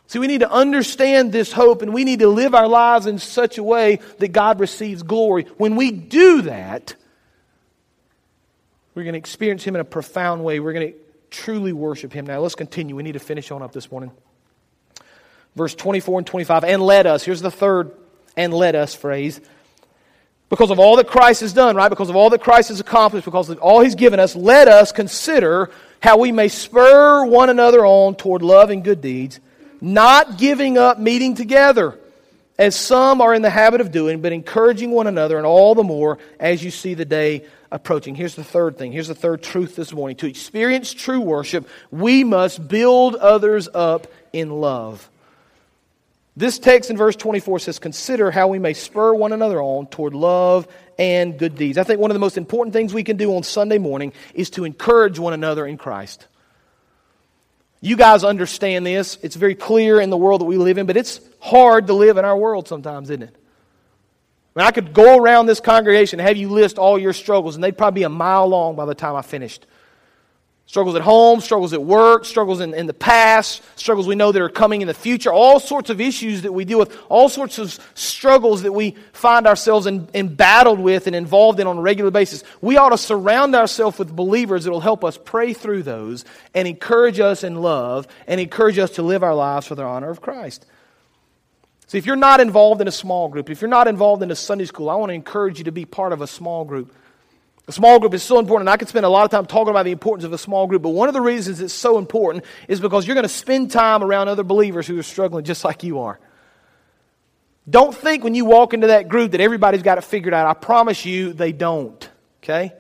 See, 0.09 0.19
we 0.19 0.29
need 0.29 0.41
to 0.41 0.51
understand 0.51 1.33
this 1.33 1.53
hope 1.53 1.83
and 1.83 1.93
we 1.93 2.05
need 2.05 2.21
to 2.21 2.29
live 2.29 2.55
our 2.55 2.69
lives 2.69 3.07
in 3.07 3.19
such 3.19 3.59
a 3.59 3.63
way 3.63 4.01
that 4.19 4.29
God 4.29 4.61
receives 4.61 5.03
glory. 5.03 5.45
When 5.57 5.77
we 5.77 5.91
do 5.91 6.43
that, 6.43 6.95
we're 8.97 9.05
going 9.05 9.13
to 9.13 9.19
experience 9.19 9.63
Him 9.63 9.77
in 9.77 9.81
a 9.81 9.85
profound 9.85 10.43
way. 10.43 10.59
We're 10.59 10.73
going 10.73 10.93
to 10.93 10.99
truly 11.31 11.73
worship 11.73 12.13
Him. 12.13 12.27
Now, 12.27 12.41
let's 12.41 12.57
continue. 12.57 12.97
We 12.97 13.05
need 13.05 13.13
to 13.13 13.21
finish 13.21 13.53
on 13.53 13.63
up 13.63 13.73
this 13.73 13.93
morning. 13.93 14.11
Verse 15.55 15.75
24 15.75 16.21
and 16.21 16.27
25. 16.27 16.65
And 16.65 16.83
let 16.83 17.07
us, 17.07 17.23
here's 17.23 17.43
the 17.43 17.51
third 17.51 17.93
and 18.37 18.53
let 18.53 18.75
us 18.75 18.95
phrase. 18.95 19.41
Because 20.49 20.71
of 20.71 20.79
all 20.79 20.97
that 20.97 21.07
Christ 21.07 21.43
has 21.43 21.53
done, 21.53 21.77
right? 21.77 21.89
Because 21.89 22.11
of 22.11 22.17
all 22.17 22.31
that 22.31 22.41
Christ 22.41 22.71
has 22.71 22.81
accomplished, 22.81 23.25
because 23.25 23.51
of 23.51 23.59
all 23.59 23.81
He's 23.81 23.95
given 23.95 24.19
us, 24.19 24.35
let 24.35 24.67
us 24.67 24.91
consider 24.91 25.71
how 26.01 26.19
we 26.19 26.33
may 26.33 26.49
spur 26.49 27.25
one 27.27 27.51
another 27.51 27.85
on 27.85 28.17
toward 28.17 28.43
love 28.43 28.71
and 28.71 28.83
good 28.83 29.01
deeds 29.01 29.41
not 29.81 30.39
giving 30.39 30.79
up 30.79 30.99
meeting 30.99 31.35
together, 31.35 31.99
as 32.59 32.75
some 32.75 33.21
are 33.21 33.35
in 33.35 33.43
the 33.43 33.51
habit 33.51 33.81
of 33.81 33.93
doing, 33.93 34.21
but 34.21 34.33
encouraging 34.33 34.91
one 34.91 35.07
another, 35.07 35.37
and 35.37 35.47
all 35.47 35.75
the 35.75 35.83
more 35.83 36.19
as 36.41 36.65
you 36.65 36.71
see 36.71 36.95
the 36.95 37.05
day 37.05 37.45
approaching. 37.71 38.15
Here's 38.15 38.35
the 38.35 38.45
third 38.45 38.79
thing. 38.79 38.93
Here's 38.93 39.09
the 39.09 39.15
third 39.15 39.43
truth 39.43 39.77
this 39.77 39.93
morning. 39.93 40.17
To 40.19 40.27
experience 40.27 40.95
true 40.95 41.21
worship, 41.21 41.69
we 41.91 42.25
must 42.25 42.67
build 42.67 43.17
others 43.17 43.69
up 43.73 44.07
in 44.33 44.51
love. 44.51 45.11
This 46.37 46.59
text 46.59 46.91
in 46.91 46.97
verse 46.99 47.17
24 47.17 47.61
says, 47.61 47.79
Consider 47.79 48.31
how 48.31 48.49
we 48.49 48.59
may 48.59 48.75
spur 48.75 49.15
one 49.15 49.33
another 49.33 49.61
on 49.61 49.87
toward 49.87 50.15
love 50.15 50.69
and 50.99 51.39
good 51.39 51.57
deeds. 51.57 51.79
I 51.79 51.85
think 51.85 51.99
one 51.99 52.11
of 52.11 52.15
the 52.15 52.21
most 52.21 52.37
important 52.37 52.75
things 52.75 52.93
we 52.93 53.05
can 53.05 53.17
do 53.17 53.35
on 53.37 53.43
Sunday 53.43 53.79
morning 53.79 54.13
is 54.35 54.51
to 54.51 54.65
encourage 54.65 55.19
one 55.19 55.33
another 55.33 55.67
in 55.67 55.79
Christ. 55.79 56.27
You 57.87 57.95
guys 57.95 58.25
understand 58.25 58.85
this. 58.85 59.17
It's 59.23 59.37
very 59.37 59.55
clear 59.55 60.01
in 60.01 60.11
the 60.11 60.17
world 60.17 60.41
that 60.41 60.47
we 60.47 60.57
live 60.57 60.77
in, 60.77 60.87
but 60.87 60.97
it's 60.97 61.21
hard 61.39 61.87
to 61.87 61.93
live 61.93 62.17
in 62.17 62.25
our 62.25 62.37
world 62.37 62.67
sometimes, 62.67 63.11
isn't 63.11 63.23
it? 63.23 63.37
I, 64.57 64.59
mean, 64.59 64.67
I 64.67 64.73
could 64.73 64.93
go 64.93 65.17
around 65.17 65.47
this 65.47 65.61
congregation 65.61 66.19
and 66.19 66.27
have 66.27 66.37
you 66.37 66.49
list 66.49 66.79
all 66.79 66.99
your 66.99 67.13
struggles, 67.13 67.55
and 67.55 67.63
they'd 67.63 67.79
probably 67.79 68.01
be 68.01 68.03
a 68.03 68.09
mile 68.09 68.49
long 68.49 68.75
by 68.75 68.87
the 68.87 68.95
time 68.97 69.15
I 69.15 69.23
finished. 69.23 69.67
Struggles 70.69 70.97
at 70.97 71.03
home, 71.03 71.41
struggles 71.41 71.73
at 71.73 71.83
work, 71.83 72.25
struggles 72.25 72.61
in, 72.61 72.75
in 72.75 72.87
the 72.87 72.93
past, 72.93 73.63
struggles 73.77 74.09
we 74.09 74.17
know 74.17 74.33
that 74.33 74.43
are 74.43 74.49
coming 74.49 74.81
in 74.81 74.89
the 74.89 74.95
future, 74.95 75.33
all 75.33 75.61
sorts 75.61 75.91
of 75.91 76.01
issues 76.01 76.43
that 76.43 76.53
we 76.53 76.65
deal 76.65 76.79
with, 76.79 76.99
all 77.09 77.29
sorts 77.29 77.59
of 77.59 77.79
struggles 77.95 78.63
that 78.63 78.73
we 78.73 78.97
find 79.13 79.47
ourselves 79.47 79.87
in, 79.87 80.09
embattled 80.13 80.81
with 80.81 81.07
and 81.07 81.15
involved 81.15 81.61
in 81.61 81.69
on 81.69 81.79
a 81.79 81.81
regular 81.81 82.11
basis. 82.11 82.43
We 82.61 82.79
ought 82.79 82.89
to 82.89 82.99
surround 82.99 83.55
ourselves 83.55 83.97
with 83.97 84.15
believers 84.15 84.65
that 84.65 84.73
will 84.73 84.81
help 84.81 85.05
us 85.05 85.17
pray 85.25 85.53
through 85.53 85.85
those 85.85 86.25
and 86.53 86.67
encourage 86.67 87.21
us 87.21 87.45
in 87.45 87.55
love 87.55 88.09
and 88.27 88.41
encourage 88.41 88.79
us 88.79 88.91
to 88.93 89.03
live 89.03 89.23
our 89.23 89.37
lives 89.37 89.69
for 89.69 89.77
the 89.77 89.85
honor 89.85 90.11
of 90.11 90.21
Christ. 90.21 90.67
See, 91.87 91.99
if 91.99 92.07
you're 92.07 92.17
not 92.17 92.41
involved 92.41 92.81
in 92.81 92.89
a 92.89 92.93
small 92.93 93.29
group, 93.29 93.51
if 93.51 93.61
you're 93.61 93.71
not 93.71 93.87
involved 93.87 94.25
in 94.25 94.33
a 94.33 94.37
Sunday 94.37 94.65
school, 94.65 94.91
I 94.91 94.97
want 94.97 95.11
to 95.11 95.15
encourage 95.15 95.59
you 95.59 95.65
to 95.67 95.73
be 95.73 95.85
part 95.85 96.13
of 96.13 96.21
a 96.21 96.27
small 96.27 96.65
group. 96.65 96.93
A 97.69 97.73
small 97.73 97.99
group 97.99 98.15
is 98.15 98.23
so 98.23 98.39
important. 98.39 98.69
and 98.69 98.71
I 98.71 98.77
could 98.77 98.89
spend 98.89 99.05
a 99.05 99.09
lot 99.09 99.25
of 99.25 99.31
time 99.31 99.45
talking 99.45 99.71
about 99.71 99.85
the 99.85 99.91
importance 99.91 100.25
of 100.25 100.33
a 100.33 100.39
small 100.39 100.67
group, 100.67 100.83
but 100.83 100.91
one 100.91 101.09
of 101.09 101.15
the 101.15 101.21
reasons 101.21 101.61
it's 101.61 101.75
so 101.75 101.99
important 101.99 102.45
is 102.69 102.81
because 102.81 103.07
you're 103.07 103.15
going 103.15 103.25
to 103.25 103.29
spend 103.29 103.73
time 103.73 104.03
around 104.03 104.29
other 104.29 104.45
believers 104.45 104.87
who 104.87 104.99
are 104.99 105.03
struggling 105.03 105.45
just 105.45 105.65
like 105.65 105.83
you 105.83 106.01
are. 106.01 106.21
Don't 107.69 107.93
think 107.93 108.23
when 108.23 108.37
you 108.37 108.45
walk 108.45 108.75
into 108.75 108.89
that 108.89 109.09
group 109.09 109.33
that 109.33 109.41
everybody's 109.41 109.83
got 109.83 109.99
it 109.99 110.05
figured 110.05 110.33
out. 110.33 110.47
I 110.47 110.55
promise 110.55 111.05
you 111.05 111.33
they 111.33 111.51
don't. 111.51 112.09
Okay? 112.43 112.73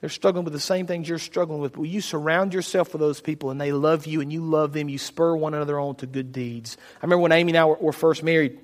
They're 0.00 0.10
struggling 0.10 0.44
with 0.44 0.52
the 0.52 0.60
same 0.60 0.86
things 0.86 1.08
you're 1.08 1.18
struggling 1.18 1.60
with. 1.60 1.76
Will 1.76 1.86
you 1.86 2.00
surround 2.00 2.54
yourself 2.54 2.92
with 2.92 3.00
those 3.00 3.20
people 3.20 3.50
and 3.50 3.60
they 3.60 3.72
love 3.72 4.06
you 4.06 4.20
and 4.20 4.32
you 4.32 4.42
love 4.42 4.72
them? 4.72 4.88
You 4.88 4.98
spur 4.98 5.34
one 5.34 5.54
another 5.54 5.80
on 5.80 5.96
to 5.96 6.06
good 6.06 6.30
deeds. 6.30 6.76
I 7.02 7.06
remember 7.06 7.22
when 7.22 7.32
Amy 7.32 7.50
and 7.50 7.58
I 7.58 7.64
were, 7.64 7.74
were 7.74 7.92
first 7.92 8.22
married, 8.22 8.60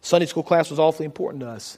Sunday 0.00 0.26
school 0.26 0.44
class 0.44 0.70
was 0.70 0.78
awfully 0.78 1.06
important 1.06 1.40
to 1.40 1.48
us. 1.48 1.76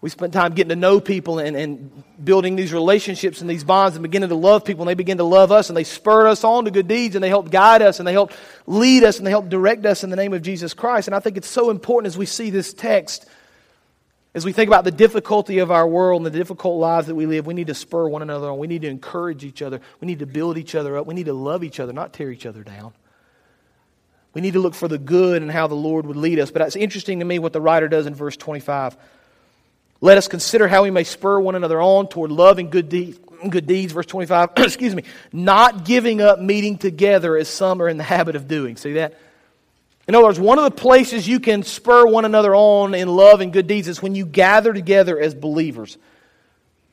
We 0.00 0.10
spent 0.10 0.34
time 0.34 0.52
getting 0.52 0.68
to 0.68 0.76
know 0.76 1.00
people 1.00 1.38
and, 1.38 1.56
and 1.56 2.04
building 2.22 2.54
these 2.54 2.72
relationships 2.72 3.40
and 3.40 3.48
these 3.48 3.64
bonds 3.64 3.96
and 3.96 4.02
beginning 4.02 4.28
to 4.28 4.34
love 4.34 4.64
people. 4.64 4.82
And 4.82 4.88
they 4.90 4.94
begin 4.94 5.18
to 5.18 5.24
love 5.24 5.50
us 5.50 5.70
and 5.70 5.76
they 5.76 5.84
spurred 5.84 6.26
us 6.26 6.44
on 6.44 6.66
to 6.66 6.70
good 6.70 6.86
deeds 6.86 7.14
and 7.14 7.24
they 7.24 7.28
helped 7.28 7.50
guide 7.50 7.82
us 7.82 7.98
and 7.98 8.06
they 8.06 8.12
helped 8.12 8.36
lead 8.66 9.04
us 9.04 9.18
and 9.18 9.26
they 9.26 9.30
helped 9.30 9.48
direct 9.48 9.86
us 9.86 10.04
in 10.04 10.10
the 10.10 10.16
name 10.16 10.34
of 10.34 10.42
Jesus 10.42 10.74
Christ. 10.74 11.08
And 11.08 11.14
I 11.14 11.20
think 11.20 11.36
it's 11.36 11.48
so 11.48 11.70
important 11.70 12.12
as 12.12 12.18
we 12.18 12.26
see 12.26 12.50
this 12.50 12.74
text, 12.74 13.26
as 14.34 14.44
we 14.44 14.52
think 14.52 14.68
about 14.68 14.84
the 14.84 14.90
difficulty 14.90 15.60
of 15.60 15.70
our 15.70 15.88
world 15.88 16.20
and 16.20 16.26
the 16.26 16.38
difficult 16.38 16.78
lives 16.78 17.06
that 17.06 17.14
we 17.14 17.24
live, 17.24 17.46
we 17.46 17.54
need 17.54 17.68
to 17.68 17.74
spur 17.74 18.06
one 18.06 18.20
another 18.20 18.50
on. 18.50 18.58
We 18.58 18.66
need 18.66 18.82
to 18.82 18.88
encourage 18.88 19.44
each 19.44 19.62
other. 19.62 19.80
We 20.00 20.06
need 20.06 20.18
to 20.18 20.26
build 20.26 20.58
each 20.58 20.74
other 20.74 20.98
up. 20.98 21.06
We 21.06 21.14
need 21.14 21.26
to 21.26 21.32
love 21.32 21.64
each 21.64 21.80
other, 21.80 21.94
not 21.94 22.12
tear 22.12 22.30
each 22.30 22.44
other 22.44 22.62
down. 22.62 22.92
We 24.34 24.42
need 24.42 24.52
to 24.52 24.60
look 24.60 24.74
for 24.74 24.88
the 24.88 24.98
good 24.98 25.40
and 25.40 25.50
how 25.50 25.66
the 25.66 25.74
Lord 25.74 26.04
would 26.04 26.16
lead 26.16 26.38
us. 26.38 26.50
But 26.50 26.60
it's 26.60 26.76
interesting 26.76 27.20
to 27.20 27.24
me 27.24 27.38
what 27.38 27.54
the 27.54 27.60
writer 27.62 27.88
does 27.88 28.04
in 28.04 28.14
verse 28.14 28.36
25. 28.36 28.94
Let 30.00 30.18
us 30.18 30.28
consider 30.28 30.68
how 30.68 30.82
we 30.82 30.90
may 30.90 31.04
spur 31.04 31.40
one 31.40 31.54
another 31.54 31.80
on 31.80 32.08
toward 32.08 32.30
love 32.30 32.58
and 32.58 32.70
good, 32.70 32.88
de- 32.88 33.14
good 33.48 33.66
deeds. 33.66 33.92
Verse 33.92 34.06
25, 34.06 34.50
excuse 34.58 34.94
me, 34.94 35.04
not 35.32 35.84
giving 35.84 36.20
up 36.20 36.38
meeting 36.38 36.78
together 36.78 37.36
as 37.36 37.48
some 37.48 37.80
are 37.80 37.88
in 37.88 37.96
the 37.96 38.04
habit 38.04 38.36
of 38.36 38.46
doing. 38.48 38.76
See 38.76 38.94
that? 38.94 39.18
In 40.08 40.14
other 40.14 40.24
words, 40.24 40.38
one 40.38 40.58
of 40.58 40.64
the 40.64 40.70
places 40.70 41.26
you 41.26 41.40
can 41.40 41.62
spur 41.64 42.06
one 42.06 42.24
another 42.24 42.54
on 42.54 42.94
in 42.94 43.08
love 43.08 43.40
and 43.40 43.52
good 43.52 43.66
deeds 43.66 43.88
is 43.88 44.00
when 44.00 44.14
you 44.14 44.24
gather 44.24 44.72
together 44.72 45.18
as 45.18 45.34
believers. 45.34 45.98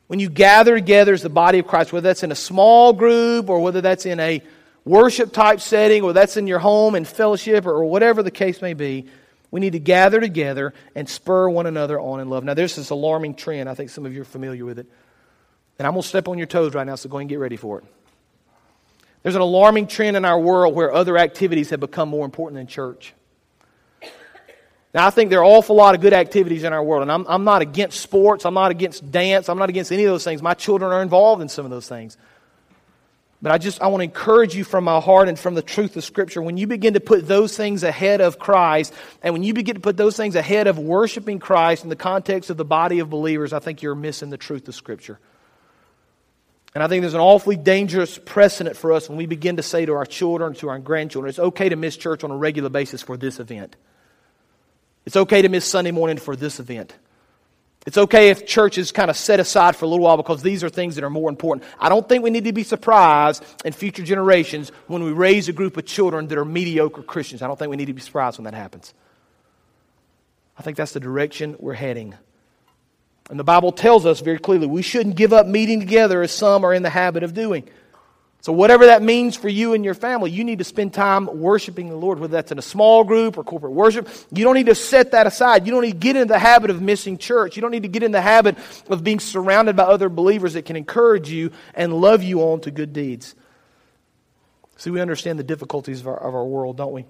When 0.07 0.19
you 0.19 0.29
gather 0.29 0.75
together 0.75 1.13
as 1.13 1.21
the 1.21 1.29
body 1.29 1.59
of 1.59 1.67
Christ, 1.67 1.93
whether 1.93 2.09
that's 2.09 2.23
in 2.23 2.31
a 2.31 2.35
small 2.35 2.91
group 2.93 3.49
or 3.49 3.59
whether 3.59 3.81
that's 3.81 4.05
in 4.05 4.19
a 4.19 4.41
worship 4.83 5.31
type 5.31 5.61
setting 5.61 6.03
or 6.03 6.13
that's 6.13 6.37
in 6.37 6.47
your 6.47 6.59
home 6.59 6.95
and 6.95 7.07
fellowship 7.07 7.65
or 7.65 7.85
whatever 7.85 8.23
the 8.23 8.31
case 8.31 8.61
may 8.61 8.73
be, 8.73 9.07
we 9.53 9.59
need 9.59 9.73
to 9.73 9.79
gather 9.79 10.19
together 10.19 10.73
and 10.95 11.07
spur 11.07 11.47
one 11.47 11.67
another 11.67 11.99
on 11.99 12.19
in 12.19 12.27
love. 12.27 12.43
Now, 12.43 12.55
there's 12.55 12.75
this 12.75 12.89
alarming 12.89 13.35
trend. 13.35 13.69
I 13.69 13.75
think 13.75 13.91
some 13.91 14.03
of 14.03 14.11
you 14.11 14.21
are 14.21 14.25
familiar 14.25 14.65
with 14.65 14.79
it. 14.79 14.87
And 15.77 15.85
I'm 15.85 15.93
going 15.93 16.01
to 16.01 16.07
step 16.07 16.27
on 16.27 16.39
your 16.39 16.47
toes 16.47 16.73
right 16.73 16.87
now, 16.87 16.95
so 16.95 17.07
go 17.07 17.19
and 17.19 17.29
get 17.29 17.37
ready 17.37 17.55
for 17.55 17.77
it. 17.77 17.85
There's 19.21 19.35
an 19.35 19.41
alarming 19.41 19.85
trend 19.85 20.17
in 20.17 20.25
our 20.25 20.39
world 20.39 20.73
where 20.73 20.91
other 20.91 21.19
activities 21.19 21.69
have 21.69 21.79
become 21.79 22.09
more 22.09 22.25
important 22.25 22.57
than 22.57 22.65
church. 22.65 23.13
Now, 24.91 25.06
I 25.06 25.12
think 25.12 25.29
there 25.29 25.41
are 25.41 25.45
an 25.45 25.51
awful 25.51 25.75
lot 25.75 25.93
of 25.93 26.01
good 26.01 26.13
activities 26.13 26.63
in 26.63 26.73
our 26.73 26.83
world, 26.83 27.04
and 27.04 27.12
I'm, 27.12 27.23
I'm 27.27 27.43
not 27.43 27.62
against 27.62 28.01
sports, 28.01 28.47
I'm 28.47 28.56
not 28.56 28.71
against 28.71 29.12
dance, 29.12 29.49
I'm 29.49 29.60
not 29.60 29.69
against 29.69 29.91
any 29.91 30.04
of 30.04 30.10
those 30.10 30.23
things. 30.23 30.41
My 30.41 30.56
children 30.56 30.91
are 30.91 31.04
involved 31.04 31.43
in 31.43 31.47
some 31.47 31.63
of 31.63 31.69
those 31.69 31.87
things. 31.87 32.17
But 33.44 33.52
I 33.52 33.58
just 33.58 33.81
I 33.81 33.87
want 33.87 34.00
to 34.00 34.06
encourage 34.06 34.56
you 34.56 34.63
from 34.63 34.85
my 34.85 35.02
heart 35.02 35.27
and 35.27 35.37
from 35.37 35.54
the 35.54 35.62
truth 35.62 35.98
of 35.98 36.06
Scripture. 36.06 36.41
When 36.41 36.56
you 36.56 36.65
begin 36.65 36.94
to 36.94 37.02
put 37.02 37.27
those 37.27 37.58
things 37.58 37.83
ahead 37.83 38.21
of 38.21 38.39
Christ, 38.39 38.94
and 39.21 39.33
when 39.33 39.44
you 39.44 39.54
begin 39.54 39.75
to 39.75 39.81
put 39.81 39.98
those 39.98 40.15
things 40.15 40.35
ahead 40.35 40.65
of 40.67 40.79
worshiping 40.79 41.39
Christ 41.39 41.83
in 41.83 41.89
the 41.89 41.98
context 41.98 42.50
of 42.50 42.56
the 42.56 42.63
body 42.63 43.00
of 43.00 43.10
believers, 43.10 43.52
I 43.52 43.60
think 43.60 43.81
you're 43.81 43.96
missing 43.96 44.29
the 44.29 44.37
truth 44.37 44.65
of 44.69 44.75
Scripture. 44.75 45.19
And 46.73 46.81
I 46.81 46.87
think 46.87 47.02
there's 47.02 47.15
an 47.15 47.19
awfully 47.19 47.58
dangerous 47.58 48.17
precedent 48.17 48.77
for 48.77 48.94
us 48.94 49.10
when 49.10 49.17
we 49.17 49.25
begin 49.25 49.58
to 49.58 49.63
say 49.63 49.85
to 49.85 49.94
our 49.94 50.06
children, 50.06 50.54
to 50.56 50.69
our 50.69 50.79
grandchildren, 50.79 51.29
it's 51.29 51.37
okay 51.37 51.67
to 51.67 51.75
miss 51.75 51.98
church 51.98 52.23
on 52.23 52.31
a 52.31 52.37
regular 52.37 52.69
basis 52.69 53.02
for 53.02 53.17
this 53.17 53.41
event. 53.41 53.75
It's 55.06 55.17
okay 55.17 55.41
to 55.41 55.50
miss 55.50 55.65
Sunday 55.65 55.91
morning 55.91 56.17
for 56.17 56.37
this 56.37 56.62
event. 56.62 56.96
It's 57.86 57.98
okay 57.98 58.29
if 58.29 58.46
church 58.46 58.77
is 58.77 58.94
kind 58.94 59.10
of 59.10 59.17
set 59.17 59.42
aside 59.42 59.75
for 59.75 59.86
a 59.86 59.88
little 59.90 60.06
while 60.06 60.15
because 60.15 60.42
these 60.42 60.63
are 60.63 60.69
things 60.69 60.96
that 60.96 61.04
are 61.04 61.10
more 61.10 61.29
important. 61.29 61.67
I 61.79 61.90
don't 61.90 62.08
think 62.08 62.23
we 62.23 62.29
need 62.29 62.46
to 62.46 62.54
be 62.54 62.63
surprised 62.63 63.44
in 63.65 63.73
future 63.73 64.04
generations 64.04 64.71
when 64.88 65.04
we 65.04 65.12
raise 65.12 65.50
a 65.50 65.54
group 65.54 65.75
of 65.75 65.86
children 65.86 66.27
that 66.27 66.38
are 66.38 66.46
mediocre 66.46 67.04
Christians. 67.04 67.42
I 67.42 67.48
don't 67.48 67.60
think 67.60 67.69
we 67.69 67.75
need 67.77 67.88
to 67.88 67.94
be 67.94 68.02
surprised 68.02 68.38
when 68.38 68.46
that 68.46 68.54
happens. 68.54 68.94
I 70.58 70.62
think 70.62 70.77
that's 70.77 70.94
the 70.94 71.02
direction 71.02 71.58
we're 71.60 71.73
heading. 71.73 72.15
And 73.29 73.40
the 73.40 73.44
Bible 73.44 73.71
tells 73.71 74.06
us 74.06 74.21
very 74.21 74.40
clearly 74.40 74.67
we 74.67 74.81
shouldn't 74.81 75.15
give 75.15 75.34
up 75.34 75.48
meeting 75.48 75.79
together 75.79 76.21
as 76.21 76.31
some 76.31 76.65
are 76.65 76.73
in 76.73 76.84
the 76.84 76.90
habit 76.90 77.23
of 77.23 77.34
doing. 77.34 77.67
So, 78.44 78.52
whatever 78.52 78.87
that 78.87 79.02
means 79.02 79.37
for 79.37 79.48
you 79.48 79.73
and 79.73 79.85
your 79.85 79.94
family, 79.94 80.29
you 80.29 80.44
need 80.44 80.58
to 80.58 80.65
spend 80.65 80.94
time 80.94 81.27
worshiping 81.39 81.87
the 81.87 81.96
Lord, 81.96 82.19
whether 82.19 82.33
that's 82.33 82.52
in 82.52 82.60
a 82.60 82.62
small 82.62 83.06
group 83.06 83.37
or 83.37 83.44
corporate 83.46 83.71
worship. 83.71 84.10
You 84.33 84.44
don't 84.44 84.56
need 84.56 84.65
to 84.65 84.75
set 84.75 85.12
that 85.12 85.25
aside. 85.25 85.65
You 85.65 85.71
don't 85.71 85.81
need 85.81 85.91
to 85.91 85.98
get 85.98 86.17
into 86.17 86.33
the 86.33 86.39
habit 86.39 86.69
of 86.69 86.81
missing 86.81 87.17
church. 87.17 87.56
You 87.56 87.62
don't 87.62 87.71
need 87.71 87.83
to 87.83 87.87
get 87.87 88.04
in 88.04 88.12
the 88.12 88.21
habit 88.21 88.58
of 88.89 89.02
being 89.02 89.21
surrounded 89.21 89.77
by 89.77 89.83
other 89.83 90.10
believers 90.10 90.56
that 90.56 90.65
can 90.65 90.75
encourage 90.75 91.29
you 91.29 91.52
and 91.73 91.94
love 91.94 92.21
you 92.21 92.41
on 92.41 92.60
to 92.62 92.71
good 92.71 92.91
deeds. 92.91 93.33
See, 94.75 94.89
we 94.89 95.00
understand 95.00 95.39
the 95.39 95.44
difficulties 95.44 96.02
of 96.02 96.08
our, 96.08 96.17
of 96.17 96.35
our 96.35 96.46
world, 96.46 96.75
don't 96.75 96.91
we? 96.91 97.06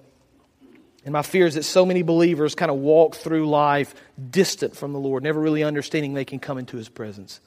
And 1.04 1.12
my 1.12 1.22
fear 1.22 1.48
is 1.48 1.56
that 1.56 1.64
so 1.64 1.84
many 1.84 2.02
believers 2.02 2.54
kind 2.54 2.70
of 2.70 2.76
walk 2.76 3.16
through 3.16 3.48
life 3.48 3.92
distant 4.30 4.76
from 4.76 4.92
the 4.92 5.00
Lord, 5.00 5.24
never 5.24 5.40
really 5.40 5.64
understanding 5.64 6.14
they 6.14 6.24
can 6.24 6.38
come 6.38 6.58
into 6.58 6.76
His 6.76 6.88
presence 6.88 7.40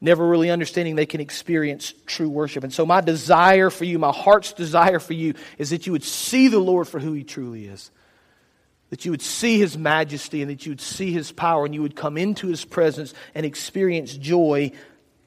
never 0.00 0.26
really 0.26 0.50
understanding 0.50 0.94
they 0.94 1.06
can 1.06 1.20
experience 1.20 1.92
true 2.06 2.28
worship. 2.28 2.64
And 2.64 2.72
so, 2.72 2.86
my 2.86 3.00
desire 3.00 3.70
for 3.70 3.84
you, 3.84 3.98
my 3.98 4.12
heart's 4.12 4.52
desire 4.52 4.98
for 4.98 5.14
you, 5.14 5.34
is 5.58 5.70
that 5.70 5.86
you 5.86 5.92
would 5.92 6.04
see 6.04 6.48
the 6.48 6.58
Lord 6.58 6.88
for 6.88 7.00
who 7.00 7.12
He 7.12 7.24
truly 7.24 7.66
is. 7.66 7.90
That 8.90 9.04
you 9.04 9.10
would 9.10 9.22
see 9.22 9.58
His 9.58 9.76
majesty 9.76 10.40
and 10.40 10.50
that 10.50 10.64
you 10.64 10.72
would 10.72 10.80
see 10.80 11.12
His 11.12 11.32
power 11.32 11.64
and 11.64 11.74
you 11.74 11.82
would 11.82 11.96
come 11.96 12.16
into 12.16 12.46
His 12.46 12.64
presence 12.64 13.12
and 13.34 13.44
experience 13.44 14.14
joy 14.14 14.72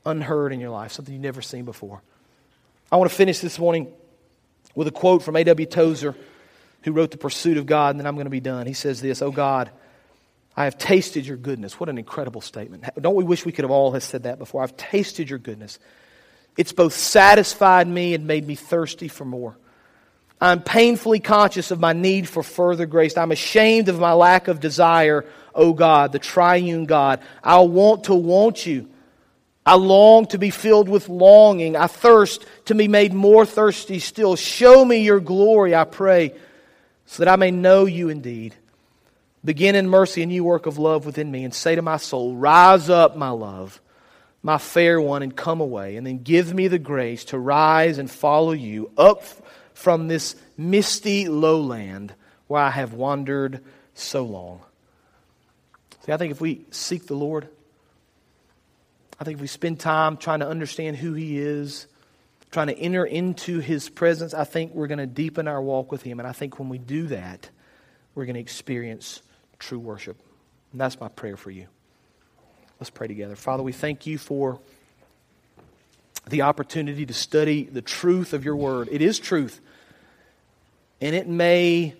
unheard 0.06 0.54
in 0.54 0.60
your 0.60 0.72
life, 0.72 0.92
something 0.92 1.14
you've 1.14 1.24
never 1.24 1.42
seen 1.42 1.66
before. 1.66 2.02
I 2.92 2.98
want 2.98 3.10
to 3.10 3.16
finish 3.16 3.40
this 3.40 3.60
morning 3.60 3.92
with 4.76 4.88
a 4.88 4.92
quote 4.92 5.24
from 5.24 5.36
A.W. 5.36 5.66
Tozer, 5.66 6.16
who 6.84 6.92
wrote 6.92 7.12
The 7.12 7.18
Pursuit 7.18 7.58
of 7.58 7.66
God, 7.66 7.92
and 7.92 8.00
then 8.00 8.08
I'm 8.08 8.16
going 8.16 8.26
to 8.26 8.32
be 8.32 8.40
done. 8.40 8.68
He 8.68 8.74
says 8.74 9.02
this 9.02 9.22
Oh 9.22 9.32
God, 9.32 9.70
I 10.56 10.66
have 10.66 10.78
tasted 10.78 11.26
your 11.26 11.38
goodness. 11.38 11.80
What 11.80 11.90
an 11.90 11.98
incredible 11.98 12.42
statement. 12.42 12.84
Don't 13.00 13.16
we 13.16 13.24
wish 13.24 13.46
we 13.46 13.52
could 13.52 13.64
have 13.64 13.72
all 13.72 13.94
have 13.94 14.04
said 14.04 14.24
that 14.24 14.38
before? 14.38 14.64
I've 14.64 14.76
tasted 14.76 15.30
your 15.30 15.40
goodness. 15.40 15.80
It's 16.58 16.74
both 16.74 16.94
satisfied 16.94 17.88
me 17.88 18.14
and 18.14 18.28
made 18.28 18.46
me 18.46 18.56
thirsty 18.56 19.08
for 19.08 19.24
more. 19.24 19.58
I'm 20.42 20.62
painfully 20.62 21.20
conscious 21.20 21.72
of 21.72 21.80
my 21.80 21.94
need 21.94 22.28
for 22.28 22.44
further 22.44 22.86
grace. 22.86 23.16
I'm 23.16 23.32
ashamed 23.32 23.88
of 23.88 24.00
my 24.00 24.14
lack 24.14 24.48
of 24.48 24.60
desire, 24.60 25.24
O 25.56 25.68
oh 25.68 25.74
God, 25.74 26.12
the 26.12 26.20
triune 26.20 26.86
God. 26.86 27.22
I 27.44 27.60
want 27.60 28.06
to 28.06 28.16
want 28.16 28.66
you. 28.66 28.90
I 29.66 29.76
long 29.76 30.26
to 30.28 30.40
be 30.40 30.50
filled 30.50 30.90
with 30.90 31.08
longing. 31.08 31.78
I 31.78 31.86
thirst 31.86 32.44
to 32.66 32.76
be 32.76 32.88
made 32.88 33.14
more 33.14 33.46
thirsty 33.46 34.00
still. 34.00 34.36
Show 34.36 34.84
me 34.84 35.04
your 35.04 35.20
glory, 35.20 35.76
I 35.76 35.84
pray, 35.84 36.34
so 37.06 37.24
that 37.24 37.32
I 37.32 37.36
may 37.36 37.52
know 37.52 37.86
you 37.86 38.10
indeed 38.10 38.56
Begin 39.44 39.76
in 39.76 39.90
mercy 39.90 40.22
a 40.22 40.26
new 40.26 40.44
work 40.44 40.68
of 40.68 40.78
love 40.78 41.06
within 41.06 41.32
me 41.32 41.44
and 41.44 41.54
say 41.54 41.76
to 41.76 41.82
my 41.82 41.98
soul, 41.98 42.36
Rise 42.36 42.90
up, 42.90 43.16
my 43.16 43.30
love, 43.30 43.82
my 44.44 44.60
fair 44.60 45.02
one, 45.02 45.24
and 45.24 45.36
come 45.36 45.62
away. 45.62 45.96
And 45.96 46.06
then 46.06 46.22
give 46.22 46.54
me 46.54 46.68
the 46.68 46.80
grace 46.80 47.26
to 47.26 47.40
rise 47.40 47.98
and 47.98 48.10
follow 48.10 48.52
you 48.52 48.92
up 48.98 49.24
from 49.74 50.08
this 50.08 50.36
misty 50.58 51.28
lowland 51.28 52.14
where 52.48 52.62
I 52.62 52.70
have 52.70 52.94
wandered 52.94 53.64
so 53.96 54.24
long. 54.24 54.62
See, 56.06 56.12
I 56.12 56.18
think 56.18 56.32
if 56.32 56.42
we 56.42 56.66
seek 56.70 57.08
the 57.08 57.16
Lord, 57.16 57.48
I 59.20 59.24
think 59.24 59.38
if 59.38 59.42
we 59.42 59.48
spend 59.48 59.80
time 59.80 60.18
trying 60.18 60.42
to 60.42 60.48
understand 60.48 60.98
who 60.98 61.14
He 61.14 61.40
is, 61.40 61.88
trying 62.52 62.68
to 62.68 62.78
enter 62.78 63.06
into 63.06 63.60
His 63.60 63.90
presence, 63.90 64.36
I 64.36 64.44
think 64.44 64.74
we're 64.76 64.88
going 64.88 65.00
to 65.00 65.08
deepen 65.08 65.48
our 65.48 65.62
walk 65.62 65.92
with 65.92 66.04
Him. 66.04 66.20
And 66.20 66.28
I 66.28 66.32
think 66.32 66.60
when 66.60 66.70
we 66.70 66.78
do 66.78 67.08
that, 67.08 67.50
we're 68.14 68.26
going 68.26 68.36
to 68.36 68.42
experience 68.42 69.22
true 69.62 69.80
worship. 69.80 70.18
And 70.72 70.82
that's 70.82 71.00
my 71.00 71.08
prayer 71.08 71.38
for 71.38 71.52
you. 71.52 71.68
Let's 72.80 72.90
pray 72.90 73.08
together. 73.08 73.36
Father, 73.36 73.64
we 73.64 73.72
thank 73.72 74.08
you 74.08 74.18
for 74.18 74.60
the 76.28 76.42
opportunity 76.42 77.06
to 77.06 77.14
study 77.14 77.64
the 77.64 77.82
truth 77.82 78.34
of 78.34 78.44
your 78.44 78.56
word. 78.56 78.90
It 78.92 79.02
is 79.02 79.20
truth. 79.20 79.62
And 81.00 81.16
it 81.16 81.28
may 81.28 81.96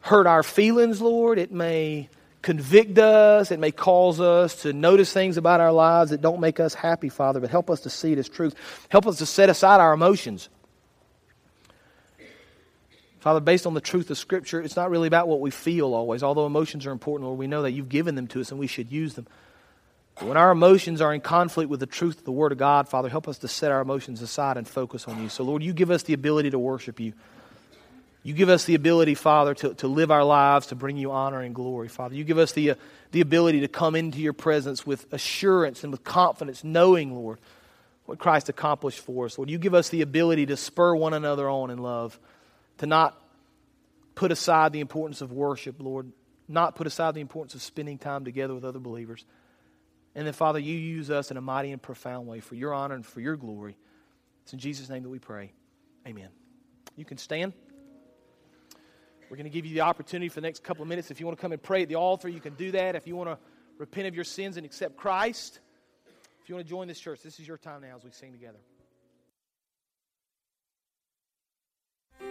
hurt 0.00 0.26
our 0.26 0.42
feelings, 0.42 1.00
Lord. 1.00 1.38
It 1.38 1.52
may 1.52 2.08
convict 2.42 2.98
us. 2.98 3.50
It 3.50 3.58
may 3.58 3.70
cause 3.70 4.20
us 4.20 4.62
to 4.62 4.72
notice 4.72 5.12
things 5.12 5.36
about 5.36 5.60
our 5.60 5.72
lives 5.72 6.10
that 6.10 6.20
don't 6.20 6.40
make 6.40 6.60
us 6.60 6.74
happy, 6.74 7.08
Father. 7.08 7.40
But 7.40 7.50
help 7.50 7.70
us 7.70 7.80
to 7.80 7.90
see 7.90 8.12
it 8.12 8.18
as 8.18 8.28
truth. 8.28 8.54
Help 8.88 9.06
us 9.06 9.18
to 9.18 9.26
set 9.26 9.48
aside 9.48 9.80
our 9.80 9.92
emotions. 9.92 10.48
Father, 13.20 13.40
based 13.40 13.66
on 13.66 13.74
the 13.74 13.82
truth 13.82 14.10
of 14.10 14.16
Scripture, 14.16 14.62
it's 14.62 14.76
not 14.76 14.90
really 14.90 15.06
about 15.06 15.28
what 15.28 15.40
we 15.40 15.50
feel 15.50 15.92
always, 15.94 16.22
although 16.22 16.46
emotions 16.46 16.86
are 16.86 16.90
important, 16.90 17.26
Lord. 17.26 17.38
We 17.38 17.46
know 17.46 17.62
that 17.62 17.72
you've 17.72 17.90
given 17.90 18.14
them 18.14 18.26
to 18.28 18.40
us 18.40 18.50
and 18.50 18.58
we 18.58 18.66
should 18.66 18.90
use 18.90 19.14
them. 19.14 19.26
But 20.14 20.28
when 20.28 20.36
our 20.38 20.50
emotions 20.50 21.02
are 21.02 21.12
in 21.12 21.20
conflict 21.20 21.68
with 21.68 21.80
the 21.80 21.86
truth 21.86 22.18
of 22.18 22.24
the 22.24 22.32
Word 22.32 22.50
of 22.50 22.58
God, 22.58 22.88
Father, 22.88 23.10
help 23.10 23.28
us 23.28 23.38
to 23.38 23.48
set 23.48 23.70
our 23.70 23.82
emotions 23.82 24.22
aside 24.22 24.56
and 24.56 24.66
focus 24.66 25.06
on 25.06 25.22
you. 25.22 25.28
So, 25.28 25.44
Lord, 25.44 25.62
you 25.62 25.74
give 25.74 25.90
us 25.90 26.02
the 26.02 26.14
ability 26.14 26.50
to 26.50 26.58
worship 26.58 26.98
you. 26.98 27.12
You 28.22 28.32
give 28.32 28.48
us 28.48 28.64
the 28.64 28.74
ability, 28.74 29.14
Father, 29.14 29.54
to, 29.54 29.74
to 29.74 29.86
live 29.86 30.10
our 30.10 30.24
lives 30.24 30.68
to 30.68 30.74
bring 30.74 30.96
you 30.96 31.12
honor 31.12 31.40
and 31.40 31.54
glory, 31.54 31.88
Father. 31.88 32.14
You 32.14 32.24
give 32.24 32.38
us 32.38 32.52
the, 32.52 32.72
uh, 32.72 32.74
the 33.12 33.20
ability 33.20 33.60
to 33.60 33.68
come 33.68 33.94
into 33.94 34.18
your 34.18 34.34
presence 34.34 34.86
with 34.86 35.10
assurance 35.12 35.84
and 35.84 35.92
with 35.92 36.04
confidence, 36.04 36.64
knowing, 36.64 37.14
Lord, 37.14 37.38
what 38.04 38.18
Christ 38.18 38.48
accomplished 38.48 39.00
for 39.00 39.26
us. 39.26 39.38
Lord, 39.38 39.48
you 39.48 39.58
give 39.58 39.74
us 39.74 39.90
the 39.90 40.02
ability 40.02 40.46
to 40.46 40.56
spur 40.56 40.94
one 40.94 41.14
another 41.14 41.48
on 41.48 41.70
in 41.70 41.78
love 41.78 42.18
to 42.80 42.86
not 42.86 43.22
put 44.14 44.32
aside 44.32 44.72
the 44.72 44.80
importance 44.80 45.20
of 45.20 45.32
worship, 45.32 45.76
Lord, 45.78 46.12
not 46.48 46.76
put 46.76 46.86
aside 46.86 47.14
the 47.14 47.20
importance 47.20 47.54
of 47.54 47.60
spending 47.60 47.98
time 47.98 48.24
together 48.24 48.54
with 48.54 48.64
other 48.64 48.78
believers. 48.78 49.26
And 50.14 50.26
then, 50.26 50.32
Father, 50.32 50.58
you 50.58 50.74
use 50.74 51.10
us 51.10 51.30
in 51.30 51.36
a 51.36 51.42
mighty 51.42 51.72
and 51.72 51.80
profound 51.80 52.26
way 52.26 52.40
for 52.40 52.54
your 52.54 52.72
honor 52.72 52.94
and 52.94 53.04
for 53.04 53.20
your 53.20 53.36
glory. 53.36 53.76
It's 54.44 54.54
in 54.54 54.58
Jesus' 54.58 54.88
name 54.88 55.02
that 55.02 55.10
we 55.10 55.18
pray. 55.18 55.52
Amen. 56.08 56.30
You 56.96 57.04
can 57.04 57.18
stand. 57.18 57.52
We're 59.28 59.36
going 59.36 59.44
to 59.44 59.50
give 59.50 59.66
you 59.66 59.74
the 59.74 59.82
opportunity 59.82 60.30
for 60.30 60.40
the 60.40 60.46
next 60.46 60.64
couple 60.64 60.82
of 60.82 60.88
minutes. 60.88 61.10
If 61.10 61.20
you 61.20 61.26
want 61.26 61.36
to 61.36 61.42
come 61.42 61.52
and 61.52 61.62
pray 61.62 61.82
at 61.82 61.88
the 61.90 61.96
altar, 61.96 62.30
you 62.30 62.40
can 62.40 62.54
do 62.54 62.70
that. 62.70 62.96
If 62.96 63.06
you 63.06 63.14
want 63.14 63.28
to 63.28 63.38
repent 63.76 64.08
of 64.08 64.14
your 64.14 64.24
sins 64.24 64.56
and 64.56 64.64
accept 64.64 64.96
Christ, 64.96 65.60
if 66.42 66.48
you 66.48 66.54
want 66.54 66.66
to 66.66 66.70
join 66.70 66.88
this 66.88 66.98
church, 66.98 67.20
this 67.22 67.38
is 67.38 67.46
your 67.46 67.58
time 67.58 67.82
now 67.82 67.96
as 67.96 68.04
we 68.04 68.10
sing 68.10 68.32
together. 68.32 68.58